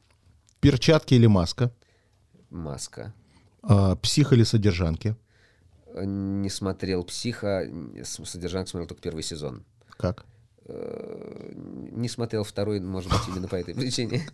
Перчатки 0.60 1.14
или 1.14 1.26
маска? 1.26 1.70
Маска. 2.48 3.12
А, 3.62 3.94
псих 3.96 4.32
или 4.32 4.44
содержанки? 4.44 5.16
Не 5.94 6.48
смотрел 6.48 7.04
психа, 7.04 7.68
содержанку 8.02 8.70
смотрел 8.70 8.88
только 8.88 9.02
первый 9.02 9.22
сезон. 9.22 9.64
Как? 9.90 10.24
Э, 10.66 11.52
не 11.92 12.08
смотрел 12.08 12.44
второй, 12.44 12.80
может 12.80 13.10
быть, 13.10 13.20
именно 13.28 13.48
по 13.48 13.56
этой 13.56 13.74
причине. 13.74 14.26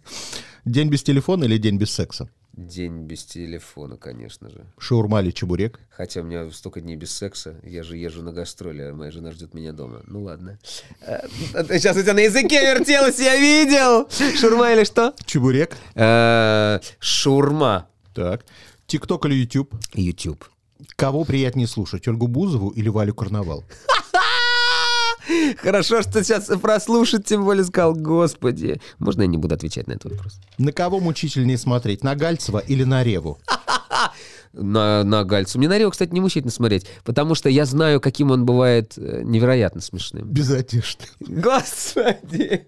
День 0.64 0.88
без 0.88 1.02
телефона 1.02 1.44
или 1.44 1.58
день 1.58 1.76
без 1.76 1.90
секса? 1.90 2.28
День 2.52 3.04
без 3.04 3.24
телефона, 3.24 3.96
конечно 3.96 4.50
же. 4.50 4.66
Шаурма 4.78 5.22
или 5.22 5.30
чебурек? 5.30 5.80
Хотя 5.90 6.20
у 6.20 6.24
меня 6.24 6.50
столько 6.50 6.80
дней 6.80 6.96
без 6.96 7.12
секса. 7.12 7.56
Я 7.62 7.82
же 7.82 7.96
езжу 7.96 8.22
на 8.22 8.32
гастроли, 8.32 8.82
а 8.82 8.94
моя 8.94 9.10
жена 9.10 9.32
ждет 9.32 9.54
меня 9.54 9.72
дома. 9.72 10.02
Ну 10.06 10.22
ладно. 10.24 10.58
Сейчас 11.00 11.96
у 11.96 12.02
тебя 12.02 12.14
на 12.14 12.20
языке 12.20 12.60
вертелось, 12.60 13.18
я 13.18 13.36
видел! 13.36 14.08
Шаурма 14.36 14.72
или 14.72 14.84
что? 14.84 15.14
Чебурек. 15.24 15.76
Э, 15.94 16.80
шаурма. 16.98 17.88
Так. 18.14 18.44
Тикток 18.86 19.26
или 19.26 19.34
Ютуб? 19.34 19.74
Ютуб. 19.94 20.44
Кого 20.96 21.24
приятнее 21.24 21.66
слушать, 21.66 22.06
Ольгу 22.08 22.26
Бузову 22.26 22.70
или 22.70 22.88
Валю 22.88 23.14
Карнавал? 23.14 23.64
Хорошо, 25.58 26.02
что 26.02 26.22
сейчас 26.24 26.46
прослушать, 26.46 27.24
тем 27.24 27.44
более 27.44 27.64
сказал, 27.64 27.94
господи. 27.94 28.80
Можно 28.98 29.22
я 29.22 29.28
не 29.28 29.36
буду 29.36 29.54
отвечать 29.54 29.86
на 29.86 29.92
этот 29.92 30.12
вопрос? 30.12 30.40
На 30.58 30.72
кого 30.72 31.00
мучительнее 31.00 31.58
смотреть, 31.58 32.02
на 32.04 32.14
Гальцева 32.14 32.58
или 32.58 32.84
на 32.84 33.04
Реву? 33.04 33.38
на, 34.52 35.04
на 35.04 35.24
Гальцу. 35.24 35.58
Мне 35.58 35.68
на 35.68 35.78
Реву, 35.78 35.90
кстати, 35.90 36.12
не 36.12 36.20
мучительно 36.20 36.52
смотреть, 36.52 36.86
потому 37.04 37.34
что 37.34 37.48
я 37.48 37.64
знаю, 37.66 38.00
каким 38.00 38.30
он 38.30 38.44
бывает 38.44 38.94
э, 38.96 39.22
невероятно 39.24 39.80
смешным. 39.80 40.26
Безотешным. 40.28 41.08
Господи! 41.20 42.66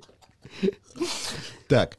Так, 1.68 1.96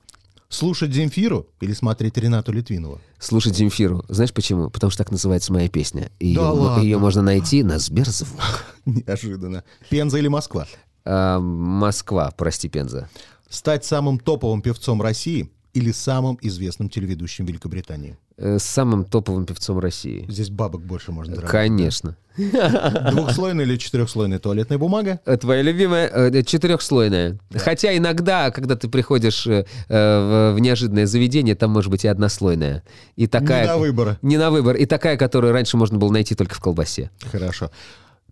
Слушать 0.53 0.93
Земфиру 0.93 1.47
или 1.61 1.73
смотреть 1.73 2.15
Ренату 2.15 2.51
Литвинову? 2.51 3.01
Слушать 3.17 3.57
Земфиру. 3.57 4.05
Знаешь 4.07 4.31
почему? 4.31 4.69
Потому 4.69 4.91
что 4.91 5.03
так 5.03 5.11
называется 5.11 5.51
моя 5.51 5.67
песня. 5.67 6.11
Ее, 6.19 6.35
да 6.35 6.51
ладно. 6.51 6.83
ее 6.83 6.99
можно 6.99 7.23
найти 7.23 7.63
на 7.63 7.79
Сберзвук. 7.79 8.39
Неожиданно. 8.85 9.63
Пенза 9.89 10.19
или 10.19 10.27
Москва? 10.27 10.67
А, 11.05 11.39
Москва, 11.39 12.31
прости, 12.37 12.69
Пенза. 12.69 13.09
Стать 13.49 13.83
самым 13.83 14.19
топовым 14.19 14.61
певцом 14.61 15.01
России 15.01 15.49
или 15.73 15.91
самым 15.91 16.37
известным 16.39 16.87
телеведущим 16.87 17.45
Великобритании? 17.45 18.15
Э, 18.37 18.59
с 18.59 18.63
самым 18.63 19.05
топовым 19.05 19.45
певцом 19.45 19.79
России. 19.79 20.25
Здесь 20.29 20.49
бабок 20.49 20.81
больше 20.81 21.11
можно 21.11 21.35
заработать. 21.35 21.51
Конечно. 21.51 22.17
Двухслойная 23.11 23.65
или 23.65 23.77
четырехслойная 23.77 24.39
туалетная 24.39 24.77
бумага? 24.77 25.19
Э, 25.25 25.37
твоя 25.37 25.61
любимая 25.61 26.07
э, 26.07 26.43
четырехслойная. 26.43 27.37
Да. 27.49 27.59
Хотя 27.59 27.95
иногда, 27.95 28.49
когда 28.51 28.75
ты 28.75 28.89
приходишь 28.89 29.45
э, 29.45 29.65
в, 29.87 30.53
в 30.55 30.59
неожиданное 30.59 31.05
заведение, 31.05 31.55
там 31.55 31.71
может 31.71 31.91
быть 31.91 32.05
и 32.05 32.07
однослойная. 32.07 32.83
И 33.15 33.27
такая, 33.27 33.63
не 33.63 33.67
на 33.67 33.77
выбор. 33.77 34.17
Не 34.21 34.37
на 34.37 34.51
выбор. 34.51 34.75
И 34.75 34.85
такая, 34.85 35.17
которую 35.17 35.53
раньше 35.53 35.77
можно 35.77 35.97
было 35.97 36.11
найти 36.11 36.33
только 36.33 36.55
в 36.55 36.59
колбасе. 36.59 37.11
Хорошо. 37.31 37.69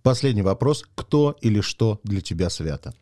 Последний 0.01 0.41
вопрос. 0.41 0.83
Кто 0.95 1.37
или 1.41 1.61
что 1.61 1.99
для 2.03 2.21
тебя 2.21 2.49
свято? 2.49 2.93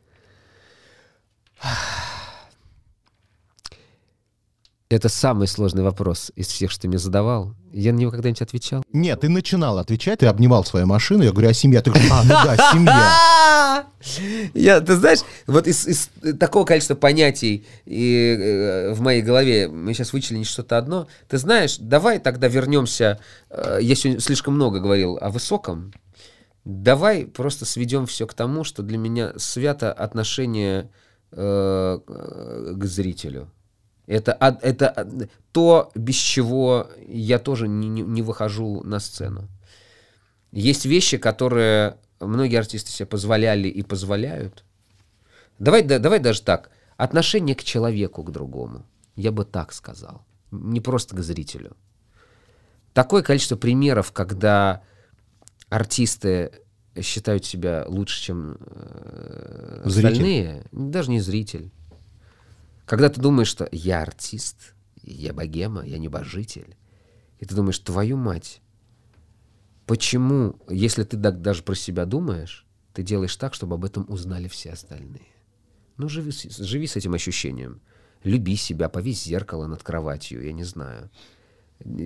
Это 4.91 5.07
самый 5.07 5.47
сложный 5.47 5.83
вопрос 5.83 6.31
из 6.35 6.47
всех, 6.47 6.71
что 6.71 6.81
ты 6.81 6.87
мне 6.87 6.97
задавал. 6.97 7.53
Я 7.71 7.93
на 7.93 7.97
него 7.97 8.09
когда-нибудь 8.09 8.41
отвечал? 8.41 8.83
Нет, 8.91 9.21
ты 9.21 9.29
начинал 9.29 9.77
отвечать, 9.77 10.17
ты 10.17 10.25
обнимал 10.25 10.65
свою 10.65 10.87
машину, 10.87 11.21
я 11.21 11.31
говорю, 11.31 11.49
а 11.49 11.53
семья? 11.53 11.83
Ты 11.83 11.91
говоришь, 11.91 12.09
а, 12.11 12.23
ну 12.23 12.29
да, 12.29 12.71
семья. 12.71 13.85
Я, 14.55 14.81
ты 14.81 14.95
знаешь, 14.95 15.19
вот 15.45 15.67
из, 15.67 15.85
из 15.85 16.09
такого 16.39 16.65
количества 16.65 16.95
понятий 16.95 17.67
и, 17.85 18.35
э, 18.39 18.93
в 18.93 19.01
моей 19.01 19.21
голове 19.21 19.67
мы 19.67 19.93
сейчас 19.93 20.11
вычленили 20.11 20.43
что-то 20.43 20.79
одно. 20.79 21.07
Ты 21.27 21.37
знаешь, 21.37 21.77
давай 21.77 22.17
тогда 22.17 22.47
вернемся, 22.47 23.19
э, 23.51 23.79
я 23.81 23.93
сегодня 23.93 24.21
слишком 24.21 24.55
много 24.55 24.79
говорил 24.79 25.19
о 25.21 25.29
высоком, 25.29 25.93
давай 26.65 27.25
просто 27.25 27.65
сведем 27.65 28.07
все 28.07 28.25
к 28.25 28.33
тому, 28.33 28.63
что 28.63 28.81
для 28.81 28.97
меня 28.97 29.33
свято 29.37 29.93
отношение 29.93 30.89
э, 31.31 31.99
к 32.07 32.85
зрителю 32.85 33.51
это, 34.10 34.36
это 34.64 35.30
то, 35.51 35.91
без 35.93 36.16
чего 36.16 36.89
я 37.07 37.38
тоже 37.38 37.68
не, 37.68 37.88
не 37.88 38.22
выхожу 38.24 38.82
на 38.84 38.99
сцену. 38.99 39.47
Есть 40.51 40.86
вещи, 40.86 41.18
которые 41.18 41.97
многие 42.20 42.57
артисты 42.57 42.91
себе 42.91 43.05
позволяли 43.05 43.68
и 43.68 43.84
позволяют. 43.84 44.64
Давай, 45.60 45.84
да, 45.84 45.99
давай 45.99 46.20
даже 46.20 46.41
так. 46.41 46.72
Отношение 46.97 47.55
к 47.55 47.64
человеку, 47.64 48.24
к 48.24 48.32
другому. 48.32 48.84
Я 49.16 49.32
бы 49.32 49.45
так 49.45 49.72
сказал. 49.74 50.26
Не 50.49 50.82
просто 50.82 51.16
к 51.16 51.20
зрителю. 51.20 51.78
Такое 52.93 53.22
количество 53.22 53.57
примеров, 53.57 54.12
когда 54.12 54.82
артисты 55.70 56.51
считают 56.99 57.45
себя 57.45 57.86
лучше, 57.88 58.24
чем 58.24 58.57
э, 58.60 59.84
остальные. 59.86 60.66
Даже 60.72 61.12
не 61.12 61.20
зритель. 61.20 61.72
Когда 62.89 63.09
ты 63.09 63.21
думаешь, 63.21 63.47
что 63.47 63.69
я 63.71 64.01
артист, 64.01 64.73
я 65.03 65.31
богема, 65.31 65.85
я 65.85 65.99
небожитель, 65.99 66.75
и 67.37 67.45
ты 67.45 67.53
думаешь, 67.53 67.77
твою 67.77 68.17
мать, 68.17 68.63
почему, 69.85 70.55
если 70.67 71.03
ты 71.03 71.21
так 71.21 71.43
даже 71.43 71.61
про 71.61 71.75
себя 71.75 72.05
думаешь, 72.05 72.65
ты 72.93 73.03
делаешь 73.03 73.35
так, 73.35 73.53
чтобы 73.53 73.75
об 73.75 73.85
этом 73.85 74.07
узнали 74.09 74.47
все 74.47 74.71
остальные? 74.71 75.27
Ну, 75.97 76.09
живи, 76.09 76.31
живи 76.31 76.87
с 76.87 76.95
этим 76.95 77.13
ощущением. 77.13 77.79
Люби 78.23 78.55
себя, 78.55 78.89
повесь 78.89 79.23
зеркало 79.23 79.67
над 79.67 79.83
кроватью, 79.83 80.43
я 80.43 80.51
не 80.51 80.63
знаю. 80.63 81.11
Люби 81.85 82.01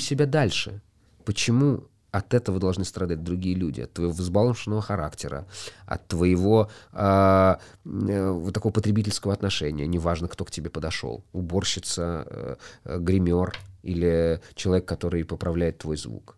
себя 0.00 0.26
дальше. 0.26 0.82
Почему 1.24 1.88
от 2.10 2.34
этого 2.34 2.58
должны 2.58 2.84
страдать 2.84 3.22
другие 3.22 3.54
люди, 3.54 3.82
от 3.82 3.92
твоего 3.92 4.12
взбалмошенного 4.12 4.82
характера, 4.82 5.46
от 5.86 6.06
твоего 6.06 6.70
э, 6.92 7.56
э, 7.84 8.50
такого 8.52 8.72
потребительского 8.72 9.32
отношения, 9.32 9.86
неважно, 9.86 10.28
кто 10.28 10.44
к 10.44 10.50
тебе 10.50 10.70
подошел, 10.70 11.24
уборщица, 11.32 12.26
э, 12.26 12.56
э, 12.84 12.98
гример 12.98 13.54
или 13.82 14.40
человек, 14.54 14.86
который 14.86 15.24
поправляет 15.24 15.78
твой 15.78 15.96
звук. 15.96 16.36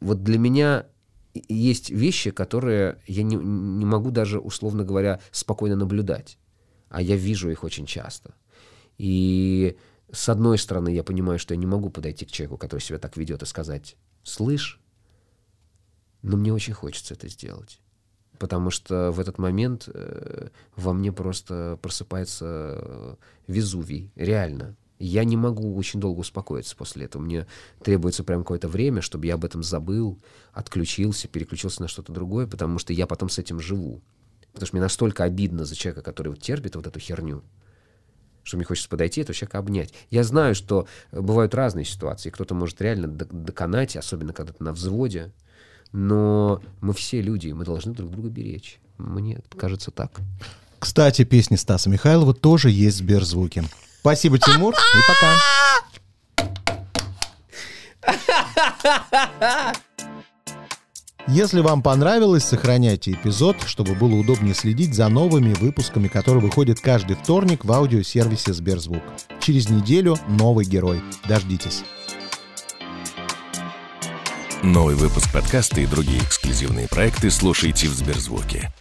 Вот 0.00 0.22
для 0.22 0.38
меня 0.38 0.86
есть 1.48 1.90
вещи, 1.90 2.30
которые 2.30 2.98
я 3.06 3.22
не, 3.22 3.36
не 3.36 3.84
могу 3.84 4.10
даже, 4.10 4.38
условно 4.38 4.84
говоря, 4.84 5.20
спокойно 5.30 5.76
наблюдать, 5.76 6.38
а 6.88 7.02
я 7.02 7.16
вижу 7.16 7.50
их 7.50 7.64
очень 7.64 7.86
часто. 7.86 8.34
И 8.98 9.76
с 10.10 10.28
одной 10.28 10.58
стороны, 10.58 10.88
я 10.88 11.04
понимаю, 11.04 11.38
что 11.38 11.54
я 11.54 11.60
не 11.60 11.66
могу 11.66 11.90
подойти 11.90 12.24
к 12.24 12.30
человеку, 12.30 12.56
который 12.56 12.80
себя 12.80 12.98
так 12.98 13.16
ведет, 13.16 13.42
и 13.42 13.46
сказать, 13.46 13.96
слышь, 14.22 14.80
но 16.22 16.36
мне 16.36 16.52
очень 16.52 16.74
хочется 16.74 17.14
это 17.14 17.28
сделать. 17.28 17.80
Потому 18.38 18.70
что 18.70 19.10
в 19.10 19.18
этот 19.18 19.38
момент 19.38 19.88
э, 19.92 20.48
во 20.76 20.92
мне 20.92 21.12
просто 21.12 21.78
просыпается 21.82 22.46
э, 22.80 23.14
Везувий. 23.48 24.12
Реально. 24.14 24.76
Я 25.00 25.24
не 25.24 25.36
могу 25.36 25.76
очень 25.76 26.00
долго 26.00 26.20
успокоиться 26.20 26.76
после 26.76 27.06
этого. 27.06 27.22
Мне 27.22 27.46
требуется 27.82 28.24
прям 28.24 28.42
какое-то 28.42 28.68
время, 28.68 29.00
чтобы 29.00 29.26
я 29.26 29.34
об 29.34 29.44
этом 29.44 29.62
забыл, 29.62 30.18
отключился, 30.52 31.28
переключился 31.28 31.82
на 31.82 31.88
что-то 31.88 32.12
другое, 32.12 32.46
потому 32.46 32.78
что 32.78 32.92
я 32.92 33.06
потом 33.06 33.28
с 33.28 33.38
этим 33.38 33.60
живу. 33.60 34.00
Потому 34.52 34.66
что 34.66 34.76
мне 34.76 34.82
настолько 34.82 35.24
обидно 35.24 35.64
за 35.64 35.76
человека, 35.76 36.02
который 36.02 36.28
вот 36.28 36.40
терпит 36.40 36.74
вот 36.74 36.86
эту 36.86 36.98
херню, 36.98 37.44
что 38.42 38.56
мне 38.56 38.66
хочется 38.66 38.88
подойти 38.88 39.20
этого 39.20 39.34
человека 39.34 39.58
обнять. 39.58 39.94
Я 40.10 40.24
знаю, 40.24 40.54
что 40.56 40.88
бывают 41.12 41.54
разные 41.54 41.84
ситуации. 41.84 42.30
Кто-то 42.30 42.54
может 42.54 42.80
реально 42.80 43.06
доконать, 43.06 43.96
особенно 43.96 44.32
когда 44.32 44.52
ты 44.52 44.64
на 44.64 44.72
взводе, 44.72 45.32
но 45.92 46.60
мы 46.80 46.92
все 46.92 47.20
люди, 47.20 47.48
мы 47.48 47.64
должны 47.64 47.92
друг 47.92 48.10
друга 48.10 48.28
беречь. 48.28 48.78
Мне 48.98 49.40
кажется 49.56 49.90
так. 49.90 50.12
Кстати, 50.78 51.24
песни 51.24 51.56
Стаса 51.56 51.90
Михайлова 51.90 52.34
тоже 52.34 52.70
есть 52.70 52.96
в 52.96 53.00
Сберзвуке. 53.00 53.64
Спасибо, 54.00 54.38
Тимур, 54.38 54.74
и 54.74 55.00
пока. 55.08 55.36
Если 61.26 61.60
вам 61.60 61.82
понравилось, 61.82 62.44
сохраняйте 62.44 63.12
эпизод, 63.12 63.56
чтобы 63.66 63.94
было 63.94 64.14
удобнее 64.14 64.54
следить 64.54 64.94
за 64.94 65.08
новыми 65.08 65.52
выпусками, 65.52 66.08
которые 66.08 66.42
выходят 66.42 66.80
каждый 66.80 67.16
вторник 67.16 67.66
в 67.66 67.72
аудиосервисе 67.72 68.54
Сберзвук. 68.54 69.02
Через 69.38 69.68
неделю 69.68 70.16
новый 70.26 70.64
герой. 70.64 71.02
Дождитесь. 71.28 71.84
Новый 74.62 74.96
выпуск 74.96 75.32
подкаста 75.32 75.80
и 75.80 75.86
другие 75.86 76.18
эксклюзивные 76.18 76.88
проекты 76.88 77.30
слушайте 77.30 77.86
в 77.86 77.92
Сберзвуке. 77.92 78.72